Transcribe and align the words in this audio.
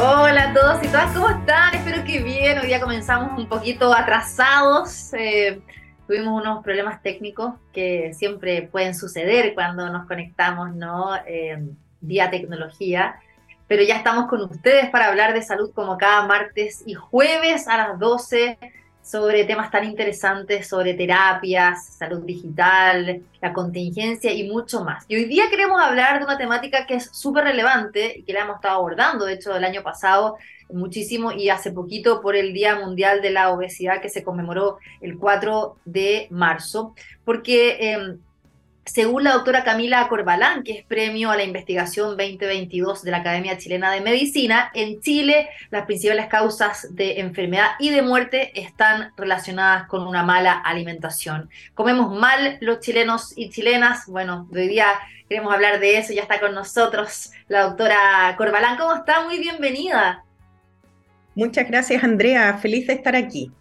Hola 0.00 0.50
a 0.50 0.54
todos 0.54 0.84
y 0.84 0.86
todas, 0.86 1.12
¿cómo 1.12 1.28
están? 1.28 1.74
Espero 1.74 2.04
que 2.04 2.22
bien. 2.22 2.56
Hoy 2.60 2.68
día 2.68 2.80
comenzamos 2.80 3.36
un 3.36 3.48
poquito 3.48 3.92
atrasados. 3.92 5.12
Eh, 5.12 5.60
tuvimos 6.06 6.40
unos 6.40 6.62
problemas 6.62 7.02
técnicos 7.02 7.54
que 7.72 8.14
siempre 8.14 8.62
pueden 8.62 8.94
suceder 8.94 9.54
cuando 9.54 9.90
nos 9.90 10.06
conectamos, 10.06 10.72
¿no? 10.72 11.16
Eh, 11.26 11.58
vía 12.00 12.30
tecnología. 12.30 13.16
Pero 13.66 13.82
ya 13.82 13.96
estamos 13.96 14.28
con 14.28 14.40
ustedes 14.42 14.88
para 14.90 15.08
hablar 15.08 15.34
de 15.34 15.42
salud 15.42 15.72
como 15.74 15.98
cada 15.98 16.28
martes 16.28 16.84
y 16.86 16.94
jueves 16.94 17.66
a 17.66 17.76
las 17.76 17.98
12 17.98 18.56
sobre 19.02 19.44
temas 19.44 19.70
tan 19.70 19.84
interesantes, 19.84 20.68
sobre 20.68 20.94
terapias, 20.94 21.94
salud 21.96 22.20
digital, 22.24 23.22
la 23.40 23.52
contingencia 23.52 24.32
y 24.32 24.50
mucho 24.50 24.84
más. 24.84 25.04
Y 25.08 25.16
hoy 25.16 25.24
día 25.24 25.44
queremos 25.50 25.80
hablar 25.80 26.18
de 26.18 26.24
una 26.24 26.36
temática 26.36 26.86
que 26.86 26.96
es 26.96 27.10
súper 27.12 27.44
relevante 27.44 28.18
y 28.18 28.22
que 28.22 28.32
la 28.32 28.42
hemos 28.42 28.56
estado 28.56 28.76
abordando, 28.76 29.24
de 29.24 29.34
hecho, 29.34 29.56
el 29.56 29.64
año 29.64 29.82
pasado 29.82 30.36
muchísimo 30.70 31.32
y 31.32 31.48
hace 31.48 31.72
poquito 31.72 32.20
por 32.20 32.36
el 32.36 32.52
Día 32.52 32.76
Mundial 32.76 33.22
de 33.22 33.30
la 33.30 33.50
Obesidad 33.50 34.02
que 34.02 34.10
se 34.10 34.22
conmemoró 34.22 34.78
el 35.00 35.18
4 35.18 35.78
de 35.84 36.28
marzo, 36.30 36.94
porque... 37.24 37.76
Eh, 37.80 38.18
según 38.88 39.24
la 39.24 39.34
doctora 39.34 39.64
Camila 39.64 40.08
Corbalán, 40.08 40.62
que 40.62 40.72
es 40.72 40.84
premio 40.84 41.30
a 41.30 41.36
la 41.36 41.44
investigación 41.44 42.16
2022 42.16 43.02
de 43.02 43.10
la 43.10 43.18
Academia 43.18 43.58
Chilena 43.58 43.92
de 43.92 44.00
Medicina, 44.00 44.70
en 44.74 45.00
Chile 45.00 45.50
las 45.70 45.84
principales 45.84 46.26
causas 46.26 46.94
de 46.94 47.20
enfermedad 47.20 47.72
y 47.78 47.90
de 47.90 48.00
muerte 48.00 48.58
están 48.58 49.12
relacionadas 49.16 49.86
con 49.88 50.06
una 50.06 50.22
mala 50.22 50.52
alimentación. 50.52 51.50
Comemos 51.74 52.18
mal 52.18 52.56
los 52.60 52.80
chilenos 52.80 53.34
y 53.36 53.50
chilenas. 53.50 54.06
Bueno, 54.06 54.48
hoy 54.50 54.68
día 54.68 54.86
queremos 55.28 55.52
hablar 55.52 55.80
de 55.80 55.98
eso. 55.98 56.14
Ya 56.14 56.22
está 56.22 56.40
con 56.40 56.54
nosotros 56.54 57.30
la 57.48 57.64
doctora 57.64 58.34
Corbalán. 58.38 58.78
¿Cómo 58.78 58.94
está? 58.94 59.22
Muy 59.22 59.38
bienvenida. 59.38 60.24
Muchas 61.34 61.68
gracias, 61.68 62.02
Andrea. 62.02 62.56
Feliz 62.56 62.86
de 62.86 62.94
estar 62.94 63.14
aquí. 63.14 63.52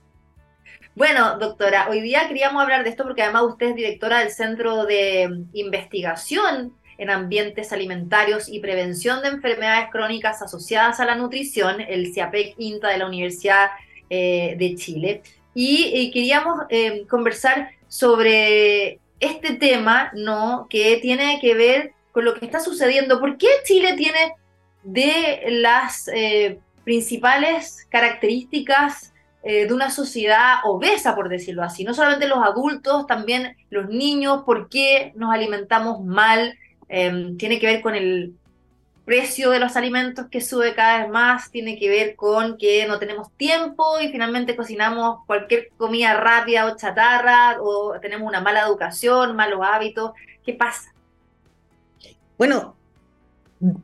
Bueno, 0.98 1.38
doctora, 1.38 1.90
hoy 1.92 2.02
día 2.02 2.28
queríamos 2.28 2.60
hablar 2.60 2.84
de 2.84 2.90
esto 2.90 3.04
porque 3.04 3.22
además 3.22 3.44
usted 3.44 3.68
es 3.68 3.76
directora 3.76 4.18
del 4.18 4.32
Centro 4.32 4.84
de 4.88 5.44
Investigación 5.54 6.74
en 6.98 7.12
Ambientes 7.12 7.72
Alimentarios 7.72 8.50
y 8.50 8.60
Prevención 8.62 9.22
de 9.22 9.28
Enfermedades 9.28 9.90
Crónicas 9.92 10.42
Asociadas 10.42 11.00
a 11.00 11.06
la 11.06 11.14
Nutrición, 11.14 11.82
el 11.82 12.12
CIAPEC 12.12 12.56
INTA 12.58 12.88
de 12.88 12.98
la 12.98 13.06
Universidad 13.06 13.68
eh, 14.10 14.56
de 14.58 14.74
Chile. 14.74 15.22
Y, 15.54 16.10
queríamos 16.10 16.62
eh, 16.70 17.06
conversar 17.08 17.70
sobre 17.88 19.00
este 19.20 19.54
tema, 19.54 20.10
¿no? 20.16 20.66
Que 20.68 20.98
tiene 20.98 21.38
que 21.40 21.54
ver 21.54 21.92
con 22.12 22.26
lo 22.26 22.34
que 22.34 22.44
está 22.44 22.60
sucediendo. 22.60 23.20
¿Por 23.20 23.38
qué 23.38 23.50
Chile 23.66 23.94
tiene 23.94 24.34
de 24.82 25.44
las 25.62 26.08
eh, 26.08 26.58
principales 26.84 27.86
características 27.92 29.14
eh, 29.44 29.68
de 29.68 29.74
una 29.74 29.92
sociedad 29.92 30.56
obesa, 30.64 31.16
por 31.16 31.30
decirlo 31.30 31.64
así. 31.64 31.84
No 31.84 31.94
solamente 31.94 32.28
los 32.28 32.40
adultos, 32.40 33.08
también 33.08 33.56
los 33.70 33.88
niños, 33.88 34.44
por 34.46 34.70
qué 34.70 35.14
nos 35.16 35.34
alimentamos 35.34 36.04
mal. 36.04 36.58
Em, 36.90 37.38
tiene 37.38 37.60
que 37.60 37.68
ver 37.68 37.82
con 37.82 37.96
el 37.96 38.34
precio 39.06 39.52
de 39.52 39.60
los 39.60 39.78
alimentos 39.78 40.26
que 40.30 40.42
sube 40.42 40.76
cada 40.76 41.00
vez 41.00 41.10
más, 41.10 41.50
tiene 41.50 41.80
que 41.80 41.88
ver 41.88 42.16
con 42.18 42.58
que 42.58 42.86
no 42.88 43.00
tenemos 43.00 43.32
tiempo 43.38 44.00
y 44.02 44.10
finalmente 44.10 44.58
cocinamos 44.58 45.26
cualquier 45.26 45.70
comida 45.78 46.14
rápida 46.16 46.66
o 46.66 46.76
chatarra 46.76 47.56
o 47.62 47.98
tenemos 48.02 48.28
una 48.28 48.42
mala 48.42 48.64
educación, 48.64 49.36
malos 49.36 49.62
hábitos. 49.64 50.12
¿Qué 50.44 50.54
pasa? 50.54 50.94
Bueno, 52.38 52.77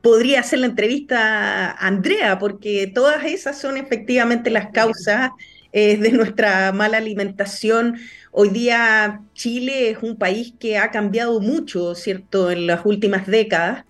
podría 0.02 0.42
hacer 0.42 0.60
la 0.60 0.68
entrevista 0.68 1.72
a 1.72 1.88
Andrea, 1.88 2.40
porque 2.40 2.92
todas 2.94 3.26
esas 3.26 3.60
son 3.60 3.78
efectivamente 3.78 4.50
las 4.50 4.72
causas 4.72 5.32
eh, 5.72 5.98
de 5.98 6.12
nuestra 6.12 6.72
mala 6.72 6.98
alimentación. 6.98 7.98
Hoy 8.32 8.50
día 8.50 9.22
Chile 9.34 9.90
es 9.90 9.98
un 10.04 10.18
país 10.18 10.54
que 10.60 10.78
ha 10.78 10.92
cambiado 10.92 11.40
mucho, 11.40 11.96
¿cierto?, 11.96 12.52
en 12.52 12.68
las 12.68 12.86
últimas 12.86 13.26
décadas. 13.28 13.86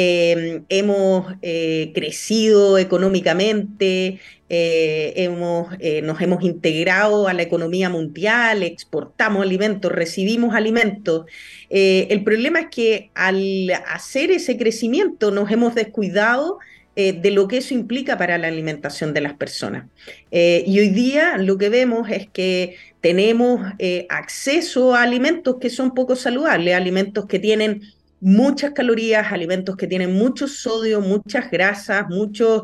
Em, 0.00 0.64
hemos 0.68 1.34
eh, 1.42 1.90
crecido 1.92 2.78
económicamente, 2.78 4.20
eh, 4.48 5.12
hemos, 5.16 5.76
nos 6.04 6.20
hemos 6.20 6.44
integrado 6.44 7.26
a 7.26 7.32
la 7.32 7.42
economía 7.42 7.90
mundial, 7.90 8.62
exportamos 8.62 9.42
alimentos, 9.42 9.90
recibimos 9.90 10.54
alimentos. 10.54 11.26
el 11.68 12.22
problema 12.22 12.60
es 12.60 12.66
que 12.70 13.10
al 13.14 13.70
hacer 13.88 14.30
ese 14.30 14.56
crecimiento 14.56 15.32
nos 15.32 15.50
hemos 15.50 15.74
descuidado 15.74 16.58
eh, 17.00 17.12
de 17.12 17.30
lo 17.30 17.46
que 17.46 17.58
eso 17.58 17.74
implica 17.74 18.18
para 18.18 18.38
la 18.38 18.48
alimentación 18.48 19.14
de 19.14 19.20
las 19.20 19.34
personas. 19.34 19.86
Eh, 20.32 20.64
y 20.66 20.80
hoy 20.80 20.88
día 20.88 21.38
lo 21.38 21.56
que 21.56 21.68
vemos 21.68 22.10
es 22.10 22.28
que 22.28 22.74
tenemos 23.00 23.60
eh, 23.78 24.08
acceso 24.10 24.96
a 24.96 25.02
alimentos 25.02 25.58
que 25.60 25.70
son 25.70 25.94
poco 25.94 26.16
saludables, 26.16 26.74
alimentos 26.74 27.26
que 27.26 27.38
tienen 27.38 27.82
muchas 28.20 28.72
calorías, 28.72 29.32
alimentos 29.32 29.76
que 29.76 29.86
tienen 29.86 30.12
mucho 30.14 30.48
sodio, 30.48 31.00
muchas 31.00 31.50
grasas, 31.50 32.08
muchos 32.08 32.62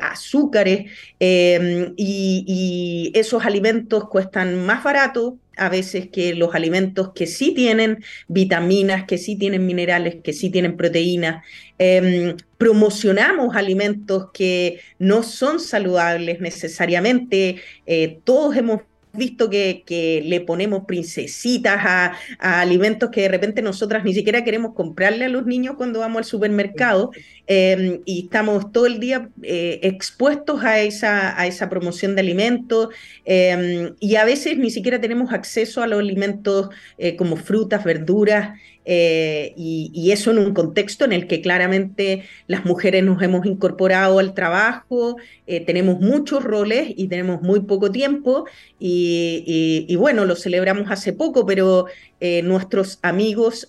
azúcares, 0.00 0.90
y, 1.18 1.92
y, 1.96 3.12
esos 3.18 3.44
alimentos 3.44 4.08
cuestan 4.08 4.64
más 4.64 4.84
barato 4.84 5.38
a 5.56 5.68
veces 5.68 6.08
que 6.08 6.34
los 6.34 6.54
alimentos 6.54 7.12
que 7.14 7.26
sí 7.26 7.52
tienen 7.54 8.02
vitaminas, 8.28 9.04
que 9.04 9.18
sí 9.18 9.36
tienen 9.36 9.66
minerales, 9.66 10.16
que 10.22 10.32
sí 10.32 10.50
tienen 10.50 10.76
proteínas. 10.76 11.44
Em, 11.78 12.36
promocionamos 12.58 13.56
alimentos 13.56 14.30
que 14.32 14.80
no 14.98 15.22
son 15.22 15.60
saludables 15.60 16.40
necesariamente. 16.40 17.56
Eh, 17.86 18.20
todos 18.24 18.56
hemos 18.56 18.82
visto 19.16 19.50
que, 19.50 19.82
le 20.24 20.40
ponemos 20.40 20.84
princesitas 20.86 21.78
a, 21.84 22.12
alimentos 22.38 23.10
que 23.10 23.22
de 23.22 23.28
repente 23.28 23.62
nosotras 23.62 24.04
ni 24.04 24.14
siquiera 24.14 24.44
queremos 24.44 24.74
comprarle 24.74 25.26
a 25.26 25.28
los 25.28 25.46
niños 25.46 25.76
cuando 25.76 26.00
vamos 26.00 26.18
al 26.18 26.24
supermercado 26.24 27.10
em, 27.46 28.00
y 28.04 28.24
estamos 28.24 28.72
todo 28.72 28.86
el 28.86 29.00
día 29.00 29.28
eh, 29.42 29.80
expuestos 29.82 30.64
a 30.64 30.80
esa, 30.80 31.38
a 31.38 31.46
esa 31.46 31.68
promoción 31.68 32.14
de 32.14 32.20
alimentos 32.20 32.88
em, 33.24 33.94
y 34.00 34.16
a 34.16 34.24
veces 34.24 34.58
ni 34.58 34.70
siquiera 34.70 35.00
tenemos 35.00 35.32
acceso 35.32 35.82
a 35.82 35.86
los 35.86 36.00
alimentos 36.00 36.68
eh, 36.98 37.16
como 37.16 37.36
frutas, 37.36 37.84
verduras. 37.84 38.58
Eh, 38.84 39.54
y, 39.56 40.12
eso 40.12 40.30
en 40.30 40.38
un 40.38 40.54
contexto 40.54 41.04
en 41.04 41.12
el 41.12 41.26
que 41.26 41.40
claramente 41.40 42.24
las 42.46 42.64
mujeres 42.64 43.02
nos 43.02 43.20
hemos 43.22 43.46
incorporado 43.46 44.18
al 44.18 44.34
trabajo, 44.34 45.16
eh, 45.46 45.60
tenemos 45.60 46.00
muchos 46.00 46.44
roles 46.44 46.92
y 46.94 47.08
tenemos 47.08 47.42
muy 47.42 47.60
poco 47.60 47.90
tiempo 47.90 48.46
y, 48.78 49.96
bueno, 49.96 50.24
lo 50.24 50.36
celebramos 50.36 50.90
hace 50.90 51.12
poco, 51.12 51.46
pero 51.46 51.86
eh, 52.20 52.42
nuestros 52.42 52.98
amigos 53.02 53.68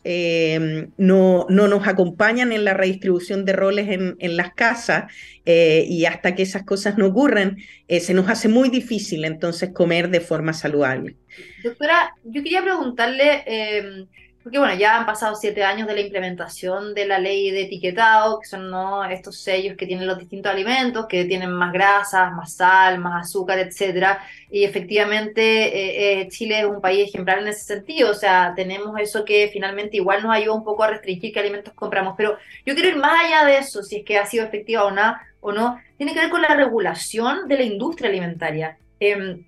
no, 0.98 1.46
no, 1.50 1.68
nos 1.68 1.88
acompañan 1.88 2.52
en 2.52 2.64
la 2.66 2.74
redistribución 2.74 3.46
de 3.46 3.54
roles 3.54 3.90
en, 3.90 4.16
en 4.20 4.38
las 4.38 4.54
casas 4.54 5.12
y 5.46 6.06
hasta 6.06 6.36
que 6.36 6.44
esas 6.44 6.64
cosas 6.64 6.98
no 6.98 7.08
ocurran, 7.08 7.58
se 7.88 8.14
nos 8.14 8.30
hace 8.30 8.50
muy 8.50 8.70
difícil 8.70 9.26
entonces 9.26 9.72
comer 9.72 10.10
de 10.10 10.20
forma 10.20 10.54
saludable. 10.54 11.16
Doctora, 11.64 12.14
yo 12.24 12.44
quería 12.44 12.62
preguntarle 12.62 14.08
porque 14.46 14.60
bueno, 14.60 14.76
ya 14.76 15.00
han 15.00 15.08
pasado 15.08 15.34
siete 15.34 15.64
años 15.64 15.88
de 15.88 15.96
la 15.96 16.02
implementación 16.02 16.94
de 16.94 17.08
la 17.08 17.18
ley 17.18 17.50
de 17.50 17.64
etiquetado, 17.64 18.40
que 18.40 18.48
son 18.48 18.72
estos 19.12 19.40
sellos 19.40 19.76
que 19.76 19.88
tienen 19.88 20.06
los 20.06 20.20
distintos 20.20 20.52
alimentos, 20.52 21.08
que 21.08 21.26
tienen 21.26 21.52
más 21.52 21.74
grasas, 21.74 22.32
más 22.32 22.54
sal, 22.54 23.00
más 23.00 23.26
azúcar, 23.26 23.58
etcétera. 23.58 24.24
Y 24.52 24.64
efectivamente 24.64 25.42
eh, 25.42 26.22
eh, 26.22 26.28
Chile 26.28 26.60
es 26.60 26.66
un 26.66 26.80
país 26.80 27.10
ejemplar 27.10 27.40
en 27.40 27.48
ese 27.48 27.66
sentido. 27.66 28.12
O 28.12 28.14
sea, 28.14 28.54
tenemos 28.56 29.00
eso 29.00 29.26
que 29.26 29.50
finalmente 29.52 29.98
igual 29.98 30.22
nos 30.22 30.32
ayuda 30.32 30.54
un 30.54 30.64
poco 30.64 30.84
a 30.84 30.90
restringir 30.90 31.34
qué 31.34 31.40
alimentos 31.40 31.74
compramos. 31.74 32.14
Pero 32.16 32.38
yo 32.68 32.76
quiero 32.76 32.90
ir 32.90 32.98
más 32.98 33.26
allá 33.26 33.46
de 33.46 33.58
eso, 33.58 33.82
si 33.82 33.96
es 33.96 34.06
que 34.06 34.20
ha 34.20 34.28
sido 34.28 34.46
efectiva 34.46 34.86
o 34.86 34.92
no, 34.92 35.16
o 35.42 35.54
no. 35.54 35.82
Tiene 35.98 36.14
que 36.14 36.20
ver 36.20 36.30
con 36.30 36.44
la 36.44 36.56
regulación 36.56 37.48
de 37.48 37.58
la 37.58 37.64
industria 37.64 38.12
alimentaria. 38.12 38.78
Eh, 39.00 39.44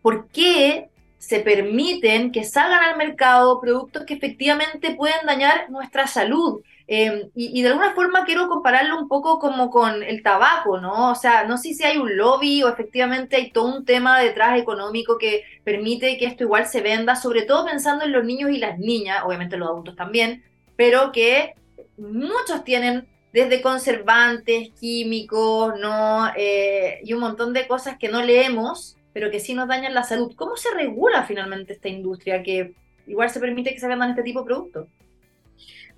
¿Por 0.00 0.28
qué 0.28 0.90
se 1.18 1.40
permiten 1.40 2.32
que 2.32 2.44
salgan 2.44 2.82
al 2.84 2.96
mercado 2.96 3.60
productos 3.60 4.04
que 4.04 4.14
efectivamente 4.14 4.94
pueden 4.94 5.26
dañar 5.26 5.68
nuestra 5.70 6.06
salud. 6.06 6.62
Em, 6.90 7.28
y, 7.34 7.60
de 7.60 7.68
alguna 7.68 7.92
forma 7.92 8.24
quiero 8.24 8.48
compararlo 8.48 8.98
un 8.98 9.08
poco 9.08 9.38
como 9.38 9.68
con 9.68 10.02
el 10.02 10.22
tabaco, 10.22 10.80
¿no? 10.80 11.10
O 11.10 11.14
sea, 11.14 11.44
no 11.44 11.58
sé 11.58 11.74
si 11.74 11.84
hay 11.84 11.98
un 11.98 12.16
lobby 12.16 12.62
o 12.62 12.68
efectivamente 12.70 13.36
hay 13.36 13.50
todo 13.50 13.76
un 13.76 13.84
tema 13.84 14.18
detrás 14.18 14.58
económico 14.58 15.18
que 15.18 15.42
permite 15.64 16.16
que 16.16 16.24
esto 16.24 16.44
igual 16.44 16.66
se 16.66 16.80
venda, 16.80 17.14
sobre 17.14 17.42
todo 17.42 17.66
pensando 17.66 18.06
en 18.06 18.12
los 18.12 18.24
niños 18.24 18.50
y 18.50 18.56
las 18.56 18.78
niñas, 18.78 19.22
obviamente 19.26 19.58
los 19.58 19.68
adultos 19.68 19.96
también, 19.96 20.42
pero 20.76 21.12
que 21.12 21.52
muchos 21.98 22.64
tienen 22.64 23.06
desde 23.34 23.60
conservantes, 23.60 24.70
químicos, 24.80 25.78
¿no? 25.78 26.30
Eh, 26.36 27.00
y 27.04 27.12
un 27.12 27.20
montón 27.20 27.52
de 27.52 27.66
cosas 27.68 27.98
que 27.98 28.08
no 28.08 28.22
leemos 28.22 28.97
pero 29.12 29.30
que 29.30 29.40
sí 29.40 29.54
nos 29.54 29.68
dañan 29.68 29.94
la 29.94 30.04
salud. 30.04 30.34
¿Cómo 30.36 30.56
se 30.56 30.72
regula 30.74 31.24
finalmente 31.24 31.72
esta 31.72 31.88
industria 31.88 32.42
que 32.42 32.74
igual 33.06 33.30
se 33.30 33.40
permite 33.40 33.72
que 33.72 33.80
se 33.80 33.88
vendan 33.88 34.10
este 34.10 34.22
tipo 34.22 34.40
de 34.40 34.46
productos? 34.46 34.88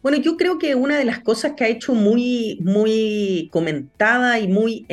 Bueno, 0.02 0.18
yo 0.18 0.36
creo 0.36 0.58
que 0.58 0.74
una 0.74 0.98
de 0.98 1.04
las 1.04 1.20
cosas 1.20 1.52
que 1.56 1.64
ha 1.64 1.68
hecho 1.68 1.94
muy, 1.94 2.58
muy 2.62 3.48
comentada 3.52 4.38
y 4.38 4.48
muy 4.48 4.86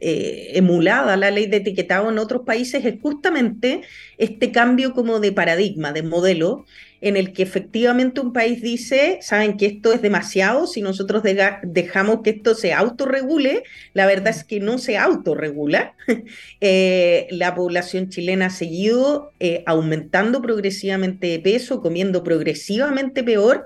eh, 0.00 0.52
emulada 0.54 1.16
la 1.16 1.30
ley 1.30 1.46
de 1.46 1.58
etiquetado 1.58 2.10
en 2.10 2.18
otros 2.18 2.42
países 2.46 2.84
es 2.84 3.00
justamente 3.00 3.82
este 4.16 4.52
cambio 4.52 4.92
como 4.92 5.20
de 5.20 5.32
paradigma, 5.32 5.92
de 5.92 6.02
modelo, 6.02 6.64
en 7.00 7.16
el 7.16 7.32
que 7.32 7.42
efectivamente 7.42 8.20
un 8.20 8.32
país 8.32 8.60
dice, 8.60 9.18
saben 9.22 9.56
que 9.56 9.66
esto 9.66 9.92
es 9.92 10.02
demasiado, 10.02 10.66
si 10.66 10.82
nosotros 10.82 11.22
dejamos 11.62 12.20
que 12.22 12.30
esto 12.30 12.54
se 12.54 12.72
autorregule, 12.72 13.62
la 13.92 14.06
verdad 14.06 14.28
es 14.28 14.44
que 14.44 14.60
no 14.60 14.78
se 14.78 14.96
autorregula. 14.96 15.94
Eh, 16.60 17.28
la 17.30 17.54
población 17.54 18.08
chilena 18.08 18.46
ha 18.46 18.50
seguido 18.50 19.32
eh, 19.38 19.62
aumentando 19.66 20.42
progresivamente 20.42 21.28
de 21.28 21.38
peso, 21.38 21.80
comiendo 21.80 22.24
progresivamente 22.24 23.22
peor, 23.22 23.64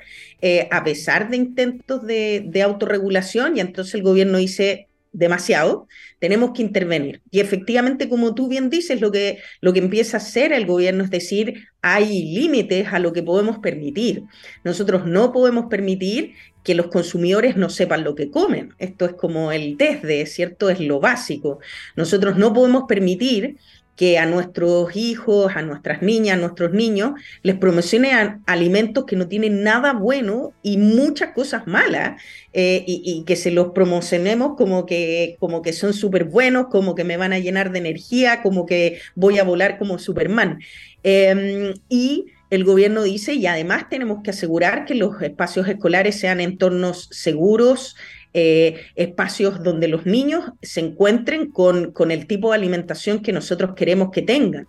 pesar 0.84 1.30
de 1.30 1.36
intentos 1.36 2.06
de, 2.06 2.44
de 2.46 2.62
autorregulación, 2.62 3.56
y 3.56 3.60
entonces 3.60 3.94
el 3.94 4.02
gobierno 4.02 4.38
dice, 4.38 4.88
demasiado, 5.12 5.86
tenemos 6.18 6.52
que 6.52 6.62
intervenir. 6.62 7.20
Y 7.30 7.40
efectivamente, 7.40 8.08
como 8.08 8.34
tú 8.34 8.48
bien 8.48 8.70
dices, 8.70 9.00
lo 9.00 9.12
que, 9.12 9.38
lo 9.60 9.72
que 9.72 9.78
empieza 9.80 10.16
a 10.16 10.20
hacer 10.20 10.52
el 10.52 10.66
gobierno 10.66 11.04
es 11.04 11.10
decir, 11.10 11.68
hay 11.82 12.32
límites 12.32 12.88
a 12.92 12.98
lo 12.98 13.12
que 13.12 13.22
podemos 13.22 13.58
permitir. 13.58 14.22
Nosotros 14.64 15.06
no 15.06 15.32
podemos 15.32 15.66
permitir 15.66 16.32
que 16.64 16.74
los 16.74 16.86
consumidores 16.86 17.56
no 17.56 17.68
sepan 17.68 18.04
lo 18.04 18.14
que 18.14 18.30
comen. 18.30 18.74
Esto 18.78 19.04
es 19.04 19.12
como 19.14 19.52
el 19.52 19.76
desde, 19.76 20.24
¿cierto? 20.26 20.70
Es 20.70 20.80
lo 20.80 21.00
básico. 21.00 21.58
Nosotros 21.96 22.36
no 22.38 22.52
podemos 22.52 22.84
permitir 22.88 23.56
que 23.96 24.18
a 24.18 24.26
nuestros 24.26 24.96
hijos, 24.96 25.52
a 25.54 25.62
nuestras 25.62 26.02
niñas, 26.02 26.36
a 26.36 26.40
nuestros 26.40 26.72
niños, 26.72 27.12
les 27.42 27.56
promocionen 27.56 28.42
alimentos 28.46 29.04
que 29.04 29.16
no 29.16 29.28
tienen 29.28 29.62
nada 29.62 29.92
bueno 29.92 30.52
y 30.62 30.78
muchas 30.78 31.32
cosas 31.32 31.66
malas, 31.66 32.20
eh, 32.54 32.84
y, 32.86 33.24
que 33.24 33.36
se 33.36 33.50
los 33.50 33.72
promocionemos 33.72 34.56
como 34.56 34.86
que, 34.86 35.36
como 35.38 35.62
que 35.62 35.72
son 35.72 35.92
súper 35.92 36.24
buenos, 36.24 36.66
como 36.68 36.94
que 36.94 37.04
me 37.04 37.16
van 37.16 37.32
a 37.32 37.38
llenar 37.38 37.72
de 37.72 37.78
energía, 37.78 38.42
como 38.42 38.66
que 38.66 39.00
voy 39.14 39.38
a 39.38 39.44
volar 39.44 39.78
como 39.78 39.98
Superman. 39.98 40.58
Em, 41.02 41.74
y 41.88 42.26
el 42.50 42.64
gobierno 42.64 43.02
dice, 43.02 43.34
y 43.34 43.46
además 43.46 43.88
tenemos 43.88 44.22
que 44.22 44.30
asegurar 44.30 44.84
que 44.84 44.94
los 44.94 45.20
espacios 45.22 45.68
escolares 45.68 46.20
sean 46.20 46.40
entornos 46.40 47.08
seguros, 47.10 47.96
eh, 48.34 48.80
espacios 48.94 49.62
donde 49.62 49.88
los 49.88 50.06
niños 50.06 50.52
se 50.62 50.80
encuentren 50.80 51.50
con, 51.50 51.92
con, 51.92 52.10
el 52.10 52.26
tipo 52.26 52.50
de 52.50 52.56
alimentación 52.56 53.20
que 53.20 53.32
nosotros 53.32 53.74
queremos 53.74 54.10
que 54.10 54.22
tengan. 54.22 54.66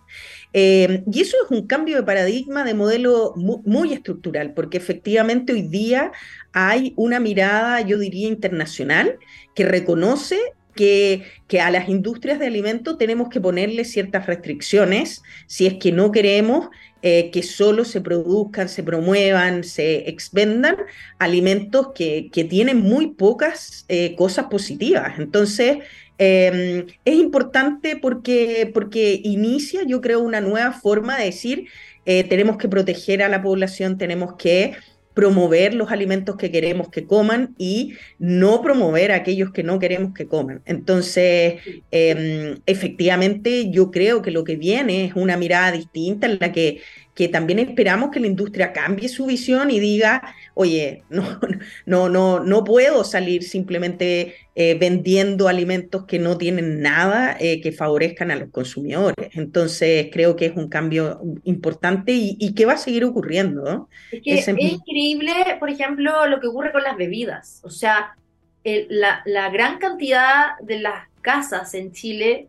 Eh, 0.52 1.02
y 1.10 1.20
eso 1.20 1.36
es 1.44 1.50
un 1.50 1.66
cambio 1.66 1.96
de 1.96 2.04
paradigma, 2.04 2.62
de 2.62 2.74
modelo 2.74 3.34
muy, 3.36 3.92
estructural, 3.92 4.54
porque 4.54 4.76
efectivamente 4.76 5.52
hoy 5.52 5.62
día 5.62 6.12
hay 6.52 6.94
una 6.96 7.18
mirada, 7.18 7.80
yo 7.80 7.98
diría, 7.98 8.28
internacional 8.28 9.18
que 9.56 9.64
reconoce 9.64 10.38
que, 10.74 11.24
que, 11.48 11.60
a 11.60 11.70
las 11.70 11.88
industrias 11.88 12.38
de 12.38 12.46
alimentos 12.46 12.98
tenemos 12.98 13.28
que 13.28 13.40
ponerle 13.40 13.84
ciertas 13.84 14.26
restricciones 14.26 15.22
si 15.46 15.66
es 15.66 15.74
que 15.74 15.92
no 15.92 16.12
queremos 16.12 16.68
eh, 17.06 17.30
que 17.30 17.42
solo 17.42 17.84
se 17.84 18.00
produzcan, 18.00 18.70
se 18.70 18.82
promuevan, 18.82 19.62
se 19.62 20.08
expendan 20.08 20.76
alimentos 21.18 21.88
que, 21.94 22.30
que 22.32 22.44
tienen 22.44 22.80
muy 22.80 23.08
pocas 23.08 23.84
eh, 23.88 24.14
cosas 24.16 24.46
positivas. 24.46 25.18
Entonces, 25.18 25.80
em, 26.16 26.86
es 27.04 27.14
importante 27.16 27.96
porque, 27.96 28.70
porque 28.72 29.20
inicia, 29.22 29.82
yo 29.86 30.00
creo, 30.00 30.20
una 30.20 30.40
nueva 30.40 30.72
forma 30.72 31.18
de 31.18 31.26
decir, 31.26 31.68
eh, 32.06 32.24
tenemos 32.24 32.56
que 32.56 32.68
proteger 32.68 33.22
a 33.22 33.28
la 33.28 33.42
población, 33.42 33.98
tenemos 33.98 34.36
que 34.38 34.74
promover 35.14 35.74
los 35.74 35.92
alimentos 35.92 36.36
que 36.36 36.50
queremos 36.50 36.88
que 36.88 37.06
coman 37.06 37.54
y 37.56 37.94
no 38.18 38.60
promover 38.62 39.12
aquellos 39.12 39.52
que 39.52 39.62
no 39.62 39.78
queremos 39.78 40.12
que 40.12 40.26
coman. 40.26 40.60
Entonces, 40.66 41.62
em, 41.90 42.58
efectivamente, 42.66 43.70
yo 43.70 43.90
creo 43.90 44.22
que 44.22 44.32
lo 44.32 44.44
que 44.44 44.56
viene 44.56 45.04
es 45.06 45.14
una 45.14 45.36
mirada 45.36 45.72
distinta 45.72 46.26
en 46.26 46.38
la 46.40 46.52
que 46.52 46.80
que 47.14 47.28
también 47.28 47.60
esperamos 47.60 48.10
que 48.10 48.20
la 48.20 48.26
industria 48.26 48.72
cambie 48.72 49.08
su 49.08 49.26
visión 49.26 49.70
y 49.70 49.78
diga, 49.78 50.34
oye, 50.54 51.04
no, 51.08 51.38
no, 51.86 52.08
no, 52.08 52.40
no 52.40 52.64
puedo 52.64 53.04
salir 53.04 53.44
simplemente 53.44 54.34
eh, 54.56 54.76
vendiendo 54.78 55.46
alimentos 55.46 56.06
que 56.06 56.18
no 56.18 56.36
tienen 56.36 56.80
nada 56.80 57.36
eh, 57.38 57.60
que 57.60 57.70
favorezcan 57.70 58.32
a 58.32 58.36
los 58.36 58.50
consumidores. 58.50 59.30
Entonces, 59.34 60.08
creo 60.12 60.34
que 60.34 60.46
es 60.46 60.56
un 60.56 60.68
cambio 60.68 61.20
importante 61.44 62.12
y, 62.12 62.54
que 62.54 62.66
va 62.66 62.74
a 62.74 62.78
seguir 62.78 63.04
ocurriendo. 63.04 63.88
Es 64.10 64.22
que 64.22 64.34
es 64.34 64.48
increíble, 64.48 65.32
por 65.60 65.70
ejemplo, 65.70 66.26
lo 66.26 66.40
que 66.40 66.48
ocurre 66.48 66.72
con 66.72 66.82
las 66.82 66.96
bebidas. 66.96 67.60
O 67.62 67.70
sea, 67.70 68.16
la, 68.64 69.22
la 69.24 69.50
gran 69.50 69.78
cantidad 69.78 70.58
de 70.62 70.80
las 70.80 71.08
casas 71.20 71.74
en 71.74 71.92
Chile 71.92 72.48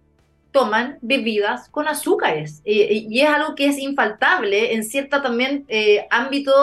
toman 0.56 0.98
bebidas 1.02 1.68
con 1.68 1.86
azúcares 1.90 2.62
eh, 2.64 3.06
y 3.10 3.20
es 3.20 3.28
algo 3.28 3.56
que 3.56 3.68
es 3.68 3.78
infaltable 3.78 4.74
en 4.74 4.86
cierto 4.86 5.22
también 5.22 5.66
eh, 5.68 6.08
ámbito 6.10 6.54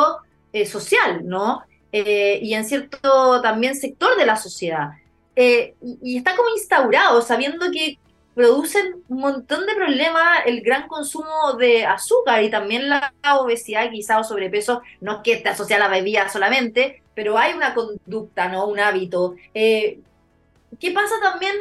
eh, 0.54 0.64
social, 0.64 1.20
¿no? 1.24 1.62
y 1.94 2.54
en 2.54 2.64
cierto 2.64 3.42
también 3.42 3.74
sector 3.74 4.16
de 4.16 4.24
la 4.24 4.36
sociedad. 4.36 4.92
Y, 5.36 6.16
está 6.16 6.34
como 6.34 6.48
instaurado, 6.56 7.20
sabiendo 7.20 7.70
que 7.70 7.98
producen 8.34 9.02
un 9.08 9.18
montón 9.18 9.66
de 9.66 9.74
problemas 9.74 10.38
el 10.46 10.62
gran 10.62 10.88
consumo 10.88 11.52
de 11.58 11.84
azúcar 11.84 12.42
y 12.42 12.50
también 12.50 12.88
la 12.88 13.12
obesidad, 13.38 13.90
quizá 13.90 14.18
o 14.18 14.24
sobrepeso, 14.24 14.80
no 15.02 15.16
es 15.16 15.18
que 15.22 15.32
esté 15.34 15.50
asociada 15.50 15.84
a 15.84 15.88
la 15.90 15.96
bebida 15.96 16.30
solamente, 16.30 17.02
pero 17.14 17.36
hay 17.36 17.52
una 17.52 17.74
conducta, 17.74 18.48
¿no? 18.48 18.66
Un 18.68 18.80
hábito. 18.80 19.34
¿Qué 19.52 20.90
pasa 20.94 21.16
también 21.20 21.54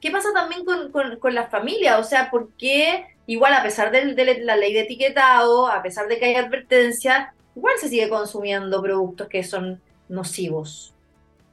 ¿Qué 0.00 0.10
pasa 0.10 0.28
también 0.34 0.64
con, 0.64 0.90
con, 1.18 1.34
la 1.34 1.48
familia? 1.48 1.98
O 1.98 2.04
sea, 2.04 2.30
¿por 2.30 2.50
qué 2.58 3.06
igual 3.26 3.54
a 3.54 3.62
pesar 3.62 3.90
de, 3.90 4.14
la 4.42 4.56
ley 4.56 4.72
de 4.72 4.80
etiquetado, 4.80 5.66
a 5.66 5.82
pesar 5.82 6.08
de 6.08 6.18
que 6.18 6.26
hay 6.26 6.34
advertencia, 6.34 7.34
igual 7.54 7.74
se 7.78 7.88
sigue 7.88 8.08
consumiendo 8.08 8.82
productos 8.82 9.28
que 9.28 9.42
son 9.42 9.80
nocivos? 10.08 10.92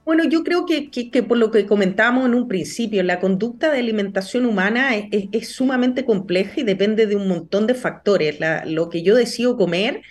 Bueno, 0.06 0.26
yo 0.26 0.44
creo 0.44 0.66
que, 0.66 0.92
que, 0.92 1.24
por 1.24 1.38
lo 1.38 1.50
que 1.50 1.66
comentamos 1.66 2.26
en 2.26 2.36
un 2.36 2.50
principio, 2.50 3.02
la 3.04 3.22
conducta 3.22 3.72
de 3.72 3.80
alimentación 3.80 4.46
humana 4.46 4.92
es, 4.96 5.50
sumamente 5.50 6.04
compleja 6.04 6.60
y 6.60 6.64
depende 6.64 7.08
de 7.08 7.16
un 7.16 7.30
montón 7.30 7.68
de 7.68 7.74
factores. 7.74 8.38
lo 8.66 8.90
que 8.90 9.02
yo 9.02 9.16
decido 9.16 9.56
comer 9.56 10.02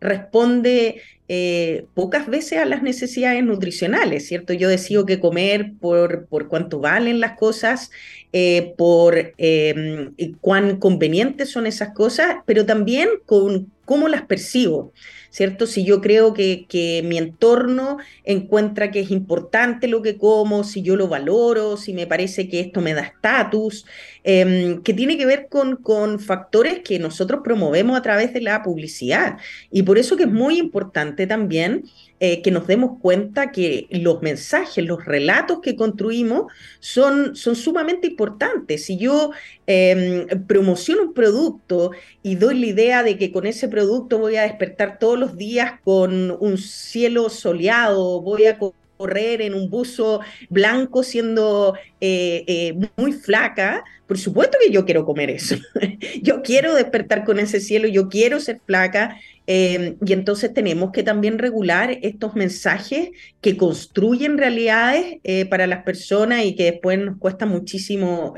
responde 0.00 1.02
eh, 1.32 1.86
pocas 1.94 2.26
veces 2.26 2.58
a 2.58 2.64
las 2.64 2.82
necesidades 2.82 3.44
nutricionales, 3.44 4.26
¿cierto? 4.26 4.52
Yo 4.52 4.68
decido 4.68 5.06
que 5.06 5.20
comer 5.20 5.74
por, 5.80 6.26
por 6.26 6.48
cuánto 6.48 6.80
valen 6.80 7.20
las 7.20 7.38
cosas, 7.38 7.92
eh, 8.32 8.74
por 8.76 9.32
em, 9.38 10.12
cuán 10.40 10.80
convenientes 10.80 11.48
son 11.48 11.68
esas 11.68 11.94
cosas, 11.94 12.38
pero 12.46 12.66
también 12.66 13.08
con 13.26 13.70
cómo 13.90 14.06
las 14.06 14.22
percibo. 14.22 14.92
¿cierto? 15.30 15.66
Si 15.66 15.84
yo 15.84 16.00
creo 16.00 16.32
que, 16.32 16.66
que, 16.68 17.02
mi 17.04 17.16
entorno 17.16 17.98
encuentra 18.24 18.90
que 18.90 19.00
es 19.00 19.10
importante 19.10 19.88
lo 19.88 20.02
que 20.02 20.16
como, 20.16 20.64
si 20.64 20.82
yo 20.82 20.96
lo 20.96 21.08
valoro, 21.08 21.76
si 21.76 21.92
me 21.92 22.06
parece 22.06 22.48
que 22.48 22.60
esto 22.60 22.80
me 22.80 22.94
da 22.94 23.02
estatus, 23.02 23.84
Em, 24.22 24.82
que 24.82 24.92
tiene 24.92 25.16
que 25.16 25.24
ver 25.24 25.48
con, 25.48 25.76
con 25.76 26.20
factores 26.20 26.80
que 26.80 26.98
nosotros 26.98 27.40
promovemos 27.42 27.98
a 27.98 28.02
través 28.02 28.34
de 28.34 28.42
la 28.42 28.62
publicidad. 28.62 29.38
Y 29.70 29.82
por 29.82 29.96
eso 29.96 30.16
que 30.16 30.24
es 30.24 30.30
muy 30.30 30.58
importante 30.58 31.26
también 31.26 31.84
eh, 32.18 32.42
que 32.42 32.50
nos 32.50 32.66
demos 32.66 32.98
cuenta 33.00 33.50
que 33.50 33.86
los 33.90 34.20
mensajes, 34.20 34.84
los 34.84 35.06
relatos 35.06 35.60
que 35.62 35.74
construimos 35.74 36.52
son, 36.80 37.34
son 37.34 37.56
sumamente 37.56 38.08
importantes. 38.08 38.84
Si 38.84 38.98
yo 38.98 39.30
em, 39.66 40.26
promociono 40.46 41.04
un 41.04 41.14
producto 41.14 41.92
y 42.22 42.34
doy 42.34 42.60
la 42.60 42.66
idea 42.66 43.02
de 43.02 43.16
que 43.16 43.32
con 43.32 43.46
ese 43.46 43.68
producto 43.68 43.79
voy 43.86 44.36
a 44.36 44.42
despertar 44.42 44.98
todos 44.98 45.18
los 45.18 45.36
días 45.36 45.80
con 45.82 46.30
un 46.40 46.58
cielo 46.58 47.30
soleado, 47.30 48.20
voy 48.20 48.46
a 48.46 48.58
correr 49.00 49.40
en 49.40 49.54
un 49.54 49.70
buzo 49.70 50.20
blanco 50.50 51.02
siendo 51.02 51.74
eh, 52.02 52.44
eh, 52.46 52.74
muy 52.96 53.12
flaca, 53.12 53.82
por 54.06 54.18
supuesto 54.18 54.58
que 54.62 54.70
yo 54.70 54.84
quiero 54.84 55.06
comer 55.06 55.30
eso. 55.30 55.56
yo 56.22 56.42
quiero 56.42 56.74
despertar 56.74 57.24
con 57.24 57.38
ese 57.38 57.60
cielo, 57.60 57.88
yo 57.88 58.08
quiero 58.08 58.40
ser 58.40 58.60
flaca. 58.66 59.18
Em, 59.46 59.96
y 60.04 60.12
entonces 60.12 60.52
tenemos 60.52 60.92
que 60.92 61.02
también 61.02 61.38
regular 61.38 61.98
estos 62.02 62.34
mensajes 62.34 63.10
que 63.40 63.56
construyen 63.56 64.36
realidades 64.36 65.18
eh, 65.24 65.46
para 65.46 65.66
las 65.66 65.82
personas 65.82 66.44
y 66.44 66.54
que 66.54 66.64
después 66.64 66.98
nos 66.98 67.16
cuesta 67.18 67.46
muchísimo 67.46 68.34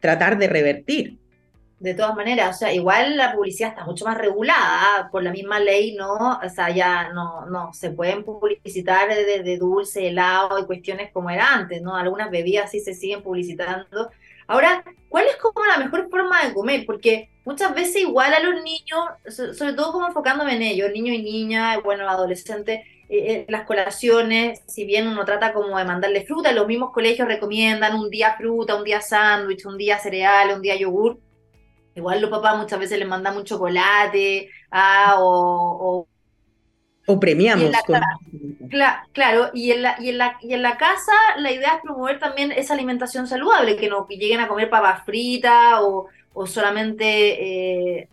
tratar 0.00 0.38
de 0.38 0.48
revertir 0.48 1.21
de 1.82 1.94
todas 1.94 2.14
maneras, 2.14 2.54
o 2.54 2.58
sea, 2.60 2.72
igual 2.72 3.16
la 3.16 3.34
publicidad 3.34 3.70
está 3.70 3.84
mucho 3.84 4.04
más 4.04 4.16
regulada 4.16 5.08
por 5.10 5.20
la 5.24 5.32
misma 5.32 5.58
ley, 5.58 5.96
¿no? 5.96 6.38
O 6.38 6.48
sea, 6.48 6.70
ya 6.70 7.12
no, 7.12 7.44
no 7.46 7.72
se 7.72 7.90
pueden 7.90 8.22
publicitar 8.22 9.08
de, 9.12 9.58
dulce, 9.58 10.06
helado 10.06 10.60
y 10.60 10.64
cuestiones 10.66 11.10
como 11.12 11.28
era 11.28 11.52
antes, 11.52 11.82
¿no? 11.82 11.96
Algunas 11.96 12.30
bebidas 12.30 12.70
sí 12.70 12.78
se 12.78 12.94
siguen 12.94 13.22
publicitando. 13.22 14.10
Ahora, 14.46 14.84
¿cuál 15.08 15.26
es 15.26 15.36
como 15.36 15.66
la 15.66 15.78
mejor 15.78 16.08
forma 16.08 16.46
de 16.46 16.54
comer? 16.54 16.84
Porque 16.86 17.30
muchas 17.44 17.74
veces 17.74 18.02
igual 18.02 18.32
a 18.32 18.40
los 18.40 18.62
niños, 18.62 19.56
sobre 19.56 19.72
todo 19.72 19.90
como 19.90 20.06
enfocándome 20.06 20.54
en 20.54 20.62
ellos, 20.62 20.92
niños 20.92 21.16
y 21.16 21.22
niñas, 21.22 21.82
bueno, 21.82 22.08
adolescentes, 22.08 22.82
eh, 23.08 23.44
las 23.48 23.66
colaciones, 23.66 24.62
si 24.68 24.84
bien 24.84 25.08
uno 25.08 25.24
trata 25.24 25.52
como 25.52 25.76
de 25.76 25.84
mandarle 25.84 26.24
fruta, 26.24 26.52
los 26.52 26.68
mismos 26.68 26.92
colegios 26.92 27.26
recomiendan 27.26 27.96
un 27.96 28.08
día 28.08 28.36
fruta, 28.36 28.76
un 28.76 28.84
día 28.84 29.00
sándwich, 29.00 29.66
un 29.66 29.76
día 29.76 29.98
cereal, 29.98 30.54
un 30.54 30.62
día 30.62 30.76
yogur. 30.76 31.18
Igual 31.94 32.20
los 32.20 32.30
papás 32.30 32.56
muchas 32.56 32.78
veces 32.78 32.98
les 32.98 33.08
mandan 33.08 33.36
un 33.36 33.44
chocolate 33.44 34.48
ah, 34.70 35.16
o, 35.18 36.06
o 37.06 37.18
premiamos. 37.18 37.70
claro, 39.12 39.50
y 39.54 39.72
en, 39.72 39.82
la, 39.82 39.96
y, 40.00 40.10
en 40.10 40.18
la, 40.18 40.38
y 40.40 40.54
en 40.54 40.62
la 40.62 40.76
casa 40.76 41.12
la 41.36 41.50
idea 41.50 41.74
es 41.76 41.82
promover 41.82 42.18
también 42.18 42.52
esa 42.52 42.74
alimentación 42.74 43.26
saludable, 43.26 43.76
que 43.76 43.88
no 43.88 44.06
lleguen 44.08 44.40
a 44.40 44.48
comer 44.48 44.70
papas 44.70 45.04
fritas 45.04 45.80
o, 45.80 46.06
o 46.32 46.46
solamente, 46.46 47.98
eh, 48.00 48.08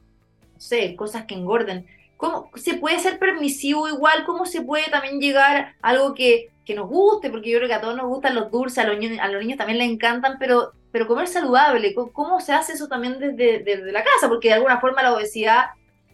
no 0.53 0.59
sé, 0.59 0.95
cosas 0.95 1.25
que 1.25 1.36
engorden. 1.36 1.86
¿Cómo 2.17 2.50
se 2.55 2.74
puede 2.74 3.00
ser 3.00 3.19
permisivo 3.19 3.88
igual? 3.88 4.25
¿Cómo 4.25 4.45
se 4.45 4.62
puede 4.62 4.89
también 4.89 5.21
llegar 5.21 5.75
a 5.81 5.89
algo 5.89 6.13
que, 6.13 6.50
que 6.65 6.75
nos 6.75 6.89
guste? 6.89 7.29
Porque 7.29 7.51
yo 7.51 7.59
creo 7.59 7.69
que 7.69 7.75
a 7.75 7.81
todos 7.81 7.95
nos 7.95 8.07
gustan 8.07 8.36
los 8.36 8.51
dulces, 8.51 8.79
a 8.79 8.88
los, 8.88 8.98
niños, 8.98 9.19
a 9.21 9.27
los 9.29 9.41
niños 9.41 9.57
también 9.57 9.77
les 9.77 9.89
encantan, 9.89 10.38
pero, 10.39 10.74
pero 10.91 11.08
comer 11.08 11.27
saludable, 11.27 11.93
¿cómo 11.93 12.39
se 12.39 12.53
hace 12.53 12.74
eso 12.74 12.88
también 12.88 13.19
desde, 13.19 13.60
desde 13.60 13.91
la 13.91 14.03
casa? 14.03 14.27
Porque 14.27 14.50
de 14.50 14.55
alguna 14.55 14.79
forma 14.79 15.03
la 15.03 15.13
obesidad 15.13 15.65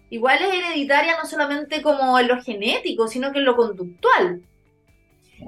igual 0.10 0.40
es 0.42 0.54
hereditaria 0.54 1.16
no 1.22 1.28
solamente 1.28 1.82
como 1.82 2.20
en 2.20 2.28
lo 2.28 2.42
genético, 2.42 3.08
sino 3.08 3.32
que 3.32 3.40
en 3.40 3.46
lo 3.46 3.56
conductual. 3.56 4.42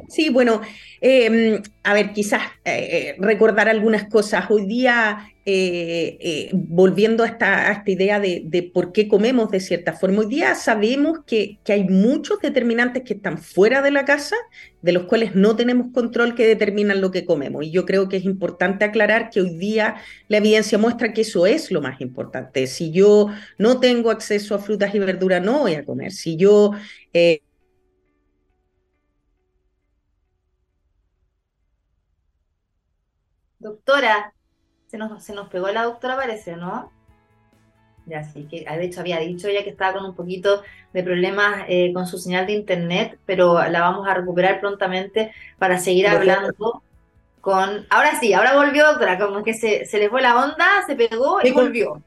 Sí, 0.07 0.29
bueno, 0.29 0.61
em, 1.01 1.61
a 1.83 1.93
ver, 1.93 2.13
quizás 2.13 2.43
eh, 2.65 2.89
eh, 2.91 3.15
recordar 3.19 3.69
algunas 3.69 4.05
cosas. 4.05 4.49
Hoy 4.49 4.65
día, 4.65 5.31
eh, 5.49 6.49
volviendo 6.53 7.23
a 7.23 7.27
esta, 7.27 7.83
idea 7.85 8.19
de, 8.19 8.71
por 8.73 8.91
qué 8.91 9.07
comemos 9.07 9.49
de 9.49 9.61
cierta 9.61 9.93
forma, 9.93 10.19
hoy 10.19 10.25
día 10.25 10.55
sabemos 10.55 11.19
que, 11.25 11.59
que, 11.63 11.71
hay 11.71 11.85
muchos 11.85 12.41
determinantes 12.41 13.03
que 13.03 13.13
están 13.13 13.37
fuera 13.37 13.81
de 13.81 13.91
la 13.91 14.03
casa, 14.03 14.35
de 14.81 14.91
los 14.91 15.05
cuales 15.05 15.35
no 15.35 15.55
tenemos 15.55 15.93
control, 15.93 16.35
que 16.35 16.45
determinan 16.45 16.99
lo 16.99 17.11
que 17.11 17.23
comemos. 17.23 17.63
Y 17.63 17.71
yo 17.71 17.85
creo 17.85 18.09
que 18.09 18.17
es 18.17 18.25
importante 18.25 18.83
aclarar 18.83 19.29
que 19.29 19.39
hoy 19.39 19.57
día 19.57 19.95
la 20.27 20.37
evidencia 20.37 20.77
muestra 20.77 21.13
que 21.13 21.21
eso 21.21 21.45
es 21.45 21.71
lo 21.71 21.81
más 21.81 22.01
importante. 22.01 22.67
Si 22.67 22.91
yo 22.91 23.27
no 23.57 23.79
tengo 23.79 24.11
acceso 24.11 24.53
a 24.53 24.59
frutas 24.59 24.93
y 24.93 24.99
verduras, 24.99 25.41
no 25.41 25.59
voy 25.59 25.75
a 25.75 25.85
comer. 25.85 26.11
Si 26.11 26.35
yo... 26.35 26.71
Doctora, 33.59 34.33
se 34.87 34.97
nos, 34.97 35.23
se 35.23 35.33
nos 35.33 35.49
pegó 35.49 35.67
la 35.69 35.83
doctora, 35.83 36.15
parece, 36.15 36.55
¿no? 36.55 36.91
Ya 38.05 38.23
sí, 38.23 38.47
que 38.49 38.63
de 38.63 38.85
hecho 38.85 39.01
había 39.01 39.19
dicho 39.19 39.49
ella 39.49 39.63
que 39.63 39.69
estaba 39.69 39.93
con 39.93 40.05
un 40.05 40.15
poquito 40.15 40.63
de 40.93 41.03
problemas 41.03 41.65
eh, 41.67 41.91
con 41.93 42.07
su 42.07 42.17
señal 42.17 42.45
de 42.47 42.53
internet, 42.53 43.19
pero 43.25 43.61
la 43.67 43.81
vamos 43.81 44.07
a 44.07 44.13
recuperar 44.13 44.61
prontamente 44.61 45.33
para 45.57 45.77
seguir 45.77 46.07
hablando 46.07 46.81
con... 47.41 47.85
Ahora 47.89 48.17
sí, 48.19 48.33
ahora 48.33 48.55
volvió, 48.55 48.87
doctora, 48.87 49.19
como 49.19 49.43
que 49.43 49.53
se, 49.53 49.85
se 49.85 49.97
le 49.99 50.09
fue 50.09 50.21
la 50.21 50.41
onda, 50.41 50.65
se 50.85 50.95
pegó 50.95 51.39
y 51.43 51.51
volvió. 51.51 52.01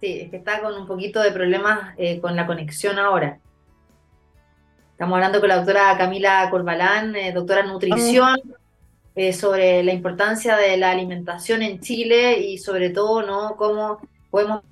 Sí, 0.00 0.20
es 0.20 0.30
que 0.30 0.36
está 0.38 0.62
con 0.62 0.74
un 0.74 0.86
poquito 0.86 1.20
de 1.20 1.32
problemas 1.32 1.94
eh, 1.98 2.20
con 2.20 2.36
la 2.36 2.46
conexión 2.46 2.98
ahora. 2.98 3.38
Estamos 4.92 5.16
hablando 5.16 5.40
con 5.40 5.48
la 5.50 5.56
doctora 5.56 5.94
Camila 5.98 6.48
Corbalán, 6.50 7.14
eh, 7.16 7.32
doctora 7.32 7.60
en 7.60 7.68
nutrición. 7.68 8.38
Eh, 9.16 9.32
sobre 9.32 9.84
la 9.84 9.92
importancia 9.92 10.56
de 10.56 10.76
la 10.76 10.90
alimentación 10.90 11.62
en 11.62 11.78
Chile 11.78 12.40
y 12.40 12.58
sobre 12.58 12.90
todo, 12.90 13.22
¿no? 13.22 13.54
Cómo 13.56 14.00
podemos... 14.28 14.62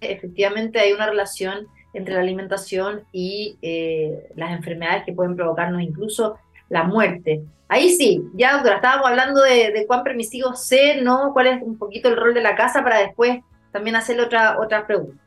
Efectivamente 0.00 0.78
hay 0.80 0.92
una 0.92 1.06
relación 1.06 1.66
entre 1.92 2.14
la 2.14 2.20
alimentación 2.20 3.04
y 3.12 3.58
eh, 3.60 4.28
las 4.36 4.52
enfermedades 4.52 5.04
que 5.04 5.12
pueden 5.12 5.36
provocarnos 5.36 5.82
incluso 5.82 6.38
la 6.70 6.84
muerte. 6.84 7.42
Ahí 7.68 7.90
sí, 7.90 8.22
ya 8.34 8.54
doctora, 8.54 8.76
estábamos 8.76 9.08
hablando 9.08 9.42
de, 9.42 9.84
cuán 9.86 10.02
permisivo 10.02 10.54
ser, 10.54 11.02
¿no? 11.02 11.32
¿Cuál 11.34 11.48
es 11.48 11.62
un 11.62 11.76
poquito 11.76 12.08
el 12.08 12.16
rol 12.16 12.32
de 12.32 12.40
la 12.40 12.54
casa 12.54 12.82
para 12.82 13.00
después 13.00 13.40
también 13.70 13.96
hacerle 13.96 14.22
otra, 14.22 14.58
otra 14.58 14.86
pregunta? 14.86 15.22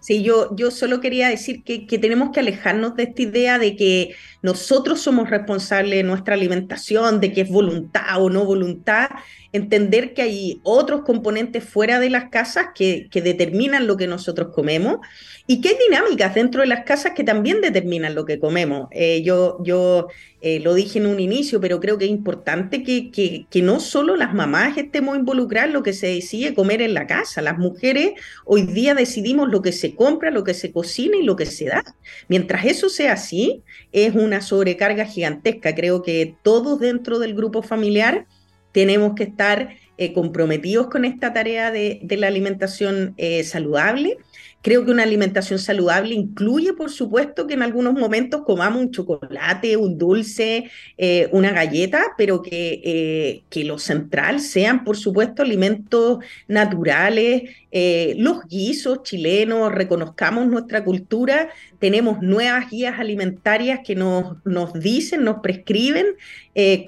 Sí, 0.00 0.22
yo, 0.22 0.54
yo 0.56 0.70
solo 0.70 1.00
quería 1.00 1.28
decir 1.28 1.62
que, 1.62 1.86
que, 1.86 1.98
tenemos 1.98 2.30
que 2.30 2.40
alejarnos 2.40 2.96
de 2.96 3.04
esta 3.04 3.22
idea 3.22 3.58
de 3.58 3.76
que 3.76 4.14
nosotros 4.42 5.00
somos 5.00 5.30
responsables 5.30 5.96
de 5.96 6.02
nuestra 6.02 6.34
alimentación, 6.34 7.20
de 7.20 7.32
que 7.32 7.42
es 7.42 7.50
voluntad 7.50 8.22
o 8.22 8.30
no 8.30 8.44
voluntad, 8.44 9.08
entender 9.52 10.14
que 10.14 10.22
hay 10.22 10.60
otros 10.62 11.02
componentes 11.02 11.64
fuera 11.64 11.98
de 12.00 12.10
las 12.10 12.28
casas 12.30 12.68
que, 12.74 13.08
determinan 13.12 13.86
lo 13.86 13.96
que 13.96 14.06
nosotros 14.06 14.48
comemos 14.54 14.98
y 15.46 15.60
que 15.60 15.70
hay 15.70 15.76
dinámicas 15.88 16.34
dentro 16.34 16.60
de 16.60 16.68
las 16.68 16.84
casas 16.84 17.12
que 17.16 17.24
también 17.24 17.60
determinan 17.60 18.14
lo 18.14 18.24
que 18.24 18.38
comemos. 18.38 18.88
Eh, 18.92 19.22
yo 19.24 19.58
yo 19.64 20.08
eh, 20.40 20.60
lo 20.60 20.74
dije 20.74 21.00
en 21.00 21.06
un 21.06 21.18
inicio, 21.18 21.60
pero 21.60 21.80
creo 21.80 21.98
que 21.98 22.04
es 22.04 22.10
importante 22.10 22.84
que, 22.84 23.10
que, 23.10 23.46
que, 23.50 23.60
no 23.60 23.80
solo 23.80 24.14
las 24.14 24.34
mamás 24.34 24.78
estemos 24.78 25.16
involucradas 25.16 25.68
en 25.68 25.72
lo 25.72 25.82
que 25.82 25.92
se 25.92 26.06
decide 26.06 26.54
comer 26.54 26.80
en 26.80 26.94
la 26.94 27.08
casa. 27.08 27.42
Las 27.42 27.58
mujeres 27.58 28.12
hoy 28.44 28.62
día 28.62 28.94
decidimos 28.94 29.48
lo 29.48 29.62
que 29.62 29.72
se 29.72 29.96
compra, 29.96 30.30
lo 30.30 30.44
que 30.44 30.54
se 30.54 30.70
cocina 30.70 31.16
y 31.16 31.24
lo 31.24 31.34
que 31.34 31.46
se 31.46 31.64
da. 31.66 31.82
Mientras 32.28 32.66
eso 32.66 32.88
sea 32.88 33.14
así, 33.14 33.64
es 33.90 34.14
una 34.28 34.40
sobrecarga 34.40 35.04
gigantesca. 35.04 35.74
Creo 35.74 36.02
que 36.02 36.36
todos 36.42 36.78
dentro 36.78 37.18
del 37.18 37.34
grupo 37.34 37.62
familiar 37.62 38.26
tenemos 38.72 39.14
que 39.14 39.24
estar 39.24 39.70
eh, 39.98 40.12
comprometidos 40.12 40.88
con 40.88 41.04
esta 41.04 41.32
tarea 41.32 41.70
de, 41.70 42.00
la 42.08 42.28
alimentación 42.28 43.14
saludable 43.44 44.18
Creo 44.60 44.84
que 44.84 44.90
una 44.90 45.04
alimentación 45.04 45.60
saludable 45.60 46.14
incluye, 46.14 46.72
por 46.72 46.90
supuesto, 46.90 47.46
que 47.46 47.54
en 47.54 47.62
algunos 47.62 47.94
momentos 47.94 48.42
comamos 48.44 48.82
un 48.82 48.90
chocolate, 48.90 49.76
un 49.76 49.96
dulce, 49.96 50.68
eh, 50.96 51.28
una 51.30 51.52
galleta, 51.52 52.14
pero 52.18 52.42
que, 52.42 52.80
eh, 52.84 53.44
que 53.50 53.62
lo 53.62 53.78
central 53.78 54.40
sean, 54.40 54.82
por 54.82 54.96
supuesto, 54.96 55.42
alimentos 55.42 56.18
naturales, 56.48 57.50
eh, 57.70 58.14
los 58.18 58.46
guisos 58.48 59.04
chilenos, 59.04 59.72
reconozcamos 59.72 60.48
nuestra 60.48 60.82
cultura, 60.82 61.50
tenemos 61.78 62.20
nuevas 62.20 62.68
guías 62.68 62.98
alimentarias 62.98 63.80
que 63.86 63.94
nos, 63.94 64.44
nos 64.44 64.72
dicen, 64.72 65.22
nos 65.22 65.38
prescriben 65.40 66.06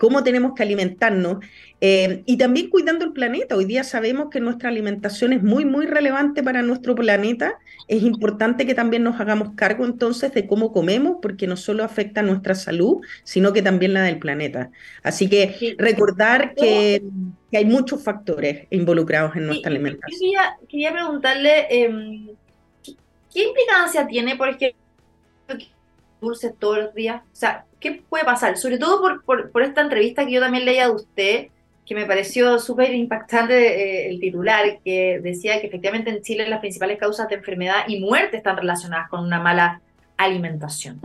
cómo 0.01 0.25
tenemos 0.25 0.55
que 0.57 0.65
alimentarnos. 0.65 1.39
Eh, 1.83 2.23
y 2.27 2.37
también 2.37 2.69
cuidando 2.69 3.05
el 3.07 3.13
planeta. 3.13 3.57
Hoy 3.57 3.65
día 3.65 3.85
sabemos 3.85 4.29
que 4.31 4.41
nuestra 4.41 4.69
alimentación 4.69 5.33
es 5.33 5.43
muy, 5.43 5.65
muy 5.65 5.87
relevante 5.87 6.43
para 6.43 6.61
nuestro 6.61 6.95
planeta. 6.95 7.59
Es 7.89 8.03
importante 8.03 8.67
que 8.67 8.75
también 8.75 9.03
nos 9.03 9.19
hagamos 9.19 9.55
cargo 9.55 9.87
entonces 9.87 10.35
de 10.35 10.47
cómo 10.47 10.73
comemos, 10.73 11.19
porque 11.23 11.47
no 11.47 11.57
solo 11.57 11.83
afecta 11.83 12.23
nuestra 12.23 12.55
salud, 12.55 13.01
sino 13.25 13.55
que 13.55 13.63
también 13.63 13.95
la 13.95 14.03
del 14.03 14.19
planeta. 14.19 14.71
Así 15.03 15.31
que 15.31 15.75
recordar 15.79 16.55
que, 16.55 17.03
hay 17.53 17.65
muchos 17.65 18.05
factores 18.05 18.69
involucrados 18.71 19.35
en 19.35 19.47
nuestra 19.47 19.71
alimentación. 19.71 20.21
Quería, 20.21 20.57
quería 20.69 20.93
preguntarle, 20.93 21.67
em, 21.69 22.29
¿qué, 22.85 23.43
implicancia 23.43 24.07
tiene, 24.07 24.37
por 24.37 24.51
ejemplo, 24.51 24.79
dulces 26.21 26.53
todos 26.59 26.79
los 26.79 26.95
días? 26.95 27.23
O 27.33 27.37
sea, 27.37 27.65
¿qué 27.81 28.03
puede 28.09 28.25
pasar? 28.25 28.57
Sobre 28.57 28.79
todo 28.79 29.01
por, 29.01 29.25
por, 29.25 29.51
por 29.51 29.63
esta 29.63 29.81
entrevista 29.81 30.25
que 30.25 30.33
yo 30.33 30.41
también 30.41 30.65
leía 30.65 30.85
de 30.85 30.95
usted, 30.95 31.49
que 31.91 31.97
me 31.97 32.07
pareció 32.07 32.61
súper 32.61 32.95
impactante 32.95 33.55
eh, 33.57 34.11
el 34.11 34.21
titular, 34.21 34.79
que 34.85 35.19
decía 35.21 35.61
que 35.61 35.67
efectivamente 35.67 36.09
en 36.09 36.23
Chile 36.23 36.49
las 36.49 36.61
principales 36.61 37.01
causas 37.01 37.29
de 37.29 37.35
enfermedad 37.35 37.83
y 37.89 37.99
muerte 37.99 38.37
están 38.37 38.57
relacionadas 38.57 39.09
con 39.09 39.25
una 39.25 39.41
mala 39.41 39.81
alimentación. 40.17 41.01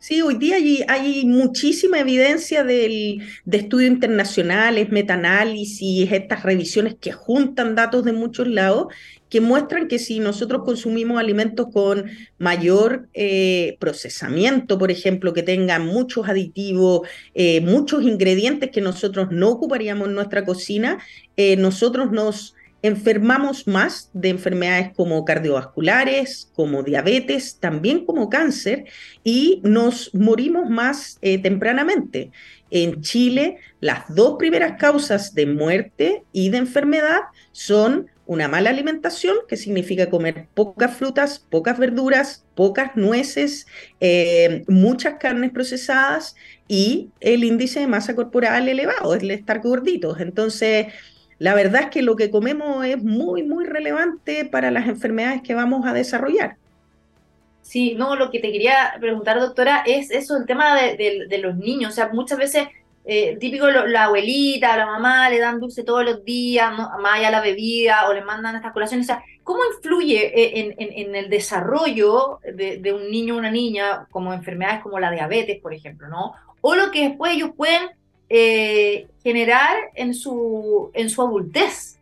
Sí, 0.00 0.22
hoy 0.22 0.36
día 0.36 0.56
hay, 0.88 1.24
muchísima 1.26 1.98
evidencia 1.98 2.62
del, 2.62 3.20
de 3.44 3.58
estudios 3.58 3.90
internacionales, 3.90 4.90
metaanálisis, 4.90 6.12
estas 6.12 6.44
revisiones 6.44 6.94
que 7.00 7.10
juntan 7.10 7.74
datos 7.74 8.04
de 8.04 8.12
muchos 8.12 8.46
lados 8.46 8.86
que 9.28 9.40
muestran 9.40 9.88
que 9.88 9.98
si 9.98 10.20
nosotros 10.20 10.62
consumimos 10.64 11.18
alimentos 11.18 11.66
con 11.72 12.06
mayor 12.38 13.08
eh, 13.12 13.76
procesamiento, 13.80 14.78
por 14.78 14.90
ejemplo, 14.90 15.34
que 15.34 15.42
tengan 15.42 15.86
muchos 15.86 16.28
aditivos, 16.28 17.06
eh, 17.34 17.60
muchos 17.60 18.04
ingredientes 18.04 18.70
que 18.70 18.80
nosotros 18.80 19.28
no 19.30 19.50
ocuparíamos 19.50 20.08
en 20.08 20.14
nuestra 20.14 20.44
cocina, 20.44 20.98
eh, 21.36 21.56
nosotros 21.56 22.10
nos 22.10 22.54
enfermamos 22.82 23.66
más 23.66 24.10
de 24.12 24.28
enfermedades 24.28 24.90
como 24.94 25.24
cardiovasculares, 25.24 26.50
como 26.54 26.82
diabetes, 26.82 27.58
también 27.58 28.04
como 28.04 28.28
cáncer, 28.28 28.84
y 29.24 29.60
nos 29.64 30.14
morimos 30.14 30.70
más 30.70 31.18
tempranamente. 31.20 32.30
En 32.70 33.00
Chile, 33.00 33.58
las 33.80 34.14
dos 34.14 34.36
primeras 34.38 34.78
causas 34.78 35.34
de 35.34 35.46
muerte 35.46 36.22
y 36.32 36.50
de 36.50 36.58
enfermedad 36.58 37.22
son 37.52 38.08
una 38.28 38.46
mala 38.46 38.68
alimentación, 38.68 39.38
que 39.48 39.56
significa 39.56 40.10
comer 40.10 40.48
pocas 40.52 40.94
frutas, 40.94 41.38
pocas 41.38 41.78
verduras, 41.78 42.44
pocas 42.54 42.94
nueces, 42.94 43.66
eh, 44.00 44.64
muchas 44.68 45.14
carnes 45.14 45.50
procesadas 45.50 46.36
y 46.68 47.10
el 47.20 47.42
índice 47.42 47.80
de 47.80 47.86
masa 47.86 48.14
corporal 48.14 48.68
elevado, 48.68 49.14
es 49.14 49.22
el 49.22 49.30
estar 49.30 49.60
gorditos. 49.60 50.20
Entonces, 50.20 50.88
la 51.38 51.54
verdad 51.54 51.82
es 51.82 51.90
que 51.90 52.02
lo 52.02 52.16
que 52.16 52.30
comemos 52.30 52.84
es 52.84 53.02
muy, 53.02 53.44
muy 53.44 53.64
relevante 53.64 54.44
para 54.44 54.70
las 54.70 54.88
enfermedades 54.88 55.42
que 55.42 55.54
vamos 55.54 55.86
a 55.86 55.92
desarrollar. 55.92 56.56
Sí, 57.62 57.94
no, 57.94 58.16
lo 58.16 58.30
que 58.30 58.40
te 58.40 58.50
quería 58.50 58.96
preguntar, 58.98 59.38
doctora, 59.38 59.82
es 59.86 60.10
eso, 60.10 60.36
el 60.36 60.46
tema 60.46 60.74
de, 60.74 61.38
los 61.40 61.56
niños. 61.56 61.92
O 61.92 61.94
sea, 61.94 62.08
muchas 62.08 62.38
veces, 62.38 62.66
eh, 63.04 63.36
típico, 63.38 63.68
la 63.68 64.04
abuelita, 64.04 64.76
la 64.76 64.86
mamá 64.86 65.28
le 65.28 65.38
dan 65.38 65.60
dulce 65.60 65.84
todos 65.84 66.04
los 66.04 66.24
días, 66.24 66.72
¿no? 66.76 66.90
más 66.98 67.18
allá 67.18 67.30
la 67.30 67.40
bebida, 67.40 68.08
o 68.08 68.14
le 68.14 68.24
mandan 68.24 68.56
estas 68.56 68.72
colaciones. 68.72 69.06
O 69.06 69.12
sea, 69.12 69.22
¿cómo 69.44 69.60
influye 69.76 70.26
eh, 70.34 70.74
en, 70.78 71.14
el 71.14 71.28
desarrollo 71.28 72.40
de, 72.42 72.92
un 72.92 73.10
niño 73.10 73.34
o 73.34 73.38
una 73.38 73.50
niña, 73.50 74.06
como 74.10 74.32
enfermedades 74.32 74.82
como 74.82 74.98
la 74.98 75.10
diabetes, 75.10 75.60
por 75.60 75.74
ejemplo, 75.74 76.08
¿no? 76.08 76.32
O 76.62 76.74
lo 76.74 76.90
que 76.90 77.10
después 77.10 77.34
ellos 77.34 77.50
pueden 77.56 77.97
eh, 78.28 79.06
generar 79.22 79.76
en 79.94 80.14
su, 80.14 80.90
en 80.94 81.08
su 81.10 81.22
adultez. 81.22 81.98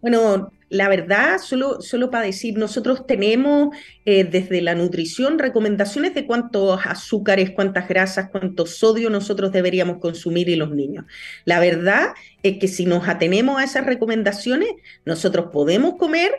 Bueno, 0.00 0.50
la 0.72 0.88
verdad, 0.88 1.38
solo, 1.38 1.82
solo 1.82 2.10
para 2.10 2.24
decir, 2.24 2.56
nosotros 2.56 3.06
tenemos 3.06 3.76
eh, 4.06 4.24
desde 4.24 4.62
la 4.62 4.74
nutrición 4.74 5.38
recomendaciones 5.38 6.14
de 6.14 6.24
cuántos 6.24 6.80
azúcares, 6.86 7.50
cuántas 7.50 7.86
grasas, 7.88 8.30
cuánto 8.30 8.64
sodio 8.64 9.10
nosotros 9.10 9.52
deberíamos 9.52 9.98
consumir 9.98 10.48
y 10.48 10.56
los 10.56 10.70
niños. 10.70 11.04
La 11.44 11.60
verdad 11.60 12.14
es 12.42 12.56
que 12.56 12.68
si 12.68 12.86
nos 12.86 13.06
atenemos 13.06 13.60
a 13.60 13.64
esas 13.64 13.84
recomendaciones, 13.84 14.70
nosotros 15.04 15.50
podemos 15.52 15.96
comer 15.98 16.32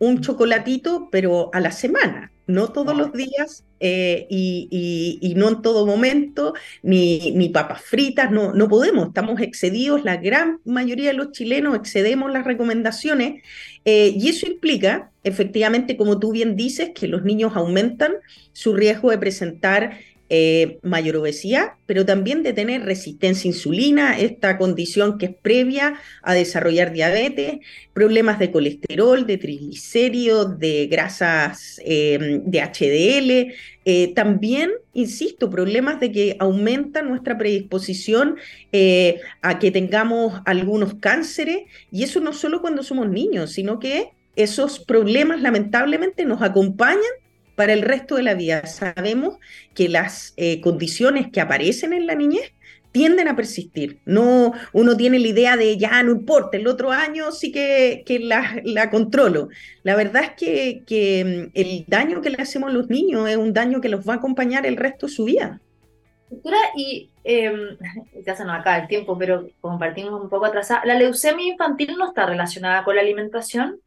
un 0.00 0.20
chocolatito, 0.20 1.08
pero 1.12 1.50
a 1.54 1.60
la 1.60 1.70
semana, 1.70 2.32
no 2.46 2.68
todos 2.68 2.96
los 2.96 3.12
días 3.12 3.64
eh, 3.80 4.26
y, 4.30 5.34
no 5.36 5.48
en 5.48 5.62
todo 5.62 5.86
momento, 5.86 6.54
ni, 6.82 7.32
ni 7.32 7.48
papas 7.48 7.82
fritas, 7.82 8.30
no, 8.30 8.54
no 8.54 8.68
podemos, 8.68 9.08
estamos 9.08 9.40
excedidos, 9.40 10.04
la 10.04 10.16
gran 10.16 10.60
mayoría 10.64 11.08
de 11.08 11.14
los 11.14 11.32
chilenos 11.32 11.76
excedemos 11.76 12.30
las 12.32 12.44
recomendaciones 12.44 13.42
eh, 13.84 14.14
y 14.16 14.28
eso 14.28 14.46
implica, 14.46 15.10
efectivamente, 15.24 15.96
como 15.96 16.18
tú 16.18 16.32
bien 16.32 16.56
dices, 16.56 16.90
que 16.94 17.08
los 17.08 17.22
niños 17.22 17.52
aumentan 17.54 18.14
su 18.52 18.74
riesgo 18.74 19.10
de 19.10 19.18
presentar 19.18 19.98
eh, 20.28 20.78
mayor 20.82 21.16
obesidad, 21.16 21.74
pero 21.86 22.04
también 22.04 22.42
de 22.42 22.52
tener 22.52 22.84
resistencia 22.84 23.48
a 23.48 23.54
insulina, 23.54 24.18
esta 24.18 24.58
condición 24.58 25.18
que 25.18 25.26
es 25.26 25.34
previa 25.40 26.00
a 26.22 26.34
desarrollar 26.34 26.92
diabetes, 26.92 27.58
problemas 27.92 28.40
de 28.40 28.50
colesterol, 28.50 29.24
de 29.24 29.38
triglicéridos, 29.38 30.58
de 30.58 30.88
grasas 30.88 31.80
eh, 31.84 32.40
de 32.44 32.60
HDL, 32.60 33.54
eh, 33.84 34.14
también, 34.14 34.72
insisto, 34.94 35.48
problemas 35.48 36.00
de 36.00 36.10
que 36.10 36.36
aumenta 36.40 37.02
nuestra 37.02 37.38
predisposición 37.38 38.36
a 39.42 39.58
que 39.60 39.70
tengamos 39.70 40.42
algunos 40.44 40.94
cánceres, 40.94 41.58
y 41.92 42.02
eso 42.02 42.20
no 42.20 42.32
solo 42.32 42.60
cuando 42.60 42.82
somos 42.82 43.08
niños, 43.08 43.52
sino 43.52 43.78
que 43.78 44.10
esos 44.34 44.80
problemas 44.80 45.40
lamentablemente 45.40 46.24
nos 46.24 46.42
acompañan 46.42 47.00
para 47.56 47.72
el 47.72 47.82
resto 47.82 48.14
de 48.14 48.22
la 48.22 48.34
vida. 48.34 48.66
Sabemos 48.66 49.38
que 49.74 49.88
las 49.88 50.34
eh, 50.36 50.60
condiciones 50.60 51.28
que 51.32 51.40
aparecen 51.40 51.92
en 51.92 52.06
la 52.06 52.14
niñez 52.14 52.52
tienden 52.92 53.28
a 53.28 53.36
persistir. 53.36 54.00
No, 54.06 54.52
uno 54.72 54.96
tiene 54.96 55.18
la 55.18 55.26
idea 55.26 55.56
de 55.56 55.76
ya 55.76 56.02
no 56.02 56.12
importa, 56.12 56.56
el 56.56 56.66
otro 56.66 56.92
año 56.92 57.30
sí 57.32 57.52
que, 57.52 58.04
que 58.06 58.20
la, 58.20 58.88
controlo. 58.90 59.48
La 59.82 59.96
verdad 59.96 60.22
es 60.22 60.30
que, 60.30 60.82
que, 60.86 61.24
mm, 61.24 61.50
el 61.52 61.84
daño 61.88 62.22
que 62.22 62.30
le 62.30 62.42
hacemos 62.42 62.70
a 62.70 62.72
los 62.72 62.88
niños 62.88 63.28
es 63.28 63.36
un 63.36 63.52
daño 63.52 63.80
que 63.80 63.90
los 63.90 64.08
va 64.08 64.14
a 64.14 64.16
acompañar 64.16 64.64
el 64.64 64.76
resto 64.76 65.08
de 65.08 65.12
su 65.12 65.24
vida. 65.24 65.60
Doctora, 66.30 66.58
y 66.74 67.10
eh, 67.24 67.52
ya 68.26 68.34
se 68.34 68.44
nos 68.44 68.58
acaba 68.58 68.78
el 68.78 68.88
tiempo, 68.88 69.18
pero 69.18 69.46
compartimos 69.60 70.18
un 70.20 70.30
poco 70.30 70.46
atrasada, 70.46 70.82
¿la 70.86 70.94
leucemia 70.94 71.46
infantil 71.46 71.96
no 71.98 72.08
está 72.08 72.24
relacionada 72.26 72.82
con 72.82 72.96
la 72.96 73.02
alimentación? 73.02 73.78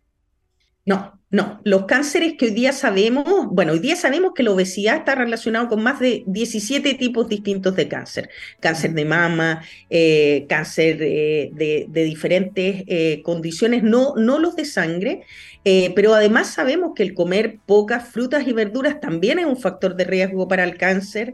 No, 0.85 1.18
no. 1.31 1.61
Los 1.63 1.85
cánceres 1.85 2.33
que 2.33 2.45
hoy 2.45 2.51
día 2.51 2.73
sabemos, 2.73 3.23
bueno, 3.51 3.73
hoy 3.73 3.79
día 3.79 3.95
sabemos 3.95 4.31
que 4.33 4.41
la 4.41 4.49
obesidad 4.49 4.97
está 4.97 5.13
relacionado 5.13 5.67
con 5.67 5.83
más 5.83 5.99
de 5.99 6.23
17 6.25 6.95
tipos 6.95 7.29
distintos 7.29 7.75
de 7.75 7.87
cáncer. 7.87 8.29
Cáncer 8.59 8.93
de 8.93 9.05
mama, 9.05 9.61
eh, 9.91 10.47
cáncer 10.49 10.97
de, 10.97 11.87
diferentes 11.93 12.83
eh, 12.87 13.21
condiciones, 13.23 13.83
no, 13.83 14.15
no 14.15 14.39
los 14.39 14.55
de 14.55 14.65
sangre, 14.65 15.21
eh, 15.65 15.91
pero 15.95 16.15
además 16.15 16.47
sabemos 16.51 16.93
que 16.95 17.03
el 17.03 17.13
comer 17.13 17.59
pocas 17.63 18.07
frutas 18.07 18.47
y 18.47 18.53
verduras 18.53 18.99
también 18.99 19.37
es 19.37 19.45
un 19.45 19.57
factor 19.57 19.95
de 19.95 20.05
riesgo 20.05 20.47
para 20.47 20.63
el 20.63 20.77
cáncer. 20.77 21.33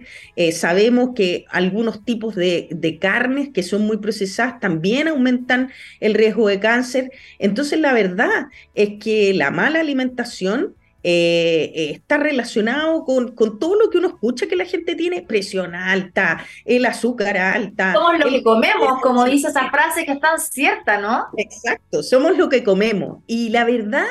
Sabemos 0.51 1.11
que 1.15 1.45
algunos 1.49 2.03
tipos 2.03 2.35
de, 2.35 2.97
carnes 2.99 3.49
que 3.53 3.63
son 3.63 3.83
muy 3.83 3.97
procesadas 3.97 4.59
también 4.59 5.07
aumentan 5.07 5.71
el 6.01 6.15
riesgo 6.15 6.49
de 6.49 6.59
cáncer. 6.59 7.11
Entonces 7.39 7.79
la 7.79 7.93
verdad 7.93 8.47
es 8.73 8.99
que 8.99 9.33
la 9.33 9.51
mala 9.51 9.84
alimentación... 9.85 10.75
Eh, 11.07 11.91
está 11.91 12.17
relacionado 12.17 13.05
con, 13.05 13.35
con, 13.35 13.59
todo 13.59 13.75
lo 13.75 13.91
que 13.91 13.99
uno 13.99 14.07
escucha 14.07 14.47
que 14.47 14.55
la 14.55 14.65
gente 14.65 14.95
tiene, 14.95 15.21
presión 15.21 15.75
alta, 15.75 16.43
el 16.65 16.83
azúcar 16.83 17.37
alta. 17.37 17.93
Somos 17.93 18.17
lo 18.17 18.27
que 18.31 18.41
comemos, 18.41 19.01
como 19.03 19.23
dice 19.25 19.49
esa 19.49 19.69
frase 19.69 20.03
que 20.03 20.13
es 20.13 20.19
tan 20.19 20.39
cierta, 20.39 20.97
¿no? 20.97 21.27
Exacto, 21.37 22.01
somos 22.01 22.35
lo 22.35 22.49
que 22.49 22.63
comemos. 22.63 23.19
Y 23.27 23.49
la 23.49 23.65
verdad 23.65 24.07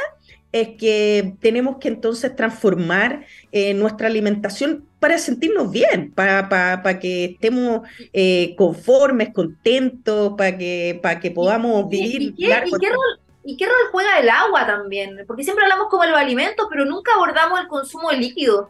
es 0.55 0.77
que 0.79 1.35
tenemos 1.41 1.79
que 1.79 1.89
entonces 1.89 2.37
transformar 2.37 3.27
eh, 3.51 3.75
nuestra 3.75 4.07
alimentación 4.07 4.85
para 5.01 5.19
sentirnos 5.19 5.73
bien, 5.73 6.13
para, 6.15 6.49
para, 6.49 7.01
que 7.01 7.25
estemos 7.25 7.81
eh, 8.13 8.55
conformes, 8.57 9.31
contentos, 9.35 10.35
para 10.39 10.57
que, 10.57 11.01
para 11.03 11.19
que 11.19 11.33
podamos 11.33 11.89
vivir. 11.89 12.23
¿Y, 12.23 12.35
qué, 12.37 12.45
¿y, 12.67 12.71
qué 12.79 12.89
rol, 12.89 13.21
juega 13.91 14.19
el 14.19 14.29
agua 14.29 14.67
también? 14.67 15.25
Porque 15.27 15.45
siempre 15.45 15.65
hablamos 15.65 15.89
como 15.89 16.05
los 16.05 16.17
alimentos, 16.17 16.67
pero 16.71 16.85
nunca 16.85 17.15
abordamos 17.15 17.61
el 17.61 17.69
consumo 17.69 18.11
de 18.11 18.17
líquidos. 18.19 18.69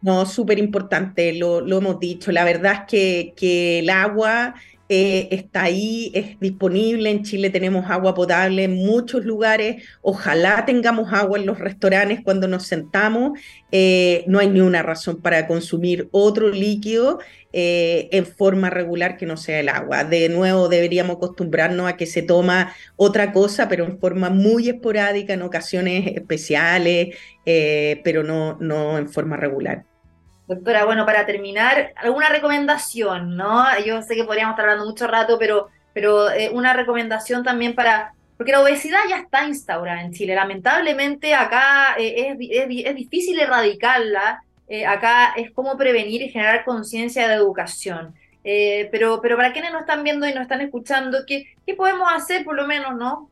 No, 0.00 0.26
súper 0.26 0.58
importante, 0.58 1.32
lo, 1.32 1.60
lo, 1.60 1.78
hemos 1.78 1.98
dicho. 1.98 2.30
La 2.30 2.44
verdad 2.44 2.72
es 2.72 2.80
que, 2.88 3.34
que 3.36 3.78
el 3.78 3.90
agua 3.90 4.54
eh, 4.88 5.28
está 5.30 5.62
ahí, 5.64 6.10
es 6.14 6.38
disponible. 6.40 7.10
En 7.10 7.22
Chile 7.22 7.50
tenemos 7.50 7.90
agua 7.90 8.14
potable 8.14 8.64
en 8.64 8.74
muchos 8.74 9.24
lugares. 9.24 9.82
Ojalá 10.02 10.64
tengamos 10.66 11.12
agua 11.12 11.38
en 11.38 11.46
los 11.46 11.58
restaurantes 11.58 12.20
cuando 12.22 12.48
nos 12.48 12.66
sentamos. 12.66 13.38
Eh, 13.72 14.24
no 14.26 14.38
hay 14.38 14.48
ni 14.48 14.60
una 14.60 14.82
razón 14.82 15.22
para 15.22 15.46
consumir 15.46 16.08
otro 16.12 16.50
líquido 16.50 17.18
eh, 17.52 18.08
en 18.12 18.26
forma 18.26 18.68
regular 18.68 19.16
que 19.16 19.26
no 19.26 19.36
sea 19.36 19.60
el 19.60 19.70
agua. 19.70 20.04
De 20.04 20.28
nuevo, 20.28 20.68
deberíamos 20.68 21.16
acostumbrarnos 21.16 21.88
a 21.88 21.96
que 21.96 22.06
se 22.06 22.22
toma 22.22 22.74
otra 22.96 23.32
cosa, 23.32 23.68
pero 23.68 23.84
en 23.84 23.98
forma 23.98 24.28
muy 24.30 24.68
esporádica, 24.68 25.32
en 25.32 25.42
ocasiones 25.42 26.06
especiales, 26.14 27.16
pero 27.44 28.22
no, 28.22 28.58
no 28.60 28.98
en 28.98 29.08
forma 29.08 29.36
regular. 29.36 29.84
Doctora, 30.46 30.84
bueno, 30.84 31.06
para 31.06 31.24
terminar, 31.24 31.94
alguna 31.96 32.28
recomendación, 32.28 33.34
¿no? 33.34 33.64
Yo 33.80 34.02
sé 34.02 34.14
que 34.14 34.24
podríamos 34.24 34.52
estar 34.52 34.68
hablando 34.68 34.90
mucho 34.90 35.06
rato, 35.06 35.38
pero, 35.38 35.68
pero 35.94 36.30
eh, 36.30 36.50
una 36.52 36.74
recomendación 36.74 37.42
también 37.42 37.74
para, 37.74 38.12
porque 38.36 38.52
la 38.52 38.60
obesidad 38.60 38.98
ya 39.08 39.20
está 39.20 39.46
instaurada 39.46 40.02
en 40.02 40.12
Chile. 40.12 40.34
Lamentablemente 40.34 41.34
acá 41.34 41.96
eh, 41.98 42.36
es, 42.38 42.94
difícil 42.94 43.40
erradicarla, 43.40 44.42
eh, 44.68 44.84
acá 44.84 45.32
es 45.34 45.50
como 45.52 45.78
prevenir 45.78 46.20
y 46.20 46.28
generar 46.28 46.64
conciencia 46.64 47.26
de 47.26 47.34
educación. 47.34 48.14
pero, 48.42 49.20
pero 49.22 49.36
para 49.38 49.52
quienes 49.54 49.72
nos 49.72 49.80
están 49.82 50.04
viendo 50.04 50.28
y 50.28 50.34
nos 50.34 50.42
están 50.42 50.60
escuchando, 50.60 51.24
¿qué, 51.26 51.46
¿qué 51.66 51.74
podemos 51.74 52.12
hacer 52.12 52.44
por 52.44 52.54
lo 52.54 52.66
menos, 52.66 52.94
no? 52.96 53.30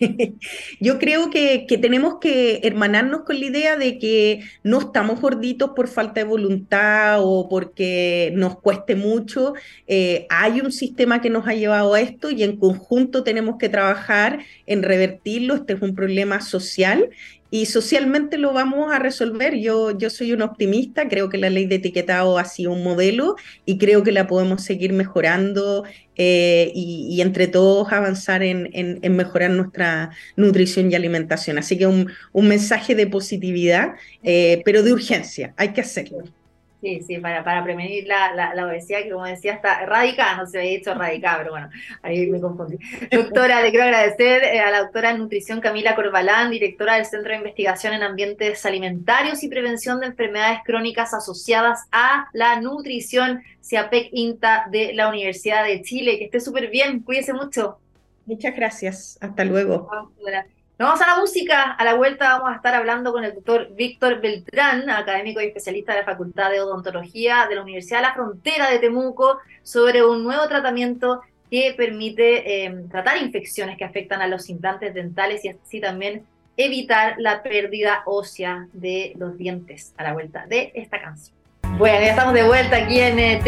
Yo 0.80 0.98
creo 0.98 1.30
que, 1.30 1.66
tenemos 1.80 2.18
que 2.20 2.60
hermanarnos 2.62 3.22
con 3.22 3.38
la 3.38 3.46
idea 3.46 3.76
de 3.76 3.98
que 3.98 4.40
no 4.62 4.78
estamos 4.80 5.20
gorditos 5.20 5.70
por 5.74 5.88
falta 5.88 6.20
de 6.20 6.24
voluntad 6.24 7.18
o 7.20 7.48
porque 7.48 8.32
nos 8.34 8.58
cueste 8.58 8.94
mucho. 8.94 9.54
Eh, 9.86 10.26
hay 10.30 10.60
un 10.60 10.72
sistema 10.72 11.20
que 11.20 11.30
nos 11.30 11.46
ha 11.46 11.54
llevado 11.54 11.94
a 11.94 12.00
esto 12.00 12.30
y 12.30 12.42
en 12.42 12.56
conjunto 12.56 13.24
tenemos 13.24 13.56
que 13.58 13.68
trabajar 13.68 14.40
en 14.66 14.82
revertirlo. 14.82 15.54
Este 15.54 15.74
es 15.74 15.82
un 15.82 15.94
problema 15.94 16.40
social 16.40 17.10
y 17.52 17.66
socialmente 17.66 18.38
lo 18.38 18.54
vamos 18.54 18.90
a 18.90 18.98
resolver. 18.98 19.58
Yo, 19.58 19.90
yo 19.98 20.08
soy 20.08 20.32
un 20.32 20.40
optimista, 20.40 21.06
creo 21.06 21.28
que 21.28 21.36
la 21.36 21.50
ley 21.50 21.66
de 21.66 21.74
etiquetado 21.74 22.38
ha 22.38 22.46
sido 22.46 22.72
un 22.72 22.82
modelo 22.82 23.36
y 23.66 23.76
creo 23.76 24.02
que 24.02 24.10
la 24.10 24.26
podemos 24.26 24.62
seguir 24.62 24.94
mejorando 24.94 25.84
eh, 26.16 26.72
y, 26.74 27.20
entre 27.20 27.48
todos 27.48 27.92
avanzar 27.92 28.42
en, 28.42 28.70
mejorar 29.14 29.50
nuestra 29.50 30.12
nutrición 30.34 30.90
y 30.90 30.94
alimentación. 30.94 31.58
Así 31.58 31.76
que 31.76 31.86
un, 31.86 32.08
mensaje 32.32 32.94
de 32.94 33.06
positividad, 33.06 33.96
eh, 34.22 34.62
pero 34.64 34.82
de 34.82 34.94
urgencia, 34.94 35.52
hay 35.58 35.74
que 35.74 35.82
hacerlo. 35.82 36.24
Sí, 36.82 37.00
sí, 37.00 37.18
para, 37.18 37.44
para 37.44 37.62
prevenir 37.62 38.08
la, 38.08 38.34
la, 38.34 38.66
obesidad, 38.66 39.04
que 39.04 39.10
como 39.10 39.24
decía, 39.24 39.52
está 39.52 39.84
erradicada, 39.84 40.38
no 40.38 40.46
se 40.48 40.58
había 40.58 40.70
dicho 40.72 40.90
erradicada, 40.90 41.38
pero 41.38 41.50
bueno, 41.52 41.70
ahí 42.02 42.26
me 42.26 42.40
confundí. 42.40 42.76
Doctora, 43.08 43.62
le 43.62 43.70
quiero 43.70 43.84
agradecer 43.84 44.42
eh, 44.42 44.58
a 44.58 44.68
la 44.72 44.80
doctora 44.80 45.12
en 45.12 45.18
nutrición 45.18 45.60
Camila 45.60 45.94
Corbalán, 45.94 46.50
directora 46.50 46.96
del 46.96 47.06
Centro 47.06 47.30
de 47.30 47.36
Investigación 47.36 47.94
en 47.94 48.02
Ambientes 48.02 48.66
Alimentarios 48.66 49.44
y 49.44 49.48
Prevención 49.48 50.00
de 50.00 50.06
Enfermedades 50.06 50.58
Crónicas 50.64 51.14
asociadas 51.14 51.86
a 51.92 52.26
la 52.32 52.60
nutrición, 52.60 53.44
CIAPEC 53.62 54.08
INTA 54.10 54.66
de 54.72 54.92
la 54.92 55.08
Universidad 55.08 55.64
de 55.64 55.82
Chile. 55.82 56.18
Que 56.18 56.24
esté 56.24 56.40
súper 56.40 56.68
bien, 56.68 57.04
cuídese 57.04 57.32
mucho. 57.32 57.78
Muchas 58.26 58.56
gracias, 58.56 59.18
hasta 59.20 59.44
luego. 59.44 59.88
Nos 60.82 60.98
vamos 60.98 61.02
a 61.02 61.14
la 61.14 61.20
música. 61.20 61.62
A 61.70 61.84
la 61.84 61.94
vuelta 61.94 62.38
vamos 62.38 62.50
a 62.50 62.56
estar 62.56 62.74
hablando 62.74 63.12
con 63.12 63.22
el 63.22 63.32
doctor 63.32 63.72
Víctor 63.72 64.20
Beltrán, 64.20 64.90
académico 64.90 65.40
y 65.40 65.44
especialista 65.44 65.92
de 65.92 66.00
la 66.00 66.04
Facultad 66.04 66.50
de 66.50 66.60
Odontología 66.60 67.46
de 67.48 67.54
la 67.54 67.62
Universidad 67.62 67.98
de 67.98 68.02
la 68.02 68.14
Frontera 68.14 68.68
de 68.68 68.80
Temuco, 68.80 69.38
sobre 69.62 70.04
un 70.04 70.24
nuevo 70.24 70.48
tratamiento 70.48 71.20
que 71.48 71.72
permite 71.76 72.64
eh, 72.64 72.84
tratar 72.90 73.22
infecciones 73.22 73.78
que 73.78 73.84
afectan 73.84 74.22
a 74.22 74.26
los 74.26 74.48
implantes 74.50 74.92
dentales 74.92 75.44
y 75.44 75.50
así 75.50 75.80
también 75.80 76.26
evitar 76.56 77.14
la 77.18 77.44
pérdida 77.44 78.02
ósea 78.04 78.66
de 78.72 79.12
los 79.16 79.38
dientes 79.38 79.94
a 79.96 80.02
la 80.02 80.14
vuelta 80.14 80.46
de 80.48 80.72
esta 80.74 81.00
canción. 81.00 81.41
Bueno, 81.78 82.00
ya 82.00 82.10
estamos 82.10 82.34
de 82.34 82.44
vuelta 82.44 82.76
aquí 82.76 83.00
en 83.00 83.18
eh, 83.18 83.40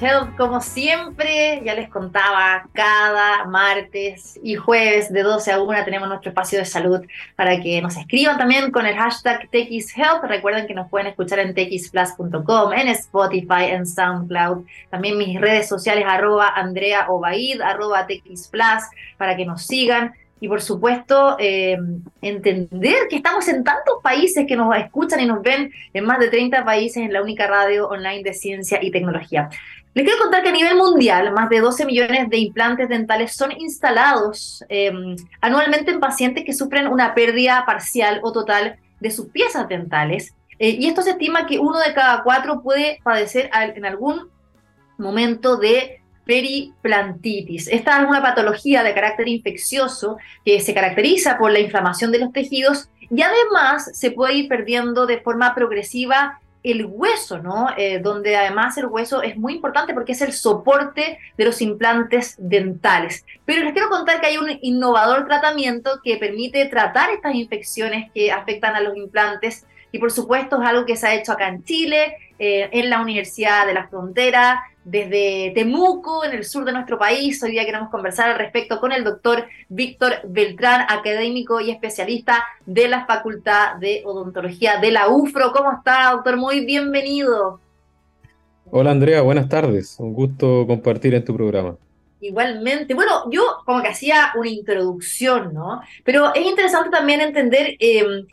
Health, 0.00 0.36
como 0.36 0.60
siempre, 0.60 1.62
ya 1.64 1.74
les 1.74 1.88
contaba, 1.88 2.68
cada 2.74 3.46
martes 3.46 4.38
y 4.42 4.54
jueves 4.54 5.10
de 5.10 5.22
12 5.22 5.50
a 5.50 5.62
1 5.62 5.84
tenemos 5.84 6.08
nuestro 6.08 6.28
espacio 6.28 6.58
de 6.58 6.66
salud 6.66 7.00
para 7.36 7.60
que 7.60 7.80
nos 7.80 7.96
escriban 7.96 8.36
también 8.36 8.70
con 8.70 8.86
el 8.86 8.94
hashtag 8.94 9.48
TX 9.48 9.96
Health. 9.96 10.24
Recuerden 10.24 10.66
que 10.66 10.74
nos 10.74 10.90
pueden 10.90 11.06
escuchar 11.06 11.38
en 11.38 11.54
txplus.com, 11.54 12.72
en 12.74 12.88
Spotify, 12.88 13.70
en 13.70 13.86
SoundCloud, 13.86 14.66
también 14.90 15.16
mis 15.16 15.40
redes 15.40 15.66
sociales 15.66 16.04
arroba 16.06 16.48
Andrea 16.54 17.06
Obaid, 17.08 17.62
arroba 17.62 18.06
TXplus, 18.06 18.84
para 19.16 19.36
que 19.36 19.46
nos 19.46 19.66
sigan 19.66 20.14
y 20.44 20.48
por 20.48 20.60
supuesto 20.60 21.36
eh, 21.38 21.78
entender 22.20 23.08
que 23.08 23.16
estamos 23.16 23.48
en 23.48 23.64
tantos 23.64 23.94
países 24.02 24.44
que 24.46 24.56
nos 24.56 24.76
escuchan 24.76 25.20
y 25.20 25.26
nos 25.26 25.40
ven 25.40 25.72
en 25.94 26.04
más 26.04 26.18
de 26.18 26.28
30 26.28 26.62
países 26.66 26.98
en 26.98 27.14
la 27.14 27.22
única 27.22 27.46
radio 27.46 27.88
online 27.88 28.22
de 28.22 28.34
ciencia 28.34 28.78
y 28.82 28.90
tecnología. 28.90 29.48
Les 29.94 30.04
quiero 30.04 30.20
contar 30.20 30.42
que 30.42 30.50
a 30.50 30.52
nivel 30.52 30.76
mundial 30.76 31.32
más 31.32 31.48
de 31.48 31.60
12 31.60 31.86
millones 31.86 32.28
de 32.28 32.36
implantes 32.36 32.90
dentales 32.90 33.34
son 33.34 33.52
instalados 33.58 34.62
em, 34.68 35.16
anualmente 35.40 35.92
en 35.92 36.00
pacientes 36.00 36.44
que 36.44 36.52
sufren 36.52 36.88
una 36.88 37.14
pérdida 37.14 37.64
parcial 37.64 38.20
o 38.22 38.30
total 38.30 38.76
de 39.00 39.10
sus 39.10 39.28
piezas 39.28 39.66
dentales. 39.66 40.34
Eh, 40.58 40.76
y 40.78 40.88
esto 40.88 41.00
se 41.00 41.12
estima 41.12 41.46
que 41.46 41.58
uno 41.58 41.78
de 41.78 41.94
cada 41.94 42.22
cuatro 42.22 42.60
puede 42.60 42.98
padecer 43.02 43.50
en 43.54 43.86
algún 43.86 44.28
momento 44.98 45.56
de 45.56 46.02
periplantitis. 46.24 47.68
Esta 47.68 48.02
es 48.02 48.08
una 48.08 48.22
patología 48.22 48.82
de 48.82 48.94
carácter 48.94 49.28
infeccioso 49.28 50.18
que 50.44 50.60
se 50.60 50.74
caracteriza 50.74 51.38
por 51.38 51.52
la 51.52 51.60
inflamación 51.60 52.12
de 52.12 52.18
los 52.18 52.32
tejidos 52.32 52.88
y 53.10 53.22
además 53.22 53.90
se 53.92 54.10
puede 54.10 54.34
ir 54.34 54.48
perdiendo 54.48 55.06
de 55.06 55.20
forma 55.20 55.54
progresiva 55.54 56.40
el 56.64 56.86
hueso, 56.86 57.38
¿no? 57.38 57.68
Eh, 57.76 57.98
donde 57.98 58.36
además 58.36 58.76
el 58.78 58.86
hueso 58.86 59.22
es 59.22 59.36
muy 59.36 59.52
importante 59.52 59.92
porque 59.92 60.12
es 60.12 60.22
el 60.22 60.32
soporte 60.32 61.18
de 61.36 61.44
los 61.44 61.60
implantes 61.60 62.36
dentales. 62.38 63.24
Pero 63.44 63.62
les 63.62 63.74
quiero 63.74 63.90
contar 63.90 64.20
que 64.20 64.28
hay 64.28 64.38
un 64.38 64.58
innovador 64.62 65.26
tratamiento 65.26 66.00
que 66.02 66.16
permite 66.16 66.64
tratar 66.66 67.10
estas 67.10 67.34
infecciones 67.34 68.10
que 68.12 68.32
afectan 68.32 68.74
a 68.74 68.80
los 68.80 68.96
implantes 68.96 69.66
y 69.92 69.98
por 69.98 70.10
supuesto 70.10 70.60
es 70.60 70.68
algo 70.68 70.86
que 70.86 70.96
se 70.96 71.06
ha 71.06 71.14
hecho 71.14 71.32
acá 71.32 71.48
en 71.48 71.62
Chile, 71.62 72.16
eh, 72.38 72.68
en 72.72 72.88
la 72.88 73.00
Universidad 73.00 73.66
de 73.66 73.74
la 73.74 73.86
Frontera, 73.86 74.62
desde 74.84 75.52
Temuco, 75.54 76.24
en 76.24 76.32
el 76.32 76.44
sur 76.44 76.64
de 76.64 76.72
nuestro 76.72 76.98
país. 76.98 77.42
Hoy 77.42 77.52
día 77.52 77.64
queremos 77.64 77.90
conversar 77.90 78.30
al 78.30 78.38
respecto 78.38 78.80
con 78.80 78.92
el 78.92 79.02
doctor 79.02 79.46
Víctor 79.68 80.20
Beltrán, 80.24 80.86
académico 80.88 81.60
y 81.60 81.70
especialista 81.70 82.44
de 82.66 82.88
la 82.88 83.06
Facultad 83.06 83.76
de 83.76 84.02
Odontología 84.04 84.78
de 84.78 84.92
la 84.92 85.08
UFRO. 85.08 85.52
¿Cómo 85.52 85.72
está, 85.72 86.12
doctor? 86.12 86.36
Muy 86.36 86.64
bienvenido. 86.64 87.60
Hola, 88.70 88.90
Andrea. 88.90 89.22
Buenas 89.22 89.48
tardes. 89.48 89.96
Un 89.98 90.12
gusto 90.12 90.66
compartir 90.66 91.14
en 91.14 91.24
tu 91.24 91.34
programa. 91.34 91.76
Igualmente. 92.20 92.94
Bueno, 92.94 93.30
yo 93.30 93.42
como 93.64 93.82
que 93.82 93.88
hacía 93.88 94.32
una 94.36 94.48
introducción, 94.48 95.52
¿no? 95.52 95.80
Pero 96.04 96.34
es 96.34 96.44
interesante 96.44 96.90
también 96.90 97.20
entender 97.20 97.76
em, 97.78 98.26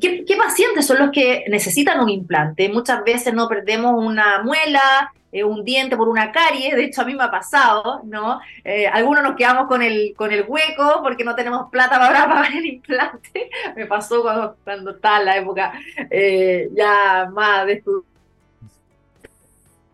¿qué, 0.00 0.24
¿qué, 0.24 0.36
pacientes 0.36 0.86
son 0.86 0.98
los 0.98 1.10
que 1.10 1.44
necesitan 1.48 2.00
un 2.00 2.08
implante. 2.08 2.68
Muchas 2.68 3.02
veces 3.04 3.34
no 3.34 3.48
perdemos 3.48 3.94
una 4.04 4.42
muela, 4.42 5.12
eh, 5.30 5.44
un 5.44 5.62
diente 5.62 5.94
por 5.94 6.08
una 6.08 6.32
carie, 6.32 6.74
de 6.74 6.84
hecho 6.84 7.02
a 7.02 7.04
mí 7.04 7.14
me 7.14 7.24
ha 7.24 7.30
pasado, 7.30 8.00
¿no? 8.04 8.40
Eh, 8.64 8.86
algunos 8.86 9.22
nos 9.22 9.36
quedamos 9.36 9.68
con 9.68 9.82
el, 9.82 10.14
con 10.16 10.32
el 10.32 10.44
hueco 10.48 11.00
porque 11.02 11.22
no 11.22 11.34
tenemos 11.34 11.70
plata 11.70 11.98
para 11.98 12.26
pagar 12.26 12.52
el 12.52 12.64
implante. 12.64 13.50
me 13.76 13.84
pasó 13.84 14.22
cuando, 14.22 14.56
cuando 14.64 14.92
estaba 14.92 15.18
en 15.18 15.24
la 15.26 15.36
época 15.36 15.72
eh, 16.10 16.70
ya 16.74 17.28
más 17.30 17.66
de 17.66 17.82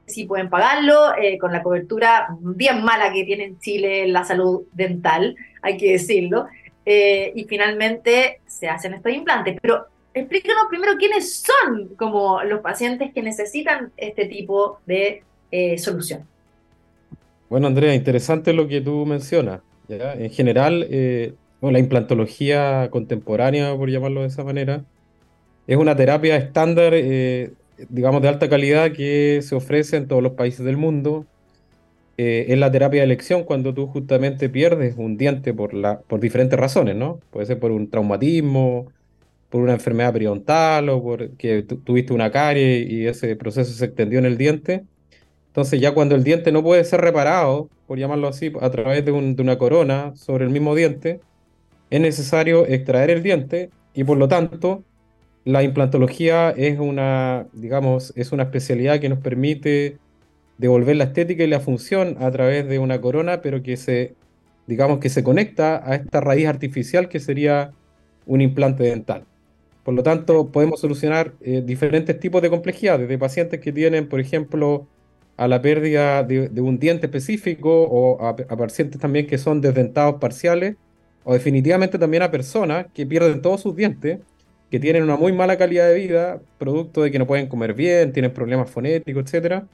sí 0.07 0.25
pueden 0.25 0.51
pagarlo, 0.51 1.15
con 1.41 1.51
la 1.51 1.63
cobertura 1.63 2.29
bien 2.39 2.85
mala 2.85 3.13
que 3.13 3.25
tiene 3.25 3.45
en 3.45 3.59
Chile 3.59 4.07
la 4.07 4.23
salud 4.23 4.63
dental, 4.73 5.35
hay 5.63 5.77
que 5.79 5.93
decirlo. 5.93 6.47
Y 6.87 7.45
finalmente 7.45 8.41
se 8.47 8.69
hacen 8.69 8.95
estos 8.95 9.13
implantes. 9.13 9.59
Pero 9.61 9.87
explícanos 10.15 10.65
primero 10.71 10.97
quiénes 10.97 11.43
son 11.43 11.89
como 11.97 12.43
los 12.45 12.61
pacientes 12.61 13.13
que 13.13 13.23
necesitan 13.23 13.93
este 13.97 14.27
tipo 14.27 14.79
de 14.87 15.23
eh, 15.51 15.79
solución. 15.79 16.27
Bueno, 17.51 17.67
Andrea, 17.67 17.95
interesante 17.95 18.53
lo 18.53 18.67
que 18.67 18.81
tú 18.81 19.05
mencionas. 19.07 19.61
En 19.89 20.31
general, 20.31 20.87
eh, 20.91 21.35
la 21.61 21.79
implantología 21.79 22.89
contemporánea, 22.91 23.77
por 23.77 23.91
llamarlo 23.91 24.23
de 24.23 24.29
esa 24.29 24.45
manera, 24.45 24.85
es 25.67 25.77
una 25.77 25.95
terapia 25.95 26.37
estándar, 26.37 26.93
eh, 26.95 27.53
digamos, 27.89 28.23
de 28.23 28.29
alta 28.29 28.49
calidad 28.49 28.93
que 28.93 29.41
se 29.43 29.55
ofrece 29.55 29.97
en 29.97 30.09
todos 30.09 30.23
los 30.23 30.33
países 30.33 30.65
del 30.65 30.77
mundo. 30.77 31.27
Es 32.17 32.59
la 32.59 32.71
terapia 32.71 33.01
de 33.01 33.05
elección 33.05 33.45
cuando 33.45 33.75
tú 33.75 33.87
justamente 33.87 34.49
pierdes 34.49 34.95
un 34.97 35.17
diente 35.17 35.53
por, 35.53 35.75
la, 35.75 36.01
por 36.01 36.21
diferentes 36.21 36.59
razones, 36.59 36.97
¿no? 36.97 37.21
Puede 37.31 37.47
ser 37.47 37.59
por 37.59 37.73
un 37.73 37.91
traumatismo, 37.91 38.93
por 39.55 39.63
una 39.63 39.75
enfermedad 39.75 40.13
periodontal 40.13 40.89
o 40.89 41.03
porque 41.03 41.63
tuviste 41.63 42.13
una 42.13 42.31
carie 42.33 42.87
y 42.89 43.07
ese 43.07 43.37
proceso 43.37 43.73
se 43.73 43.85
extendió 43.85 44.19
en 44.19 44.25
el 44.25 44.37
diente. 44.37 44.85
Entonces 45.47 45.81
ya 45.81 45.95
cuando 45.95 46.17
el 46.17 46.25
diente 46.25 46.51
no 46.51 46.65
puede 46.65 46.85
ser 46.85 47.01
reparado, 47.01 47.69
por 47.87 47.97
llamarlo 47.97 48.27
así, 48.27 48.53
a 48.61 48.71
través 48.71 49.05
de, 49.05 49.13
una 49.13 49.57
corona 49.57 50.13
sobre 50.17 50.45
el 50.45 50.51
mismo 50.51 50.75
diente, 50.75 51.21
es 51.91 52.01
necesario 52.01 52.67
extraer 52.67 53.11
el 53.11 53.23
diente 53.23 53.71
y 53.95 54.03
por 54.03 54.19
lo 54.19 54.27
tanto 54.27 54.83
la 55.45 55.63
implantología 55.63 56.51
es 56.51 56.81
una, 56.81 57.47
digamos, 57.53 58.13
es 58.17 58.33
una 58.33 58.43
especialidad 58.43 58.99
que 58.99 59.09
nos 59.09 59.21
permite 59.21 59.99
devolver 60.59 60.97
la 60.97 61.05
estética 61.05 61.45
y 61.45 61.49
la 61.49 61.61
función 61.61 62.17
a 62.21 62.31
través 62.31 62.69
de 62.69 62.79
una 62.79 63.01
corona, 63.01 63.43
pero 63.43 63.63
que 63.63 63.77
se, 63.77 64.15
digamos, 64.67 64.99
que 64.99 65.09
se 65.09 65.25
conecta 65.25 65.83
a 65.89 65.97
esta 65.97 66.21
raíz 66.21 66.47
artificial 66.47 67.09
que 67.09 67.21
sería 67.21 67.73
un 68.27 68.41
implante 68.41 68.85
dental. 68.85 69.25
Por 69.85 69.95
lo 69.95 70.03
tanto, 70.03 70.51
podemos 70.51 70.81
solucionar 70.81 71.35
eh, 71.43 71.63
diferentes 71.65 72.19
tipos 72.19 72.41
de 72.41 72.51
complejidades, 72.51 73.09
de 73.09 73.19
pacientes 73.19 73.61
que 73.61 73.73
tienen, 73.73 74.09
por 74.09 74.21
ejemplo, 74.21 74.87
a 75.37 75.49
la 75.49 75.61
pérdida 75.61 76.23
de, 76.23 76.49
un 76.61 76.79
diente 76.79 77.07
específico 77.07 77.83
o 77.83 78.25
a, 78.25 78.37
pacientes 78.37 79.01
también 79.01 79.27
que 79.27 79.39
son 79.39 79.61
desdentados 79.61 80.17
parciales 80.21 80.77
o 81.25 81.33
definitivamente 81.35 81.99
también 81.99 82.23
a 82.23 82.31
personas 82.31 82.87
que 82.95 83.07
pierden 83.07 83.43
todos 83.43 83.61
sus 83.63 83.75
dientes, 83.75 84.21
que 84.71 84.81
tienen 84.81 85.03
una 85.03 85.17
muy 85.17 85.33
mala 85.33 85.57
calidad 85.59 85.89
de 85.89 85.95
vida, 85.95 86.41
producto 86.59 87.03
de 87.03 87.11
que 87.11 87.19
no 87.19 87.27
pueden 87.27 87.49
comer 87.49 87.75
bien, 87.75 88.13
tienen 88.13 88.33
problemas 88.33 88.71
fonéticos, 88.71 89.33
etc. 89.33 89.65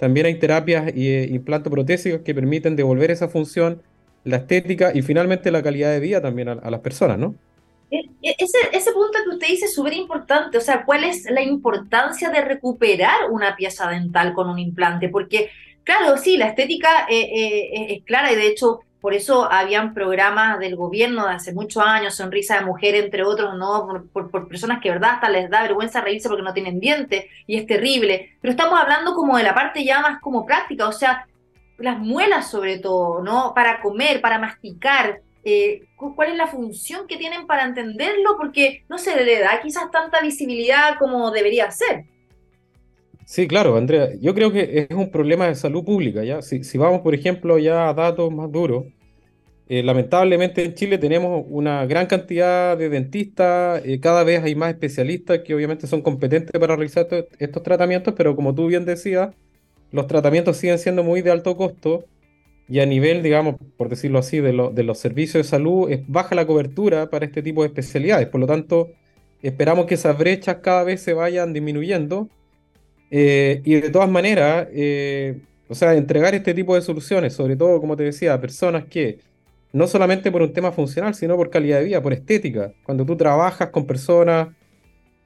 También 0.00 0.24
hay 0.24 0.36
terapias 0.36 0.88
e 0.88 1.28
implantos 1.30 1.70
protésicos 1.70 2.22
que 2.22 2.34
permiten 2.34 2.74
devolver 2.74 3.10
esa 3.10 3.28
función, 3.28 3.82
la 4.24 4.38
estética 4.38 4.92
y 4.94 5.02
finalmente 5.02 5.50
la 5.50 5.62
calidad 5.62 5.92
de 5.92 6.00
vida 6.00 6.22
también 6.22 6.48
a 6.48 6.70
las 6.70 6.80
personas, 6.80 7.18
¿no? 7.18 7.34
E, 7.90 7.98
e, 8.22 8.34
ese, 8.38 8.58
ese 8.72 8.92
punto 8.92 9.18
que 9.22 9.34
usted 9.34 9.48
dice 9.48 9.66
es 9.66 9.74
súper 9.74 9.92
importante, 9.92 10.56
o 10.56 10.60
sea, 10.62 10.86
¿cuál 10.86 11.04
es 11.04 11.30
la 11.30 11.42
importancia 11.42 12.30
de 12.30 12.40
recuperar 12.40 13.30
una 13.30 13.56
pieza 13.56 13.90
dental 13.90 14.32
con 14.32 14.48
un 14.48 14.58
implante? 14.58 15.10
Porque, 15.10 15.50
claro, 15.84 16.16
sí, 16.16 16.38
la 16.38 16.48
estética 16.48 17.06
eh, 17.10 17.20
eh, 17.20 17.86
es 17.90 18.04
clara 18.04 18.32
y 18.32 18.36
de 18.36 18.46
hecho 18.46 18.80
por 19.00 19.14
eso 19.14 19.50
habían 19.50 19.94
programas 19.94 20.58
del 20.58 20.76
gobierno 20.76 21.26
de 21.26 21.34
hace 21.34 21.54
muchos 21.54 21.82
años, 21.82 22.14
Sonrisa 22.14 22.58
de 22.58 22.66
Mujer, 22.66 22.94
entre 22.94 23.24
otros, 23.24 23.56
¿no? 23.56 23.86
Por, 24.12 24.30
por, 24.30 24.48
personas 24.48 24.80
que, 24.80 24.90
verdad, 24.90 25.12
hasta 25.14 25.30
les 25.30 25.48
da 25.48 25.62
vergüenza 25.62 26.00
reírse 26.00 26.28
porque 26.28 26.42
no 26.42 26.52
tienen 26.52 26.80
dientes 26.80 27.24
y 27.46 27.56
es 27.56 27.66
terrible. 27.66 28.36
Pero 28.40 28.52
estamos 28.52 28.78
hablando 28.78 29.14
como 29.14 29.38
de 29.38 29.44
la 29.44 29.54
parte 29.54 29.84
ya 29.84 30.00
más 30.00 30.20
como 30.20 30.44
práctica, 30.44 30.86
o 30.86 30.92
sea, 30.92 31.26
las 31.78 31.98
muelas 31.98 32.50
sobre 32.50 32.78
todo, 32.78 33.22
¿no? 33.22 33.54
Para 33.54 33.80
comer, 33.80 34.20
para 34.20 34.38
masticar, 34.38 35.20
eh, 35.42 35.86
cuál 35.96 36.32
es 36.32 36.36
la 36.36 36.46
función 36.46 37.06
que 37.06 37.16
tienen 37.16 37.46
para 37.46 37.64
entenderlo, 37.64 38.36
porque 38.36 38.84
no 38.88 38.98
se 38.98 39.24
le 39.24 39.40
da 39.40 39.60
quizás 39.62 39.90
tanta 39.90 40.20
visibilidad 40.20 40.98
como 40.98 41.30
debería 41.30 41.70
ser. 41.70 42.04
Sí, 43.30 43.46
claro, 43.46 43.76
Andrea, 43.76 44.10
yo 44.20 44.34
creo 44.34 44.50
que 44.50 44.88
es 44.90 44.96
un 44.96 45.08
problema 45.12 45.46
de 45.46 45.54
salud 45.54 45.84
pública, 45.84 46.24
¿ya? 46.24 46.42
Si, 46.42 46.78
vamos, 46.78 47.02
por 47.02 47.14
ejemplo, 47.14 47.60
ya 47.60 47.88
a 47.88 47.94
datos 47.94 48.32
más 48.32 48.50
duros, 48.50 48.86
eh, 49.68 49.84
lamentablemente 49.84 50.64
en 50.64 50.74
Chile 50.74 50.98
tenemos 50.98 51.44
una 51.48 51.86
gran 51.86 52.06
cantidad 52.06 52.76
de 52.76 52.88
dentistas, 52.88 53.82
eh, 53.86 54.00
cada 54.00 54.24
vez 54.24 54.42
hay 54.42 54.56
más 54.56 54.70
especialistas 54.70 55.40
que 55.44 55.54
obviamente 55.54 55.86
son 55.86 56.02
competentes 56.02 56.50
para 56.60 56.74
realizar 56.74 57.06
estos 57.38 57.62
tratamientos, 57.62 58.14
pero 58.16 58.34
como 58.34 58.52
tú 58.52 58.66
bien 58.66 58.84
decías, 58.84 59.30
los 59.92 60.08
tratamientos 60.08 60.56
siguen 60.56 60.80
siendo 60.80 61.04
muy 61.04 61.22
de 61.22 61.30
alto 61.30 61.56
costo 61.56 62.06
y 62.68 62.80
a 62.80 62.86
nivel, 62.86 63.22
digamos, 63.22 63.56
por 63.76 63.88
decirlo 63.90 64.18
así, 64.18 64.40
de, 64.40 64.52
los 64.52 64.98
servicios 64.98 65.44
de 65.46 65.50
salud, 65.50 65.88
baja 66.08 66.34
la 66.34 66.46
cobertura 66.48 67.10
para 67.10 67.26
este 67.26 67.42
tipo 67.42 67.62
de 67.62 67.68
especialidades. 67.68 68.26
Por 68.28 68.40
lo 68.40 68.48
tanto, 68.48 68.88
esperamos 69.42 69.86
que 69.86 69.94
esas 69.94 70.18
brechas 70.18 70.56
cada 70.62 70.84
vez 70.84 71.00
se 71.00 71.14
vayan 71.14 71.52
disminuyendo. 71.52 72.28
Eh, 73.10 73.60
y 73.64 73.74
de 73.74 73.90
todas 73.90 74.08
maneras, 74.08 74.68
eh, 74.72 75.40
o 75.68 75.74
sea, 75.74 75.94
entregar 75.94 76.34
este 76.34 76.54
tipo 76.54 76.74
de 76.74 76.82
soluciones, 76.82 77.34
sobre 77.34 77.56
todo, 77.56 77.80
como 77.80 77.96
te 77.96 78.04
decía, 78.04 78.34
a 78.34 78.40
personas 78.40 78.84
que 78.84 79.18
no 79.72 79.86
solamente 79.86 80.30
por 80.32 80.42
un 80.42 80.52
tema 80.52 80.72
funcional, 80.72 81.14
sino 81.14 81.36
por 81.36 81.50
calidad 81.50 81.78
de 81.78 81.84
vida, 81.84 82.02
por 82.02 82.12
estética. 82.12 82.72
Cuando 82.84 83.04
tú 83.04 83.16
trabajas 83.16 83.70
con 83.70 83.86
personas, 83.86 84.48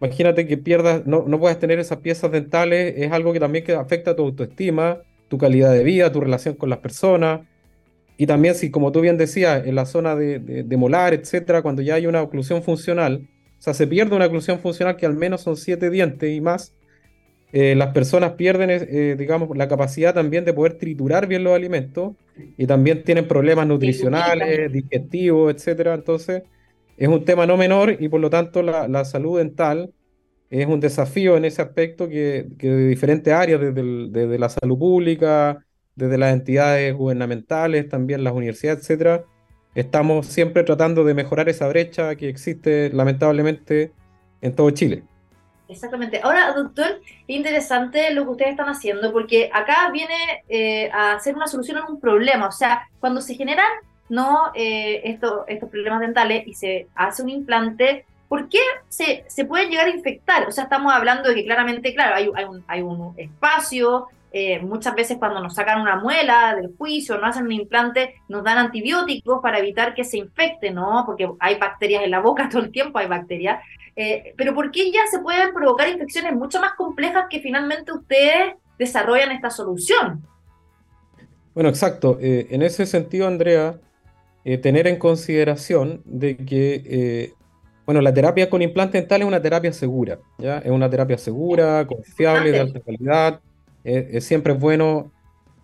imagínate 0.00 0.46
que 0.46 0.56
pierdas, 0.58 1.06
no, 1.06 1.24
no 1.26 1.38
puedes 1.38 1.58
tener 1.58 1.78
esas 1.78 1.98
piezas 1.98 2.30
dentales, 2.30 2.94
es 2.96 3.12
algo 3.12 3.32
que 3.32 3.40
también 3.40 3.64
que 3.64 3.72
afecta 3.72 4.12
a 4.12 4.16
tu 4.16 4.22
autoestima, 4.22 5.00
tu 5.28 5.38
calidad 5.38 5.72
de 5.72 5.84
vida, 5.84 6.12
tu 6.12 6.20
relación 6.20 6.54
con 6.54 6.70
las 6.70 6.78
personas. 6.78 7.40
Y 8.16 8.26
también, 8.26 8.54
si 8.54 8.70
como 8.70 8.92
tú 8.92 9.00
bien 9.00 9.18
decías, 9.18 9.66
en 9.66 9.74
la 9.74 9.86
zona 9.86 10.14
de, 10.14 10.38
de, 10.38 10.76
molar, 10.76 11.14
etcétera, 11.14 11.62
cuando 11.62 11.82
ya 11.82 11.94
hay 11.94 12.06
una 12.06 12.22
oclusión 12.22 12.62
funcional, 12.62 13.26
o 13.58 13.62
sea, 13.62 13.74
se 13.74 13.86
pierde 13.86 14.14
una 14.14 14.26
oclusión 14.26 14.60
funcional 14.60 14.96
que 14.96 15.06
al 15.06 15.14
menos 15.14 15.40
son 15.40 15.56
siete 15.56 15.90
dientes 15.90 16.30
y 16.30 16.40
más, 16.40 16.74
eh, 17.52 17.74
las 17.76 17.92
personas 17.92 18.32
pierden, 18.32 18.70
eh, 18.70 19.14
digamos, 19.18 19.56
la 19.56 19.68
capacidad 19.68 20.14
también 20.14 20.44
de 20.44 20.52
poder 20.52 20.74
triturar 20.74 21.26
bien 21.26 21.44
los 21.44 21.54
alimentos 21.54 22.14
y 22.56 22.66
también 22.66 23.04
tienen 23.04 23.28
problemas 23.28 23.66
nutricionales, 23.66 24.72
digestivos, 24.72 25.54
etcétera. 25.54 25.94
Entonces, 25.94 26.42
es 26.96 27.08
un 27.08 27.24
tema 27.24 27.46
no 27.46 27.56
menor 27.56 27.96
y 28.00 28.08
por 28.08 28.20
lo 28.20 28.30
tanto 28.30 28.62
la, 28.62 28.88
la 28.88 29.04
salud 29.04 29.38
dental 29.38 29.92
es 30.50 30.66
un 30.66 30.80
desafío 30.80 31.36
en 31.36 31.44
ese 31.44 31.62
aspecto 31.62 32.08
que, 32.08 32.48
que 32.58 32.68
de 32.68 32.88
diferentes 32.88 33.32
áreas, 33.32 33.60
desde, 33.60 34.08
desde, 34.10 34.38
la 34.38 34.48
salud 34.48 34.78
pública, 34.78 35.64
desde 35.96 36.18
las 36.18 36.32
entidades 36.32 36.94
gubernamentales, 36.94 37.88
también 37.88 38.24
las 38.24 38.34
universidades, 38.34 38.80
etcétera, 38.80 39.24
estamos 39.74 40.26
siempre 40.26 40.62
tratando 40.62 41.04
de 41.04 41.14
mejorar 41.14 41.48
esa 41.48 41.68
brecha 41.68 42.14
que 42.16 42.28
existe 42.28 42.90
lamentablemente 42.92 43.92
en 44.40 44.54
todo 44.54 44.70
Chile. 44.70 45.04
Exactamente. 45.68 46.20
Ahora, 46.22 46.52
doctor, 46.52 47.00
interesante 47.26 48.12
lo 48.12 48.24
que 48.24 48.30
ustedes 48.30 48.50
están 48.52 48.68
haciendo, 48.68 49.12
porque 49.12 49.50
acá 49.52 49.90
viene 49.90 50.42
eh, 50.48 50.90
a 50.92 51.18
ser 51.20 51.34
una 51.34 51.46
solución 51.46 51.78
a 51.78 51.86
un 51.86 52.00
problema. 52.00 52.48
O 52.48 52.52
sea, 52.52 52.88
cuando 53.00 53.20
se 53.20 53.34
generan 53.34 53.70
no 54.08 54.52
eh, 54.54 55.00
estos 55.04 55.70
problemas 55.70 56.00
dentales 56.00 56.46
y 56.46 56.54
se 56.54 56.88
hace 56.94 57.22
un 57.22 57.30
implante, 57.30 58.04
¿por 58.28 58.48
qué 58.48 58.60
se, 58.88 59.24
se 59.26 59.44
pueden 59.46 59.70
llegar 59.70 59.86
a 59.86 59.90
infectar? 59.90 60.46
O 60.46 60.52
sea, 60.52 60.64
estamos 60.64 60.92
hablando 60.92 61.28
de 61.28 61.34
que 61.34 61.44
claramente, 61.44 61.94
claro, 61.94 62.16
hay, 62.16 62.28
un, 62.28 62.64
hay 62.66 62.82
un 62.82 63.14
espacio, 63.16 64.08
eh, 64.36 64.58
muchas 64.58 64.96
veces 64.96 65.16
cuando 65.16 65.40
nos 65.40 65.54
sacan 65.54 65.80
una 65.80 65.94
muela 65.94 66.56
del 66.56 66.74
juicio, 66.76 67.18
no 67.18 67.28
hacen 67.28 67.44
un 67.44 67.52
implante, 67.52 68.16
nos 68.28 68.42
dan 68.42 68.58
antibióticos 68.58 69.40
para 69.40 69.60
evitar 69.60 69.94
que 69.94 70.02
se 70.02 70.18
infecte, 70.18 70.72
¿no? 70.72 71.04
Porque 71.06 71.30
hay 71.38 71.56
bacterias 71.56 72.02
en 72.02 72.10
la 72.10 72.18
boca 72.18 72.48
todo 72.50 72.62
el 72.62 72.72
tiempo, 72.72 72.98
hay 72.98 73.06
bacterias. 73.06 73.62
Eh, 73.94 74.34
pero 74.36 74.52
¿por 74.52 74.72
qué 74.72 74.90
ya 74.90 75.02
se 75.08 75.20
pueden 75.20 75.54
provocar 75.54 75.88
infecciones 75.88 76.32
mucho 76.34 76.60
más 76.60 76.72
complejas 76.74 77.26
que 77.30 77.38
finalmente 77.38 77.92
ustedes 77.92 78.54
desarrollan 78.76 79.30
esta 79.30 79.50
solución? 79.50 80.26
Bueno, 81.54 81.68
exacto. 81.70 82.18
Eh, 82.20 82.48
en 82.50 82.62
ese 82.62 82.86
sentido, 82.86 83.28
Andrea, 83.28 83.78
tener 84.62 84.88
en 84.88 84.98
consideración 84.98 86.02
de 86.04 86.36
que 86.36 87.32
bueno, 87.86 88.00
la 88.00 88.12
terapia 88.12 88.50
con 88.50 88.62
implante 88.62 88.98
dental 88.98 89.22
es 89.22 89.28
una 89.28 89.40
terapia 89.40 89.72
segura, 89.72 90.18
¿ya? 90.38 90.58
Es 90.58 90.70
una 90.70 90.90
terapia 90.90 91.18
segura, 91.18 91.86
confiable, 91.86 92.50
de 92.50 92.60
alta 92.60 92.80
calidad. 92.80 93.40
Es, 93.84 94.24
siempre 94.24 94.54
bueno 94.54 95.12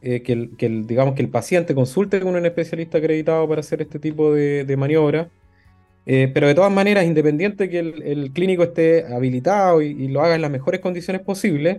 eh, 0.02 0.22
que, 0.22 0.32
el, 0.32 0.86
digamos, 0.86 1.14
que 1.14 1.22
el 1.22 1.28
paciente 1.28 1.74
consulte 1.74 2.20
con 2.20 2.36
un 2.36 2.46
especialista 2.46 2.98
acreditado 2.98 3.48
para 3.48 3.60
hacer 3.60 3.82
este 3.82 3.98
tipo 3.98 4.32
de, 4.32 4.64
de 4.64 4.76
maniobra. 4.76 5.30
Eh, 6.06 6.30
pero 6.32 6.48
de 6.48 6.54
todas 6.54 6.72
maneras, 6.72 7.04
independiente 7.04 7.68
que 7.68 7.78
el, 7.78 8.30
clínico 8.32 8.62
esté 8.62 9.06
habilitado 9.06 9.82
y, 9.82 10.08
lo 10.08 10.22
haga 10.22 10.34
en 10.34 10.42
las 10.42 10.50
mejores 10.50 10.80
condiciones 10.80 11.22
posibles, 11.22 11.78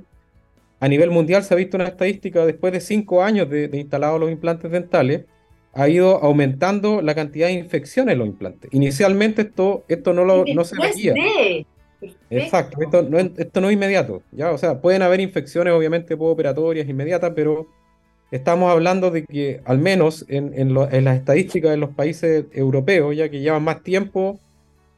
a 0.79 0.87
nivel 0.87 1.11
mundial 1.11 1.43
se 1.43 1.53
ha 1.53 1.57
visto 1.57 1.77
una 1.77 1.87
estadística 1.87 2.45
después 2.45 2.73
de 2.73 2.81
cinco 2.81 3.23
años 3.23 3.49
de, 3.49 3.67
de 3.67 3.79
instalados 3.79 4.19
los 4.19 4.31
implantes 4.31 4.71
dentales, 4.71 5.25
ha 5.73 5.87
ido 5.87 6.23
aumentando 6.23 7.01
la 7.01 7.15
cantidad 7.15 7.47
de 7.47 7.53
infecciones 7.53 8.13
en 8.13 8.19
los 8.19 8.27
implantes. 8.27 8.69
Inicialmente 8.73 9.43
esto, 9.43 9.85
esto 9.87 10.13
no, 10.13 10.25
lo, 10.25 10.45
no 10.45 10.63
se 10.65 10.75
veía. 10.77 11.13
Exacto, 12.29 12.81
esto 12.81 13.03
no, 13.03 13.17
esto 13.19 13.61
no 13.61 13.67
es 13.69 13.73
inmediato, 13.73 14.23
¿ya? 14.31 14.51
O 14.51 14.57
sea, 14.57 14.81
pueden 14.81 15.01
haber 15.01 15.19
infecciones 15.19 15.73
obviamente 15.73 16.15
operatorias 16.17 16.87
inmediatas, 16.87 17.33
pero 17.35 17.67
estamos 18.31 18.71
hablando 18.71 19.11
de 19.11 19.25
que 19.25 19.61
al 19.65 19.77
menos 19.77 20.25
en, 20.27 20.53
en, 20.55 20.73
las 20.73 21.17
estadísticas 21.17 21.71
de 21.71 21.77
los 21.77 21.91
países 21.91 22.45
europeos, 22.53 23.15
ya 23.15 23.29
que 23.29 23.39
llevan 23.41 23.63
más 23.63 23.83
tiempo 23.83 24.39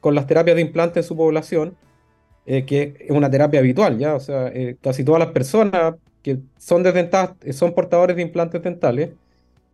con 0.00 0.14
las 0.14 0.26
terapias 0.26 0.56
de 0.56 0.62
implante 0.62 1.00
en 1.00 1.04
su 1.04 1.16
población, 1.16 1.76
eh, 2.46 2.64
que 2.64 2.94
es 3.00 3.10
una 3.10 3.30
terapia 3.30 3.60
habitual, 3.60 3.98
¿ya? 3.98 4.14
O 4.14 4.20
sea, 4.20 4.48
eh, 4.48 4.76
casi 4.80 5.04
todas 5.04 5.18
las 5.18 5.32
personas 5.32 5.94
que 6.22 6.38
son 6.58 6.82
desdentadas 6.82 7.36
son 7.52 7.74
portadores 7.74 8.16
de 8.16 8.22
implantes 8.22 8.62
dentales, 8.62 9.10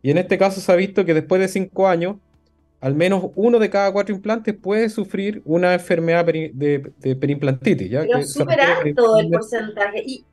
y 0.01 0.11
en 0.11 0.17
este 0.17 0.37
caso 0.37 0.59
se 0.59 0.71
ha 0.71 0.75
visto 0.75 1.05
que 1.05 1.13
después 1.13 1.39
de 1.39 1.47
cinco 1.47 1.87
años, 1.87 2.15
al 2.81 2.95
menos 2.95 3.25
uno 3.35 3.59
de 3.59 3.69
cada 3.69 3.91
cuatro 3.91 4.13
implantes 4.13 4.55
puede 4.55 4.89
sufrir 4.89 5.41
una 5.45 5.73
enfermedad 5.73 6.25
de, 6.25 6.91
perimplantitis. 7.19 7.89
¿ya? 7.89 8.01
Pero 8.01 8.17
es 8.17 8.33
súper 8.33 8.59
alto 8.59 9.17
el 9.17 9.29
porcentaje. 9.29 10.03
¿Y, 10.05 10.25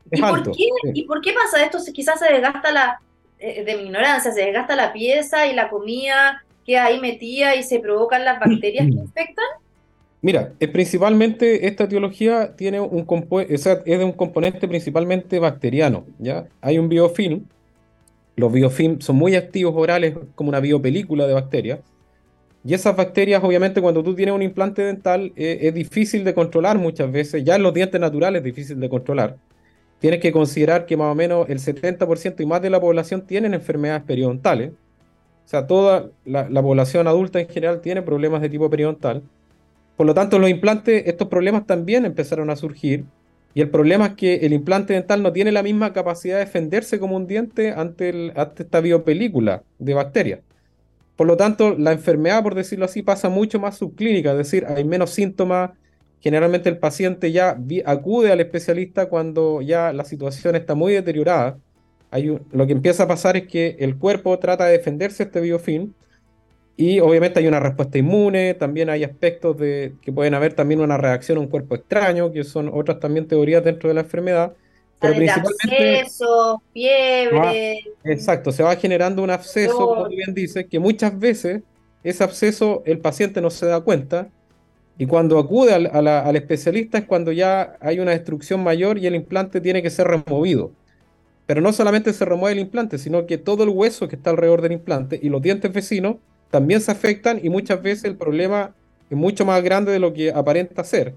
por 1.07 1.21
qué, 1.21 1.33
pasa 1.33 1.63
esto? 1.63 1.79
Quizás 1.93 2.19
se 2.19 2.33
desgasta 2.33 2.73
la, 2.73 3.01
eh, 3.39 3.65
de 3.65 3.77
mi 3.77 3.85
ignorancia, 3.85 4.33
se 4.33 4.45
desgasta 4.45 4.75
la 4.75 4.93
pieza 4.93 5.47
y 5.47 5.55
la 5.55 5.69
comida 5.69 6.43
queda 6.67 6.87
ahí 6.87 7.01
metida 7.01 7.55
y 7.55 7.63
se 7.63 7.79
provocan 7.79 8.25
las 8.25 8.41
bacterias 8.41 8.87
que 8.87 8.93
infectan. 9.05 9.47
Mira, 10.21 10.53
principalmente 10.73 11.69
esta 11.69 11.85
etiología 11.85 12.57
tiene 12.57 12.81
un 12.81 13.07
es 13.49 13.65
de 13.65 14.05
un 14.05 14.13
componente 14.13 14.67
principalmente 14.67 15.39
bacteriano. 15.39 16.07
¿ya? 16.19 16.47
Hay 16.61 16.79
un 16.79 16.89
biofilm 16.89 17.45
los 18.39 18.53
biofilms 18.53 19.05
son 19.05 19.17
muy 19.17 19.35
activos 19.35 19.75
orales, 19.77 20.15
como 20.37 20.51
una 20.51 20.61
biopelícula 20.61 21.27
de 21.27 21.35
bacterias. 21.35 21.81
Y 22.65 22.75
esas 22.75 22.97
bacterias, 22.97 23.43
obviamente, 23.43 23.81
cuando 23.81 24.03
tú 24.03 24.15
tienes 24.15 24.35
un 24.35 24.43
implante 24.43 24.83
dental, 24.83 25.33
eh, 25.37 25.59
es 25.63 25.75
difícil 25.75 26.25
de 26.25 26.35
controlar 26.35 26.79
muchas 26.79 27.11
veces. 27.11 27.45
Ya 27.45 27.57
en 27.57 27.63
los 27.63 27.73
dientes 27.73 28.01
naturales 28.01 28.41
es 28.41 28.45
difícil 28.45 28.81
de 28.81 28.89
controlar. 28.89 29.37
Tienes 30.01 30.21
que 30.21 30.33
considerar 30.33 30.87
que 30.87 30.97
más 30.97 31.13
o 31.13 31.15
menos 31.15 31.49
el 31.49 31.61
70% 31.61 32.41
y 32.41 32.47
más 32.47 32.63
de 32.63 32.71
la 32.71 32.81
población 32.81 33.27
tienen 33.27 33.55
enfermedades 33.55 34.03
periodontales. 34.05 34.71
O 34.71 35.49
sea, 35.49 35.67
toda 35.67 36.11
la, 36.25 36.49
la, 36.51 36.63
población 36.63 37.07
adulta 37.07 37.41
en 37.41 37.49
general 37.49 37.81
tiene 37.81 38.03
problemas 38.03 38.43
de 38.43 38.51
tipo 38.51 38.69
periodontal. 38.69 39.23
Por 39.97 40.07
lo 40.07 40.15
tanto, 40.15 40.39
los 40.39 40.51
implantes, 40.51 41.05
estos 41.07 41.29
problemas 41.29 41.67
también 41.67 42.05
empezaron 42.05 42.51
a 42.51 42.57
surgir 42.57 43.05
y 43.55 43.61
el 43.61 43.71
problema 43.71 44.07
es 44.07 44.13
que 44.15 44.35
el 44.37 44.53
implante 44.53 44.93
dental 44.93 45.23
no 45.23 45.33
tiene 45.33 45.53
la 45.53 45.63
misma 45.63 45.93
capacidad 45.93 46.37
de 46.39 46.45
defenderse 46.45 46.99
como 47.01 47.17
un 47.17 47.27
diente 47.27 47.73
ante, 47.73 48.33
esta 48.57 48.81
biopelícula 48.81 49.65
de 49.79 49.95
bacterias. 49.95 50.41
Por 51.19 51.27
lo 51.27 51.37
tanto, 51.37 51.77
la 51.77 51.91
enfermedad, 51.91 52.45
por 52.45 52.55
decirlo 52.55 52.85
así, 52.85 53.03
pasa 53.03 53.29
mucho 53.29 53.59
más 53.59 53.77
subclínica, 53.77 54.31
es 54.31 54.39
decir, 54.39 54.65
hay 54.69 54.85
menos 54.85 55.11
síntomas. 55.11 55.73
Generalmente 56.21 56.69
el 56.69 56.79
paciente 56.79 57.33
ya 57.33 57.59
acude 57.87 58.31
al 58.31 58.41
especialista 58.41 59.09
cuando 59.09 59.61
ya 59.61 59.93
la 59.93 60.05
situación 60.05 60.55
está 60.55 60.77
muy 60.77 60.93
deteriorada. 60.93 61.59
Hay 62.13 62.39
lo 62.53 62.67
que 62.69 62.73
empieza 62.73 63.03
a 63.03 63.09
pasar 63.09 63.37
es 63.37 63.49
que 63.49 63.75
el 63.81 63.99
cuerpo 63.99 64.39
trata 64.39 64.67
de 64.67 64.79
defenderse 64.79 65.25
este 65.25 65.41
biofilm 65.41 65.93
y 66.77 67.01
obviamente 67.01 67.41
hay 67.41 67.49
una 67.49 67.59
respuesta 67.59 67.99
inmune, 67.99 68.55
también 68.55 68.89
hay 68.89 69.03
aspectos 69.03 69.59
de 69.59 69.97
que 70.01 70.13
pueden 70.13 70.35
haber 70.35 70.55
también 70.55 70.81
una 70.81 70.99
reacción 70.99 71.39
a 71.39 71.41
un 71.41 71.49
cuerpo 71.49 71.75
extraño, 71.75 72.31
que 72.31 72.45
son 72.45 72.71
otras 72.73 73.01
también 73.01 73.27
teorías 73.27 73.65
dentro 73.65 73.89
de 73.89 73.95
la 73.95 74.03
enfermedad. 74.03 74.55
Pero 75.01 75.15
principalmente, 75.15 76.01
absceso, 76.01 76.63
fiebre. 76.73 77.85
exacto, 78.05 78.51
se 78.51 78.63
va 78.63 78.75
generando 78.77 79.23
un 79.23 79.31
absceso, 79.31 79.77
como 79.77 80.09
bien 80.09 80.35
dices, 80.35 80.67
que 80.69 80.79
muchas 80.79 81.17
veces 81.19 81.63
ese 82.03 82.25
absceso 82.25 82.83
el 82.85 82.99
paciente 82.99 83.41
no 83.41 83.51
se 83.51 83.67
da 83.67 83.81
cuenta 83.81 84.29
y 84.99 85.07
cuando 85.07 85.39
acude 85.39 85.73
al, 85.73 85.87
al, 85.87 86.37
especialista 86.37 86.99
es 86.99 87.05
cuando 87.05 87.31
ya 87.31 87.77
hay 87.81 88.01
una 88.01 88.11
destrucción 88.11 88.65
mayor 88.65 88.99
y 88.99 89.07
el 89.07 89.15
implante 89.15 89.61
tiene 89.61 89.81
que 89.81 89.91
ser 89.91 90.09
removido. 90.09 90.73
Pero 91.47 91.61
no 91.61 91.73
solamente 91.73 92.13
se 92.13 92.25
remueve 92.25 92.55
el 92.55 92.59
implante, 92.59 92.99
sino 92.99 93.25
que 93.25 93.39
todo 93.39 93.63
el 93.63 93.69
hueso 93.69 94.09
que 94.09 94.17
está 94.17 94.31
alrededor 94.31 94.61
del 94.61 94.73
implante 94.73 95.19
y 95.23 95.29
los 95.29 95.41
dientes 95.41 95.73
vecinos 95.73 96.17
también 96.51 96.81
se 96.81 96.91
afectan 96.91 97.39
y 97.41 97.49
muchas 97.49 97.81
veces 97.81 98.05
el 98.05 98.17
problema 98.17 98.75
es 99.09 99.17
mucho 99.17 99.45
más 99.45 99.63
grande 99.63 99.93
de 99.93 100.01
lo 100.01 100.13
que 100.13 100.33
aparenta 100.33 100.83
ser. 100.83 101.15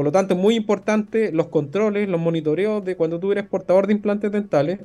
Por 0.00 0.06
lo 0.06 0.12
tanto, 0.12 0.32
es 0.32 0.40
muy 0.40 0.54
importante 0.54 1.30
los 1.30 1.48
controles, 1.48 2.08
los 2.08 2.18
monitoreos 2.18 2.82
de 2.82 2.96
cuando 2.96 3.20
tú 3.20 3.32
eres 3.32 3.44
portador 3.44 3.86
de 3.86 3.92
implantes 3.92 4.32
dentales. 4.32 4.80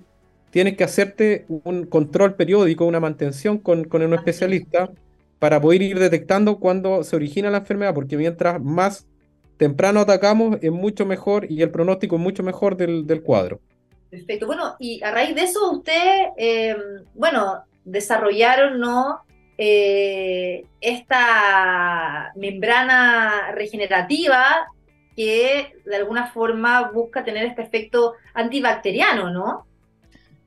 Tienes 0.49 0.75
que 0.75 0.84
hacerte 0.84 1.45
un 1.47 1.86
control 1.86 2.34
periódico, 2.34 2.84
una 2.84 2.99
mantención 2.99 3.58
con, 3.58 3.86
con 3.86 4.01
un 4.01 4.13
especialista 4.13 4.91
para 5.39 5.62
poder 5.62 5.84
ir 5.84 5.99
detectando 5.99 6.60
cuando 6.60 7.06
se 7.06 7.15
origina 7.15 7.49
la 7.49 7.60
enfermedad, 7.60 7.93
porque 7.93 8.17
mientras 8.17 8.62
más 8.62 9.08
temprano 9.56 10.01
atacamos, 10.01 10.58
es 10.62 10.73
mucho 10.73 11.06
mejor 11.06 11.49
y 11.49 11.62
el 11.62 11.71
pronóstico 11.71 12.17
es 12.17 12.21
mucho 12.21 12.43
mejor 12.43 12.75
del, 12.75 13.08
del 13.08 13.23
cuadro. 13.23 13.62
Perfecto. 14.10 14.47
Bueno, 14.47 14.75
y 14.80 15.01
a 15.01 15.12
raíz 15.12 15.34
de 15.34 15.43
eso, 15.43 15.71
usted, 15.71 16.25
eh, 16.36 16.75
bueno, 17.13 17.63
desarrollaron 17.86 18.82
¿no? 18.82 19.21
Eh, 19.58 20.65
esta 20.82 22.34
membrana 22.36 23.54
regenerativa 23.54 24.67
que 25.15 25.78
de 25.86 25.95
alguna 25.95 26.28
forma 26.32 26.91
busca 26.91 27.23
tener 27.23 27.45
este 27.45 27.62
efecto 27.62 28.13
antibacteriano, 28.34 29.32
¿no? 29.32 29.65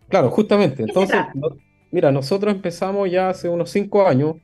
Claro, 0.08 0.30
justamente. 0.30 0.82
Entonces, 0.82 1.18
mira, 1.90 2.12
nosotros 2.12 2.54
empezamos 2.54 3.10
ya 3.10 3.30
hace 3.30 3.48
unos 3.48 3.70
cinco 3.70 4.06
años, 4.06 4.36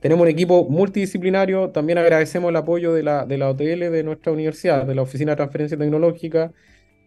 tenemos 0.00 0.22
un 0.22 0.28
equipo 0.28 0.68
multidisciplinario, 0.68 1.70
también 1.70 1.98
agradecemos 1.98 2.50
el 2.50 2.56
apoyo 2.56 2.92
de 2.92 3.02
la, 3.02 3.26
de 3.26 3.38
la 3.38 3.50
OTL 3.50 3.90
de 3.90 4.02
nuestra 4.02 4.32
universidad, 4.32 4.86
de 4.86 4.94
la 4.94 5.02
Oficina 5.02 5.32
de 5.32 5.36
Transferencia 5.36 5.78
Tecnológica, 5.78 6.52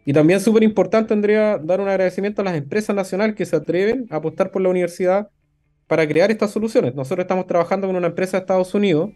y 0.05 0.13
también 0.13 0.39
súper 0.39 0.63
importante, 0.63 1.13
Andrea, 1.13 1.57
dar 1.57 1.81
un 1.81 1.87
agradecimiento 1.87 2.41
a 2.41 2.45
las 2.45 2.55
empresas 2.55 2.95
nacionales 2.95 3.35
que 3.35 3.45
se 3.45 3.55
atreven 3.55 4.05
a 4.09 4.17
apostar 4.17 4.51
por 4.51 4.61
la 4.61 4.69
universidad 4.69 5.29
para 5.87 6.07
crear 6.07 6.29
estas 6.29 6.51
soluciones. 6.51 6.93
Nosotros 6.93 7.23
estamos 7.23 7.47
trabajando 7.47 7.87
con 7.87 7.95
una 7.95 8.07
empresa 8.07 8.37
de 8.37 8.41
Estados 8.41 8.73
Unidos 8.73 9.11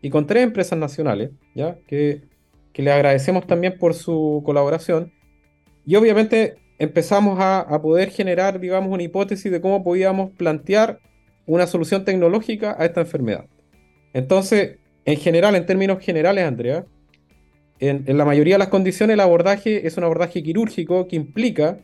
y 0.00 0.10
con 0.10 0.26
tres 0.26 0.42
empresas 0.42 0.78
nacionales, 0.78 1.30
¿ya? 1.54 1.78
Que, 1.86 2.22
que 2.72 2.82
le 2.82 2.92
agradecemos 2.92 3.46
también 3.46 3.78
por 3.78 3.94
su 3.94 4.42
colaboración. 4.44 5.12
Y 5.84 5.96
obviamente 5.96 6.56
empezamos 6.78 7.38
a, 7.40 7.80
poder 7.82 8.10
generar, 8.10 8.60
digamos, 8.60 8.92
una 8.92 9.02
hipótesis 9.02 9.50
de 9.50 9.60
cómo 9.60 9.84
podíamos 9.84 10.30
plantear 10.32 11.00
una 11.46 11.66
solución 11.66 12.04
tecnológica 12.04 12.76
a 12.78 12.84
esta 12.84 13.00
enfermedad. 13.00 13.46
Entonces, 14.12 14.78
en 15.04 15.16
general, 15.16 15.54
en 15.54 15.66
términos 15.66 16.00
generales, 16.00 16.44
Andrea, 16.44 16.84
en, 17.78 18.04
en 18.06 18.18
la 18.18 18.24
mayoría 18.24 18.54
de 18.54 18.60
las 18.60 18.68
condiciones 18.68 19.14
el 19.14 19.20
abordaje 19.20 19.86
es 19.86 19.96
un 19.96 20.04
abordaje 20.04 20.42
quirúrgico 20.42 21.08
que 21.08 21.16
implica 21.16 21.78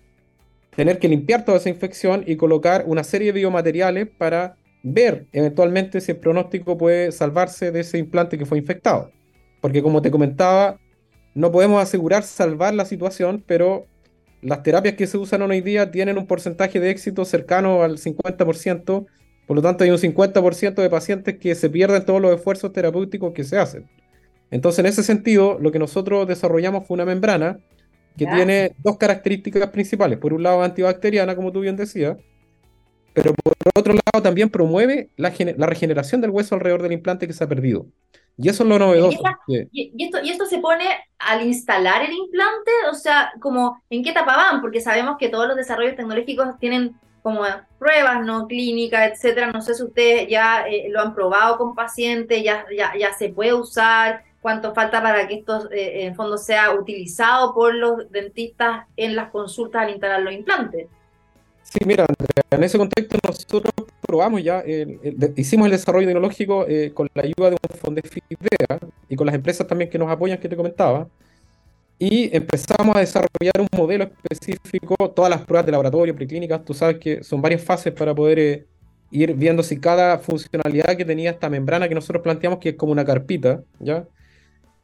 tener 0.77 1.01
que 1.01 1.09
limpiar 1.09 1.45
toda 1.45 1.59
esa 1.59 1.71
infección 1.71 2.23
y 2.25 2.37
colocar 2.37 2.85
una 2.87 3.03
serie 3.03 3.33
de 3.33 3.41
biomateriales 3.41 4.09
para 4.17 4.57
ver 4.83 5.27
eventualmente 5.33 6.01
si 6.01 6.13
el 6.13 6.19
pronóstico 6.19 6.79
puede 6.79 7.11
salvarse 7.11 7.73
de 7.73 7.81
ese 7.81 7.99
implante 7.99 8.39
que 8.39 8.47
fue 8.47 8.59
infectado. 8.59 9.11
Porque 9.61 9.83
como 9.83 10.03
te 10.03 10.11
comentaba, 10.11 10.79
no 11.35 11.53
podemos 11.53 11.83
asegurar 11.83 12.23
salvar 12.23 12.75
la 12.75 12.85
situación, 12.85 13.43
pero 13.47 13.87
las 14.41 14.63
terapias 14.63 14.95
que 14.95 15.07
se 15.07 15.19
usan 15.19 15.43
hoy 15.43 15.61
día 15.61 15.91
tienen 15.91 16.19
un 16.19 16.27
porcentaje 16.27 16.81
de 16.81 16.91
éxito 16.91 17.25
cercano 17.25 17.83
al 17.83 17.99
50%, 17.99 19.07
por 19.47 19.57
lo 19.57 19.63
tanto 19.63 19.85
hay 19.85 19.91
un 19.91 19.99
50% 19.99 20.75
de 20.75 20.91
pacientes 20.91 21.39
que 21.39 21.55
se 21.55 21.71
pierden 21.71 22.05
todos 22.05 22.21
los 22.21 22.35
esfuerzos 22.35 22.73
terapéuticos 22.73 23.33
que 23.33 23.45
se 23.45 23.59
hacen. 23.59 23.89
Entonces, 24.51 24.81
en 24.81 24.87
ese 24.87 25.03
sentido, 25.03 25.59
lo 25.61 25.73
que 25.73 25.79
nosotros 25.79 26.27
desarrollamos 26.27 26.87
fue 26.87 26.95
una 26.95 27.05
membrana 27.05 27.59
que 28.17 28.27
tiene 28.27 28.73
dos 28.83 28.97
características 28.97 29.69
principales. 29.71 30.19
Por 30.19 30.33
un 30.33 30.43
lado, 30.43 30.63
antibacteriana, 30.63 31.37
como 31.37 31.53
tú 31.53 31.61
bien 31.61 31.77
decías, 31.77 32.17
pero 33.15 33.35
por 33.35 33.55
otro 33.75 33.95
lado 33.95 34.23
también 34.23 34.49
promueve 34.49 35.11
la, 35.17 35.31
regeneración 35.31 36.21
del 36.21 36.31
hueso 36.31 36.55
alrededor 36.55 36.83
del 36.83 36.93
implante 36.93 37.27
que 37.27 37.33
se 37.33 37.45
ha 37.45 37.49
perdido. 37.49 37.87
Y 38.41 38.49
eso 38.49 38.63
es 38.63 38.69
lo 38.69 38.79
novedoso. 38.79 39.21
¿Y, 39.49 40.05
esto, 40.05 40.19
¿Y 40.23 40.31
esto 40.31 40.47
se 40.47 40.59
pone 40.59 40.85
al 41.19 41.45
instalar 41.45 42.03
el 42.03 42.13
implante? 42.13 42.71
O 42.89 42.95
sea, 42.95 43.33
como 43.41 43.83
¿en 43.91 44.05
qué 44.05 44.11
etapa 44.11 44.37
van? 44.37 44.61
Porque 44.61 44.81
sabemos 44.81 45.17
que 45.19 45.29
todos 45.29 45.49
los 45.49 45.57
desarrollos 45.57 45.97
tecnológicos 45.97 46.57
tienen 46.61 46.95
como 47.23 47.43
pruebas 47.81 48.25
no 48.25 48.47
clínicas, 48.47 49.11
etcétera. 49.13 49.51
No 49.51 49.61
sé 49.61 49.75
si 49.75 49.83
ustedes 49.83 50.29
ya 50.29 50.69
eh, 50.69 50.87
lo 50.89 51.01
han 51.01 51.15
probado 51.15 51.59
con 51.59 51.75
pacientes, 51.75 52.43
ya, 52.45 52.65
ya, 52.75 52.93
ya 52.97 53.13
se 53.13 53.31
puede 53.31 53.55
usar 53.55 54.23
cuánto 54.41 54.73
falta 54.73 55.03
para 55.03 55.27
que 55.27 55.35
esto 55.35 55.69
eh, 55.73 56.07
en 56.07 56.15
fondo 56.15 56.39
sea 56.39 56.73
utilizado 56.73 57.53
por 57.55 57.75
los 57.75 58.11
dentistas 58.11 58.87
en 58.97 59.17
las 59.17 59.31
consultas 59.31 59.83
al 59.83 59.91
instalar 59.91 60.23
los 60.23 60.33
implantes. 60.33 60.87
Sí, 61.71 61.81
mira, 61.85 62.07
Andrea, 62.09 62.45
en 62.51 62.65
ese 62.65 62.79
contexto 62.79 63.19
nosotros 63.27 63.73
probamos 64.01 64.43
ya, 64.43 64.65
hicimos 65.37 65.67
el 65.67 65.73
desarrollo 65.73 66.07
tecnológico 66.07 66.67
eh, 66.67 66.93
con 66.95 67.09
la 67.15 67.23
ayuda 67.23 67.51
de 67.51 67.57
un 67.63 67.79
fondo 67.79 68.01
de 68.01 68.09
FIDEA 68.09 68.79
y 69.09 69.17
con 69.17 69.27
las 69.27 69.35
empresas 69.35 69.67
también 69.67 69.91
que 69.91 69.99
nos 69.99 70.11
apoyan 70.11 70.39
que 70.39 70.49
te 70.49 70.57
comentaba, 70.57 71.09
y 71.99 72.35
empezamos 72.35 72.95
a 72.95 73.01
desarrollar 73.01 73.61
un 73.61 73.69
modelo 73.77 74.05
específico, 74.05 74.95
todas 75.11 75.31
las 75.31 75.45
pruebas 75.45 75.67
de 75.67 75.73
laboratorio, 75.73 76.15
preclínicas, 76.15 76.65
tú 76.65 76.73
sabes 76.73 76.99
que 76.99 77.25
son 77.25 77.43
varias 77.43 77.63
fases 77.63 77.93
para 77.93 78.15
poder 78.15 78.39
eh, 78.39 78.67
ir 79.11 79.35
viendo 79.35 79.63
si 79.65 79.81
cada 79.81 80.19
funcionalidad 80.19 80.97
que 80.97 81.05
tenía 81.05 81.31
esta 81.31 81.51
membrana 81.51 81.89
que 81.89 81.95
nosotros 81.97 82.23
planteamos, 82.23 82.61
que 82.61 82.71
es 82.71 82.75
como 82.77 82.93
una 82.93 83.05
carpita, 83.05 83.63
¿ya? 83.81 84.07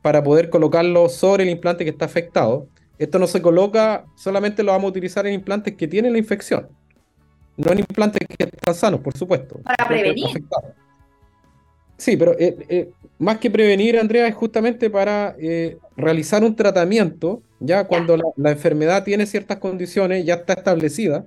para 0.02 0.22
poder 0.24 0.50
colocarlo 0.50 1.08
sobre 1.08 1.44
el 1.44 1.50
implante 1.50 1.84
que 1.84 1.90
está 1.90 2.04
afectado. 2.04 2.66
Esto 2.98 3.18
no 3.18 3.26
se 3.26 3.42
coloca, 3.42 4.04
solamente 4.14 4.62
lo 4.62 4.72
vamos 4.72 4.88
a 4.88 4.90
utilizar 4.90 5.26
en 5.26 5.34
implantes 5.34 5.74
que 5.74 5.88
tienen 5.88 6.12
la 6.12 6.18
infección, 6.18 6.68
no 7.56 7.72
en 7.72 7.80
implantes 7.80 8.26
que 8.26 8.44
están 8.44 8.74
sanos, 8.74 9.00
por 9.00 9.16
supuesto. 9.16 9.60
Para 9.64 9.88
prevenir. 9.88 10.44
Sí, 11.96 12.16
pero 12.16 12.38
eh, 12.38 12.56
eh, 12.68 12.90
más 13.18 13.38
que 13.38 13.50
prevenir, 13.50 13.98
Andrea, 13.98 14.26
es 14.26 14.34
justamente 14.34 14.90
para 14.90 15.36
eh, 15.38 15.78
realizar 15.96 16.42
un 16.44 16.56
tratamiento, 16.56 17.42
ya 17.60 17.86
cuando 17.86 18.16
La, 18.36 18.50
enfermedad 18.50 19.04
tiene 19.04 19.26
ciertas 19.26 19.58
condiciones, 19.58 20.24
ya 20.24 20.34
está 20.34 20.54
establecida, 20.54 21.24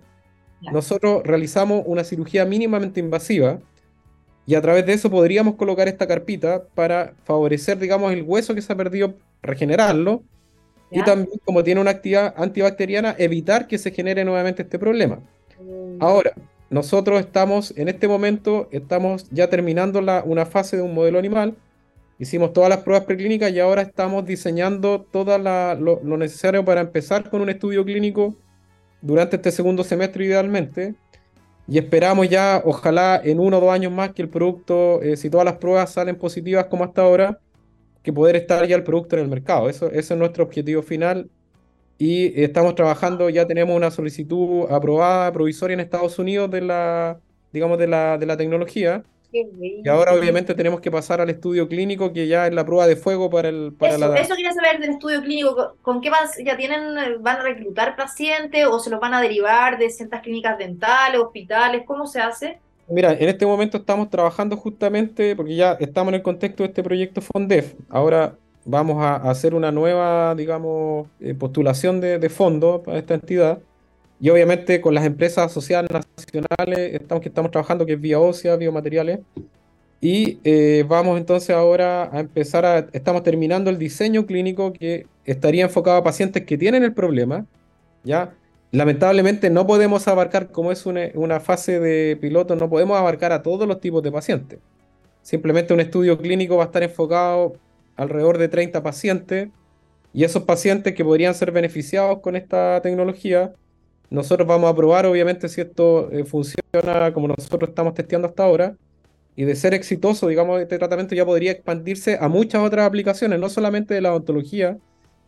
nosotros 0.72 1.22
realizamos 1.24 1.84
una 1.86 2.04
cirugía 2.04 2.46
mínimamente 2.46 3.00
invasiva, 3.00 3.60
y 4.46 4.56
a 4.56 4.62
través 4.62 4.86
de 4.86 4.94
eso 4.94 5.10
podríamos 5.10 5.56
colocar 5.56 5.88
esta 5.88 6.08
carpita 6.08 6.64
para 6.74 7.14
favorecer, 7.26 7.78
digamos, 7.78 8.14
el 8.14 8.24
hueso 8.24 8.56
que 8.56 8.62
se 8.62 8.72
ha 8.72 8.78
perdido, 8.78 9.16
regenerarlo. 9.42 10.24
Y 10.90 11.04
también, 11.04 11.40
como 11.44 11.64
tiene 11.64 11.82
una 11.82 11.92
actividad 11.92 12.34
antibacteriana, 12.38 13.16
evitar 13.18 13.68
que 13.68 13.78
se 13.78 13.92
genere 13.92 14.24
nuevamente 14.24 14.64
este 14.64 14.80
problema. 14.80 15.20
Mm. 15.60 16.02
Ahora, 16.02 16.34
nosotros 16.70 17.20
estamos, 17.20 17.74
en 17.78 17.90
este 17.90 18.08
momento, 18.08 18.70
estamos 18.72 19.30
ya 19.30 19.50
terminando 19.50 20.02
la, 20.02 20.24
una 20.26 20.46
fase 20.46 20.78
de 20.78 20.84
un 20.84 20.94
modelo 20.94 21.20
animal. 21.20 21.56
Hicimos 22.20 22.54
todas 22.54 22.70
las 22.70 22.80
pruebas 22.80 23.06
preclínicas 23.06 23.52
y 23.52 23.60
ahora 23.60 23.82
estamos 23.82 24.26
diseñando 24.26 25.02
todo 25.12 25.38
lo, 25.38 26.02
lo 26.04 26.18
necesario 26.18 26.66
para 26.66 26.82
empezar 26.82 27.30
con 27.30 27.42
un 27.42 27.50
estudio 27.50 27.86
clínico 27.86 28.36
durante 29.02 29.36
este 29.36 29.52
segundo 29.52 29.84
semestre 29.84 30.26
idealmente 30.26 30.96
y 31.68 31.78
esperamos 31.78 32.30
ya, 32.30 32.62
ojalá 32.64 33.20
en 33.24 33.40
uno 33.40 33.58
o 33.58 33.62
dos 33.62 33.72
años 33.72 33.92
más, 33.92 34.14
que 34.14 34.22
el 34.22 34.30
producto, 34.30 35.02
eh, 35.02 35.18
si 35.18 35.30
todas 35.30 35.44
las 35.44 35.58
pruebas 35.58 35.92
salen 35.92 36.16
positivas 36.16 36.66
como 36.66 36.86
hasta 36.86 37.02
ahora, 37.02 37.40
que 38.08 38.14
poder 38.14 38.38
estar 38.38 38.66
ya 38.66 38.78
el 38.78 38.84
producto 38.84 39.18
en 39.18 39.24
el 39.24 39.28
mercado. 39.28 39.68
Eso, 39.68 39.88
ese 39.88 40.14
es 40.14 40.18
nuestro 40.18 40.46
objetivo 40.46 40.82
final. 40.82 41.30
Y 41.98 42.42
estamos 42.42 42.74
trabajando, 42.74 43.30
ya 43.30 43.46
tenemos 43.46 43.76
una 43.76 43.92
solicitud 43.92 44.66
aprobada 44.72 45.30
provisoria 45.34 45.74
en 45.74 45.82
Estados 45.82 46.18
Unidos 46.18 46.50
de 46.50 46.62
la, 46.62 47.20
digamos, 47.52 47.78
de 47.78 47.88
la, 47.88 48.18
de 48.18 48.26
la 48.26 48.38
tecnología. 48.38 49.04
Y 49.34 49.90
ahora 49.90 50.14
obviamente 50.14 50.56
tenemos 50.56 50.80
que 50.80 50.90
pasar 50.90 51.20
al 51.20 51.30
estudio 51.30 51.68
clínico, 51.68 52.14
que 52.14 52.28
ya 52.28 52.48
es 52.48 52.54
la 52.54 52.66
prueba 52.66 52.88
de 52.88 52.96
fuego 52.96 53.30
para 53.30 53.50
el 53.50 53.74
para 53.78 53.96
eso, 53.96 54.16
Eso 54.16 54.36
quería 54.36 54.54
saber 54.54 54.80
del 54.80 54.92
estudio 54.92 55.22
clínico, 55.22 55.76
¿con 55.82 56.00
qué 56.00 56.10
van, 56.10 56.30
ya 56.46 56.56
tienen, 56.56 57.22
van 57.22 57.38
a 57.38 57.44
reclutar 57.44 57.98
pacientes 57.98 58.66
o 58.68 58.80
se 58.80 58.90
los 58.90 59.02
van 59.02 59.14
a 59.14 59.22
derivar 59.22 59.78
de 59.78 59.90
ciertas 59.90 60.22
clínicas 60.22 60.58
dentales, 60.58 61.20
hospitales? 61.20 61.84
¿Cómo 61.86 62.08
se 62.08 62.22
hace? 62.22 62.62
Mira, 62.90 63.14
en 63.14 63.28
este 63.30 63.46
momento 63.46 63.78
estamos 63.78 64.10
trabajando 64.10 64.56
justamente, 64.58 65.36
porque 65.36 65.56
ya 65.56 65.74
estamos 65.80 66.10
en 66.12 66.16
el 66.16 66.22
contexto 66.22 66.64
de 66.64 66.70
este 66.70 66.84
proyecto 66.84 67.22
FONDEF. 67.22 67.76
Ahora 67.90 68.36
vamos 68.66 69.04
a 69.04 69.16
hacer 69.30 69.54
una 69.54 69.72
nueva, 69.72 70.36
digamos, 70.36 71.08
eh, 71.20 71.34
postulación 71.34 72.00
de, 72.00 72.20
de 72.20 72.30
fondo 72.30 72.84
para 72.84 72.98
esta 73.00 73.14
entidad 73.14 73.60
y 74.20 74.30
obviamente 74.30 74.82
con 74.82 74.96
las 74.96 75.06
empresas 75.06 75.52
asociadas 75.52 75.90
nacionales 75.92 76.96
estamos, 76.96 77.22
que 77.22 77.30
estamos 77.30 77.52
trabajando, 77.52 77.86
que 77.86 77.94
es 77.94 78.02
Vía 78.02 78.20
Ósea, 78.20 78.56
Biomateriales. 78.56 79.20
Y 80.00 80.40
eh, 80.44 80.86
vamos 80.88 81.18
entonces 81.18 81.56
ahora 81.56 82.10
a 82.16 82.20
empezar 82.20 82.66
a, 82.66 82.80
estamos 82.94 83.24
terminando 83.24 83.70
el 83.70 83.80
diseño 83.80 84.26
clínico 84.26 84.74
que 84.74 85.08
estaría 85.26 85.64
enfocado 85.64 85.98
a 85.98 86.04
pacientes 86.04 86.46
que 86.46 86.58
tienen 86.58 86.84
el 86.84 86.94
problema, 86.94 87.46
¿ya? 88.04 88.36
Lamentablemente 88.78 89.50
no 89.50 89.66
podemos 89.66 90.08
abarcar, 90.08 90.52
como 90.52 90.72
es 90.72 90.86
una, 90.86 91.40
fase 91.40 91.80
de 91.80 92.16
piloto, 92.16 92.56
no 92.56 92.70
podemos 92.70 92.96
abarcar 92.96 93.32
a 93.32 93.42
todos 93.42 93.68
los 93.68 93.82
tipos 93.82 94.04
de 94.04 94.12
pacientes. 94.12 94.60
Simplemente 95.24 95.74
un 95.74 95.80
estudio 95.80 96.16
clínico 96.20 96.58
va 96.58 96.66
a 96.66 96.68
estar 96.68 96.84
enfocado 96.84 97.54
alrededor 97.96 98.38
de 98.38 98.50
30 98.50 98.84
pacientes 98.84 99.50
y 100.14 100.26
esos 100.26 100.44
pacientes 100.44 100.94
que 100.94 101.04
podrían 101.04 101.34
ser 101.34 101.52
beneficiados 101.52 102.20
con 102.20 102.36
esta 102.36 102.80
tecnología 102.84 103.52
nosotros 104.12 104.48
vamos 104.48 104.70
a 104.70 104.76
probar, 104.76 105.08
obviamente, 105.08 105.50
si 105.50 105.60
esto 105.60 106.12
eh, 106.12 106.24
funciona 106.24 107.12
como 107.16 107.30
nosotros 107.30 107.70
estamos 107.70 107.96
testeando 107.96 108.28
hasta 108.28 108.44
ahora. 108.44 108.78
Y 109.36 109.46
de 109.46 109.56
ser 109.56 109.74
exitoso, 109.74 110.28
digamos, 110.28 110.62
este 110.62 110.78
tratamiento 110.78 111.16
ya 111.16 111.26
podría 111.26 111.52
expandirse 111.52 112.20
a 112.22 112.28
muchas 112.28 112.62
otras 112.62 112.86
aplicaciones, 112.86 113.40
no 113.40 113.50
solamente 113.50 113.96
de 113.96 114.02
la 114.02 114.12
odontología, 114.12 114.78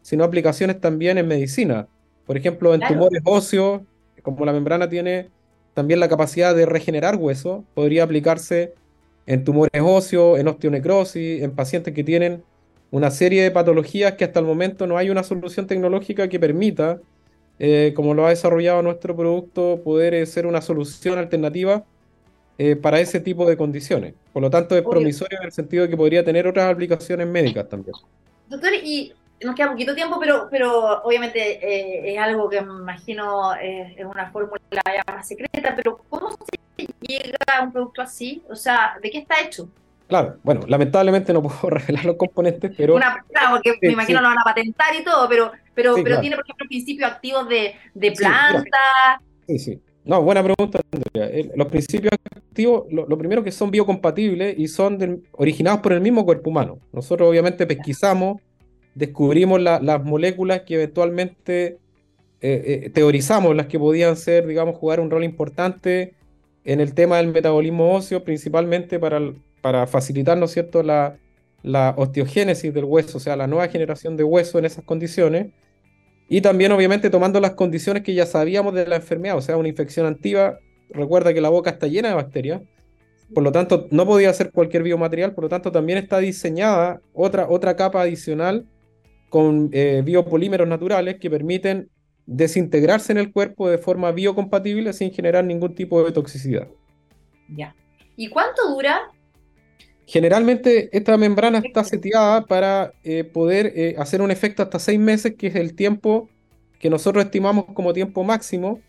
sino 0.04 0.24
aplicaciones 0.24 0.80
también 0.80 1.18
en 1.18 1.28
medicina. 1.28 1.88
Por 2.30 2.38
ejemplo, 2.38 2.76
en 2.76 2.82
tumores 2.82 3.24
óseos, 3.26 3.82
como 4.22 4.46
la 4.46 4.54
membrana 4.54 4.88
tiene 4.88 5.30
también 5.74 6.00
la 6.00 6.08
capacidad 6.08 6.54
de 6.54 6.68
regenerar 6.68 7.16
hueso, 7.16 7.64
podría 7.74 8.04
aplicarse 8.04 8.76
en 9.26 9.44
tumores 9.44 9.82
óseos, 9.84 10.38
en 10.38 10.48
osteonecrosis, 10.48 11.42
en 11.42 11.50
pacientes 11.50 11.92
que 11.92 12.04
tienen 12.04 12.44
una 12.92 13.10
serie 13.10 13.42
de 13.42 13.50
patologías 13.50 14.14
que 14.14 14.26
hasta 14.26 14.42
el 14.42 14.46
momento 14.46 14.86
no 14.86 14.96
hay 14.96 15.10
una 15.10 15.24
solución 15.24 15.66
tecnológica 15.66 16.28
que 16.28 16.40
permita 16.40 17.00
eh, 17.58 17.94
como 17.96 18.14
lo 18.14 18.28
ha 18.28 18.30
desarrollado 18.30 18.84
nuestro 18.84 19.16
producto, 19.16 19.82
poder 19.84 20.14
eh, 20.14 20.24
ser 20.28 20.46
una 20.46 20.62
solución 20.62 21.18
alternativa 21.18 21.84
eh, 22.60 22.76
para 22.76 23.00
ese 23.00 23.20
tipo 23.22 23.50
de 23.50 23.58
condiciones. 23.58 24.14
Por 24.34 24.44
lo 24.44 24.52
tanto, 24.52 24.78
es 24.78 24.84
promisorio 24.84 25.40
en 25.40 25.46
el 25.46 25.52
sentido 25.52 25.82
de 25.82 25.90
que 25.90 25.98
podría 25.98 26.24
tener 26.24 26.46
otras 26.46 26.72
aplicaciones 26.72 27.28
médicas 27.28 27.68
también. 27.68 27.96
Doctor, 28.50 28.72
y 28.84 29.14
nos 29.44 29.56
queda 29.56 29.72
poquito 29.72 29.96
tiempo, 29.96 30.20
pero, 30.20 30.48
pero 30.50 31.02
obviamente 31.04 31.40
eh, 31.40 32.14
es 32.14 32.20
algo 32.20 32.50
que 32.50 32.62
me 32.62 32.74
imagino 32.74 33.54
es 33.56 34.06
una 34.06 34.32
fórmula 34.32 34.60
más 35.08 35.28
secreta, 35.28 35.74
pero 35.76 36.02
¿cómo 36.10 36.32
se 36.32 36.88
llega 37.02 37.38
a 37.58 37.64
un 37.64 37.72
producto 37.72 38.02
así? 38.02 38.44
O 38.50 38.56
sea, 38.56 38.98
¿de 39.02 39.10
qué 39.10 39.20
está 39.20 39.42
hecho? 39.42 39.70
Claro, 40.10 40.38
bueno, 40.44 40.62
lamentablemente 40.68 41.32
no 41.32 41.42
puedo 41.44 41.70
revelar 41.70 42.04
los 42.06 42.16
componentes, 42.18 42.72
pero... 42.76 42.96
Una, 42.96 43.24
claro, 43.32 43.52
porque 43.52 43.78
me 43.82 43.94
imagino 43.94 44.22
lo 44.22 44.28
van 44.28 44.40
a 44.40 44.44
patentar 44.44 44.96
y 44.96 45.04
todo, 45.04 45.30
pero, 45.30 45.52
pero, 45.76 45.96
pero 46.04 46.20
tiene, 46.20 46.36
por 46.36 46.46
ejemplo, 46.46 46.68
principios 46.68 47.12
activos 47.12 47.48
de, 47.48 47.76
de 47.94 48.12
planta. 48.12 49.22
Sí, 49.48 49.60
sí. 49.60 49.82
No, 50.04 50.24
buena 50.24 50.42
pregunta, 50.44 50.80
Andrea. 50.92 51.52
Los 51.56 51.68
principios 51.68 52.12
activos, 52.36 52.86
lo, 52.92 53.16
primero 53.18 53.44
que 53.44 53.52
son 53.52 53.70
biocompatibles 53.70 54.58
y 54.58 54.68
son 54.68 55.24
originados 55.34 55.82
por 55.82 55.94
el 55.94 56.02
mismo 56.02 56.26
cuerpo 56.26 56.50
humano. 56.50 56.80
Nosotros 56.92 57.30
obviamente 57.30 57.68
pesquisamos, 57.68 58.42
descubrimos 59.00 59.62
las 59.62 60.04
moléculas 60.04 60.62
que 60.62 60.76
eventualmente 60.76 61.78
eh, 62.41 62.84
eh, 62.86 62.89
teorizamos, 62.93 63.56
las 63.56 63.68
que 63.68 63.80
podían 63.80 64.18
ser, 64.18 64.45
digamos, 64.45 64.76
jugar 64.76 65.00
un 65.00 65.10
rol 65.10 65.24
importante 65.24 66.14
en 66.66 66.82
el 66.82 66.93
tema 66.93 67.18
del 67.18 67.30
metabolismo 67.30 67.95
óseo, 67.95 68.24
principalmente 68.26 69.00
para, 69.00 69.20
para 69.62 69.88
facilitar, 69.88 70.38
¿no 70.38 70.45
es 70.45 70.52
cierto?, 70.52 70.84
la, 70.84 71.18
la 71.64 71.93
osteogénesis 71.97 72.74
del 72.74 72.84
hueso, 72.84 73.18
o 73.18 73.22
sea, 73.22 73.38
la 73.38 73.47
nueva 73.47 73.70
generación 73.70 74.18
de 74.18 74.26
hueso 74.26 74.60
en 74.60 74.66
esas 74.66 74.84
condiciones. 74.84 75.47
Y 76.28 76.41
también, 76.41 76.74
obviamente, 76.74 77.10
tomando 77.10 77.39
las 77.39 77.52
condiciones 77.52 78.04
que 78.04 78.14
ya 78.14 78.26
sabíamos 78.26 78.74
de 78.74 78.86
la 78.86 78.97
enfermedad, 78.97 79.38
o 79.38 79.41
sea, 79.41 79.56
una 79.58 79.70
infección 79.70 80.06
antigua. 80.06 80.60
Recuerda 80.89 81.34
que 81.34 81.41
la 81.41 81.50
boca 81.50 81.70
está 81.70 81.88
llena 81.88 82.10
de 82.10 82.16
bacterias, 82.16 82.62
por 83.34 83.43
lo 83.43 83.52
tanto, 83.52 83.88
no 83.91 84.06
podía 84.06 84.34
ser 84.34 84.52
cualquier 84.52 84.84
biomaterial, 84.84 85.34
por 85.34 85.45
lo 85.45 85.50
tanto, 85.50 85.72
también 85.72 86.00
está 86.00 86.18
diseñada 86.20 87.02
otra, 87.14 87.47
otra 87.50 87.76
capa 87.76 88.02
adicional 88.02 88.66
con 89.30 89.70
eh, 89.72 90.02
biopolímeros 90.04 90.68
naturales 90.68 91.18
que 91.20 91.30
permiten 91.30 91.90
desintegrarse 92.26 93.12
en 93.12 93.18
el 93.18 93.32
cuerpo 93.32 93.70
de 93.70 93.78
forma 93.78 94.12
biocompatible 94.12 94.94
sin 94.94 95.12
generar 95.12 95.44
ningún 95.46 95.74
tipo 95.74 96.04
de 96.04 96.12
toxicidad. 96.12 96.68
Ya. 97.48 97.76
¿Y 98.16 98.30
cuánto 98.30 98.70
dura 98.70 99.10
Generalmente 100.10 100.90
esta 100.92 101.18
membrana 101.18 101.60
está 101.60 101.84
seteada 101.84 102.44
para 102.44 102.94
eh, 103.04 103.24
poder 103.24 103.74
eh, 103.76 103.94
hacer 104.00 104.24
un 104.24 104.32
efecto 104.32 104.64
hasta 104.64 104.80
seis 104.80 105.00
meses, 105.00 105.36
que 105.38 105.46
es 105.46 105.56
el 105.56 105.76
tiempo 105.76 106.28
que 106.80 106.90
nosotros 106.90 107.26
estimamos 107.26 107.66
como 107.76 107.94
tiempo 107.94 108.24
máximo 108.24 108.82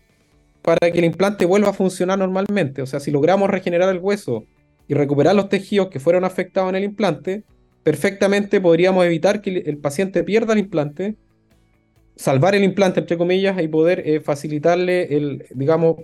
para 0.63 0.89
que 0.91 0.97
el 0.97 1.05
implante 1.05 1.45
vuelva 1.45 1.69
a 1.69 1.73
funcionar 1.73 2.17
normalmente. 2.17 2.81
O 2.81 2.87
sea, 2.87 2.99
si 2.99 3.11
logramos 3.11 3.51
regenerar 3.51 3.89
el 3.89 3.99
hueso 3.99 4.45
y 4.87 4.95
recuperar 4.95 5.35
los 5.35 5.47
tejidos 5.47 5.89
que 5.89 5.99
fueron 5.99 6.23
afectados 6.23 6.69
en 6.69 6.77
el 6.77 6.85
implante, 6.85 7.43
perfectamente 7.83 8.61
podríamos 8.61 9.05
evitar 9.05 9.41
que 9.41 9.63
el 9.65 9.77
paciente 9.77 10.23
pierda 10.23 10.53
el 10.53 10.59
implante, 10.59 11.15
salvar 12.15 12.55
el 12.55 12.63
implante, 12.63 12.99
entre 12.99 13.17
comillas, 13.17 13.61
y 13.61 13.67
poder 13.67 14.07
eh, 14.07 14.19
facilitarle 14.19 15.15
el, 15.15 15.45
digamos, 15.51 15.97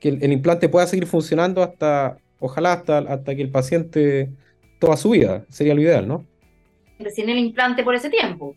que 0.00 0.10
el 0.10 0.32
implante 0.32 0.68
pueda 0.68 0.86
seguir 0.86 1.06
funcionando 1.06 1.62
hasta 1.62 2.18
Ojalá 2.40 2.74
hasta, 2.74 2.98
hasta 2.98 3.34
que 3.34 3.42
el 3.42 3.50
paciente 3.50 4.30
toda 4.78 4.96
su 4.96 5.10
vida, 5.10 5.44
sería 5.48 5.74
lo 5.74 5.82
ideal, 5.82 6.06
¿no? 6.06 6.24
Recién 6.98 7.28
el 7.28 7.38
implante 7.38 7.82
por 7.82 7.94
ese 7.94 8.10
tiempo. 8.10 8.54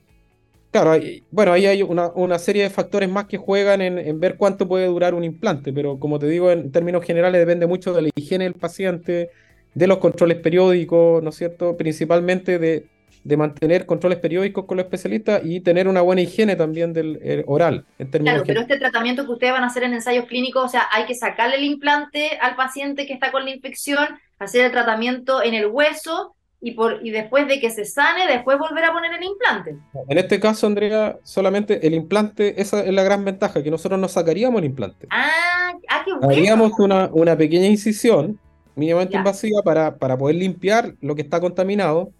Claro, 0.71 1.03
bueno, 1.31 1.51
ahí 1.51 1.65
hay 1.65 1.81
una, 1.83 2.39
serie 2.39 2.63
de 2.63 2.69
factores 2.69 3.09
más 3.09 3.25
que 3.25 3.37
juegan 3.37 3.81
en, 3.81 4.19
ver 4.19 4.37
cuánto 4.37 4.67
puede 4.67 4.85
durar 4.85 5.13
un 5.13 5.23
implante, 5.23 5.73
pero 5.73 5.99
como 5.99 6.17
te 6.17 6.27
digo, 6.27 6.49
en 6.49 6.71
términos 6.71 7.03
generales 7.03 7.41
depende 7.41 7.67
mucho 7.67 7.93
de 7.93 8.03
la 8.03 8.09
higiene 8.15 8.45
del 8.45 8.53
paciente, 8.53 9.31
de 9.73 9.87
los 9.87 9.97
controles 9.99 10.37
periódicos, 10.37 11.23
¿no 11.23 11.29
es 11.29 11.35
cierto? 11.35 11.77
Principalmente 11.77 12.59
de, 12.59 12.87
de 13.23 13.37
mantener 13.37 13.85
controles 13.85 14.19
periódicos 14.19 14.65
con 14.65 14.77
los 14.77 14.85
especialistas 14.85 15.41
y 15.45 15.61
tener 15.61 15.87
una 15.87 16.01
buena 16.01 16.21
higiene 16.21 16.55
también 16.55 16.93
del 16.93 17.19
eh, 17.21 17.43
oral. 17.47 17.85
En 17.99 18.07
claro, 18.09 18.43
pero 18.45 18.61
este 18.61 18.77
tratamiento 18.77 19.25
que 19.25 19.31
ustedes 19.31 19.53
van 19.53 19.63
a 19.63 19.67
hacer 19.67 19.83
en 19.83 19.93
ensayos 19.93 20.25
clínicos, 20.25 20.65
o 20.65 20.69
sea, 20.69 20.87
hay 20.91 21.05
que 21.05 21.15
sacarle 21.15 21.57
el 21.57 21.63
implante 21.63 22.37
al 22.41 22.55
paciente 22.55 23.05
que 23.05 23.13
está 23.13 23.31
con 23.31 23.45
la 23.45 23.51
infección, 23.51 24.07
hacer 24.39 24.65
el 24.65 24.71
tratamiento 24.71 25.43
en 25.43 25.53
el 25.53 25.67
hueso 25.67 26.35
y, 26.59 26.71
por, 26.71 26.99
y 27.03 27.11
después 27.11 27.47
de 27.47 27.59
que 27.59 27.71
se 27.71 27.85
sane, 27.85 28.27
después 28.27 28.57
volver 28.57 28.85
a 28.85 28.91
poner 28.91 29.11
el 29.13 29.23
implante. 29.23 29.75
En 30.09 30.17
este 30.17 30.39
caso, 30.39 30.67
Andrea, 30.67 31.17
solamente 31.23 31.85
el 31.87 31.93
implante, 31.93 32.61
esa 32.61 32.83
es 32.83 32.93
la 32.93 33.03
gran 33.03 33.23
ventaja, 33.25 33.63
que 33.63 33.71
nosotros 33.71 33.99
no 33.99 34.07
sacaríamos 34.07 34.59
el 34.59 34.65
implante. 34.65 35.07
Ah, 35.09 35.73
ah 35.89 36.01
qué 36.05 36.11
bueno. 36.13 36.29
Haríamos 36.29 36.71
una, 36.79 37.09
una 37.11 37.35
pequeña 37.35 37.67
incisión 37.67 38.39
mínimamente 38.75 39.17
invasiva 39.17 39.61
para, 39.61 39.95
para 39.95 40.17
poder 40.17 40.35
limpiar 40.35 40.95
lo 41.01 41.15
que 41.15 41.21
está 41.21 41.39
contaminado 41.39 42.11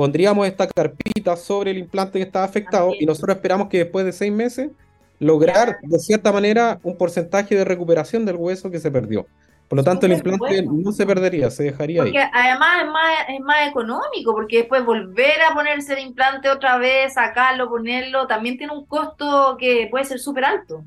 pondríamos 0.00 0.46
esta 0.46 0.66
carpita 0.66 1.36
sobre 1.36 1.72
el 1.72 1.76
implante 1.76 2.18
que 2.18 2.24
está 2.24 2.42
afectado 2.42 2.92
y 2.98 3.04
nosotros 3.04 3.36
esperamos 3.36 3.68
que 3.68 3.76
después 3.76 4.06
de 4.06 4.12
seis 4.12 4.32
meses 4.32 4.70
lograr 5.18 5.76
de 5.82 5.98
cierta 5.98 6.32
manera 6.32 6.80
un 6.82 6.96
porcentaje 6.96 7.54
de 7.54 7.66
recuperación 7.66 8.24
del 8.24 8.36
hueso 8.36 8.70
que 8.70 8.80
se 8.80 8.90
perdió. 8.90 9.26
Por 9.68 9.76
lo 9.76 9.84
tanto, 9.84 10.06
el 10.06 10.12
implante 10.12 10.62
no 10.62 10.90
se 10.90 11.04
perdería, 11.04 11.50
se 11.50 11.64
dejaría 11.64 12.02
porque 12.02 12.18
Además 12.18 12.82
es 12.82 12.90
más, 12.90 13.12
es 13.28 13.40
más 13.40 13.68
económico, 13.68 14.32
porque 14.32 14.56
después 14.60 14.86
volver 14.86 15.42
a 15.42 15.52
ponerse 15.52 15.92
el 15.92 15.98
implante 15.98 16.48
otra 16.48 16.78
vez, 16.78 17.12
sacarlo, 17.12 17.68
ponerlo, 17.68 18.26
también 18.26 18.56
tiene 18.56 18.72
un 18.72 18.86
costo 18.86 19.58
que 19.60 19.86
puede 19.90 20.06
ser 20.06 20.18
súper 20.18 20.46
alto. 20.46 20.82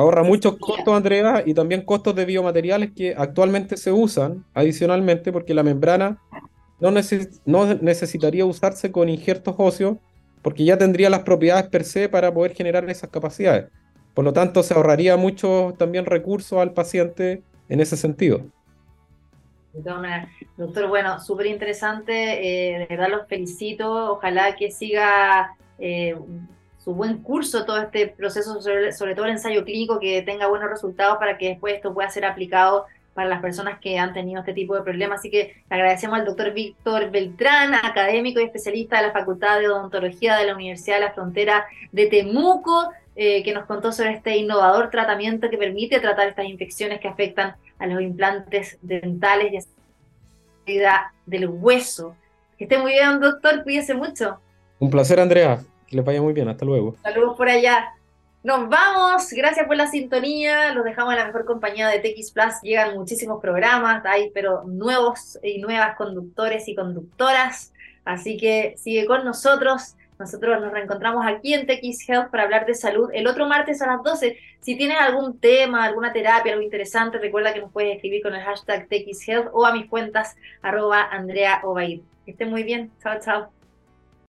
Ahorra 0.00 0.22
muchos 0.22 0.56
costos, 0.56 0.96
Andrea, 0.96 1.42
y 1.44 1.52
también 1.52 1.82
costos 1.82 2.14
de 2.14 2.24
biomateriales 2.24 2.92
que 2.96 3.14
actualmente 3.14 3.76
se 3.76 3.92
usan 3.92 4.46
adicionalmente, 4.54 5.30
porque 5.30 5.52
la 5.52 5.62
membrana 5.62 6.16
no, 6.80 6.90
necesitaría 6.90 8.46
usarse 8.46 8.90
con 8.90 9.10
injertos 9.10 9.54
óseos 9.58 9.98
porque 10.40 10.64
ya 10.64 10.78
tendría 10.78 11.10
las 11.10 11.20
propiedades 11.20 11.68
per 11.68 11.84
se 11.84 12.08
para 12.08 12.32
poder 12.32 12.54
generar 12.54 12.88
esas 12.88 13.10
capacidades. 13.10 13.66
Por 14.14 14.24
lo 14.24 14.32
tanto, 14.32 14.62
se 14.62 14.72
ahorraría 14.72 15.18
mucho 15.18 15.74
también 15.76 16.06
recursos 16.06 16.58
al 16.58 16.72
paciente 16.72 17.42
en 17.68 17.80
ese 17.80 17.98
sentido. 17.98 18.46
Doctor, 20.56 20.88
bueno, 20.88 21.20
súper 21.20 21.44
interesante, 21.44 22.14
eh, 22.14 22.78
de 22.78 22.86
verdad 22.86 23.10
los 23.10 23.28
felicito, 23.28 24.12
ojalá 24.12 24.56
que 24.56 24.70
siga 24.70 25.54
eh, 25.78 26.16
su 26.82 26.94
buen 26.94 27.18
curso 27.18 27.64
todo 27.64 27.78
este 27.78 28.08
proceso, 28.08 28.60
sobre, 28.60 29.14
todo 29.14 29.26
el 29.26 29.32
ensayo 29.32 29.64
clínico, 29.64 30.00
que 30.00 30.22
tenga 30.22 30.48
buenos 30.48 30.70
resultados 30.70 31.18
para 31.18 31.36
que 31.36 31.50
después 31.50 31.74
esto 31.74 31.92
pueda 31.92 32.08
ser 32.10 32.24
aplicado 32.24 32.86
para 33.12 33.28
las 33.28 33.42
personas 33.42 33.78
que 33.80 33.98
han 33.98 34.14
tenido 34.14 34.40
este 34.40 34.54
tipo 34.54 34.74
de 34.74 34.82
problemas. 34.82 35.18
Así 35.18 35.30
que 35.30 35.62
agradecemos 35.68 36.18
al 36.18 36.24
doctor 36.24 36.52
Víctor 36.52 37.10
Beltrán, 37.10 37.74
académico 37.74 38.40
y 38.40 38.44
especialista 38.44 38.96
de 38.96 39.08
la 39.08 39.12
Facultad 39.12 39.58
de 39.58 39.68
Odontología 39.68 40.36
de 40.36 40.46
la 40.46 40.54
Universidad 40.54 40.96
de 40.96 41.04
la 41.04 41.12
Frontera 41.12 41.66
de 41.92 42.06
Temuco, 42.06 42.90
eh, 43.14 43.42
que 43.42 43.52
nos 43.52 43.66
contó 43.66 43.92
sobre 43.92 44.12
este 44.12 44.36
innovador 44.36 44.88
tratamiento 44.88 45.50
que 45.50 45.58
permite 45.58 46.00
tratar 46.00 46.28
estas 46.28 46.46
infecciones 46.46 47.00
que 47.00 47.08
afectan 47.08 47.56
a 47.78 47.86
los 47.86 48.00
implantes 48.00 48.78
dentales 48.80 49.66
y 50.64 50.82
a 50.82 51.12
del 51.26 51.48
hueso. 51.48 52.16
Que 52.56 52.64
esté 52.64 52.78
muy 52.78 52.92
bien, 52.92 53.20
doctor, 53.20 53.64
cuídese 53.64 53.94
mucho. 53.94 54.38
Un 54.78 54.88
placer, 54.88 55.20
Andrea. 55.20 55.60
Que 55.90 55.96
le 55.96 56.02
vaya 56.02 56.22
muy 56.22 56.32
bien. 56.32 56.48
Hasta 56.48 56.64
luego. 56.64 56.96
Saludos 57.02 57.36
por 57.36 57.48
allá. 57.48 57.92
Nos 58.42 58.70
vamos, 58.70 59.28
gracias 59.32 59.66
por 59.66 59.76
la 59.76 59.86
sintonía, 59.86 60.72
los 60.72 60.82
dejamos 60.82 61.12
en 61.12 61.18
la 61.18 61.26
mejor 61.26 61.44
compañía 61.44 61.88
de 61.88 61.98
TX 61.98 62.30
Plus, 62.30 62.54
llegan 62.62 62.94
muchísimos 62.94 63.38
programas, 63.38 64.02
hay 64.06 64.30
pero 64.30 64.64
nuevos 64.64 65.38
y 65.42 65.58
nuevas 65.58 65.94
conductores 65.94 66.66
y 66.66 66.74
conductoras, 66.74 67.74
así 68.02 68.38
que 68.38 68.76
sigue 68.78 69.04
con 69.04 69.26
nosotros, 69.26 69.94
nosotros 70.18 70.58
nos 70.58 70.72
reencontramos 70.72 71.26
aquí 71.26 71.52
en 71.52 71.66
TX 71.66 72.08
Health 72.08 72.30
para 72.30 72.44
hablar 72.44 72.64
de 72.64 72.74
salud 72.74 73.10
el 73.12 73.26
otro 73.26 73.46
martes 73.46 73.82
a 73.82 73.86
las 73.86 74.02
12. 74.02 74.38
Si 74.60 74.76
tienes 74.76 74.98
algún 74.98 75.38
tema, 75.38 75.84
alguna 75.84 76.12
terapia, 76.12 76.52
algo 76.52 76.64
interesante, 76.64 77.18
recuerda 77.18 77.52
que 77.52 77.60
nos 77.60 77.72
puedes 77.72 77.94
escribir 77.94 78.22
con 78.22 78.34
el 78.34 78.42
hashtag 78.42 78.88
TX 78.88 79.28
Health 79.28 79.48
o 79.52 79.66
a 79.66 79.72
mis 79.72 79.86
cuentas 79.86 80.36
arroba 80.62 81.02
Andrea 81.10 81.60
Obaid. 81.62 82.00
Que 82.24 82.30
estén 82.32 82.48
muy 82.48 82.62
bien, 82.62 82.90
chao, 83.02 83.18
chao. 83.22 83.59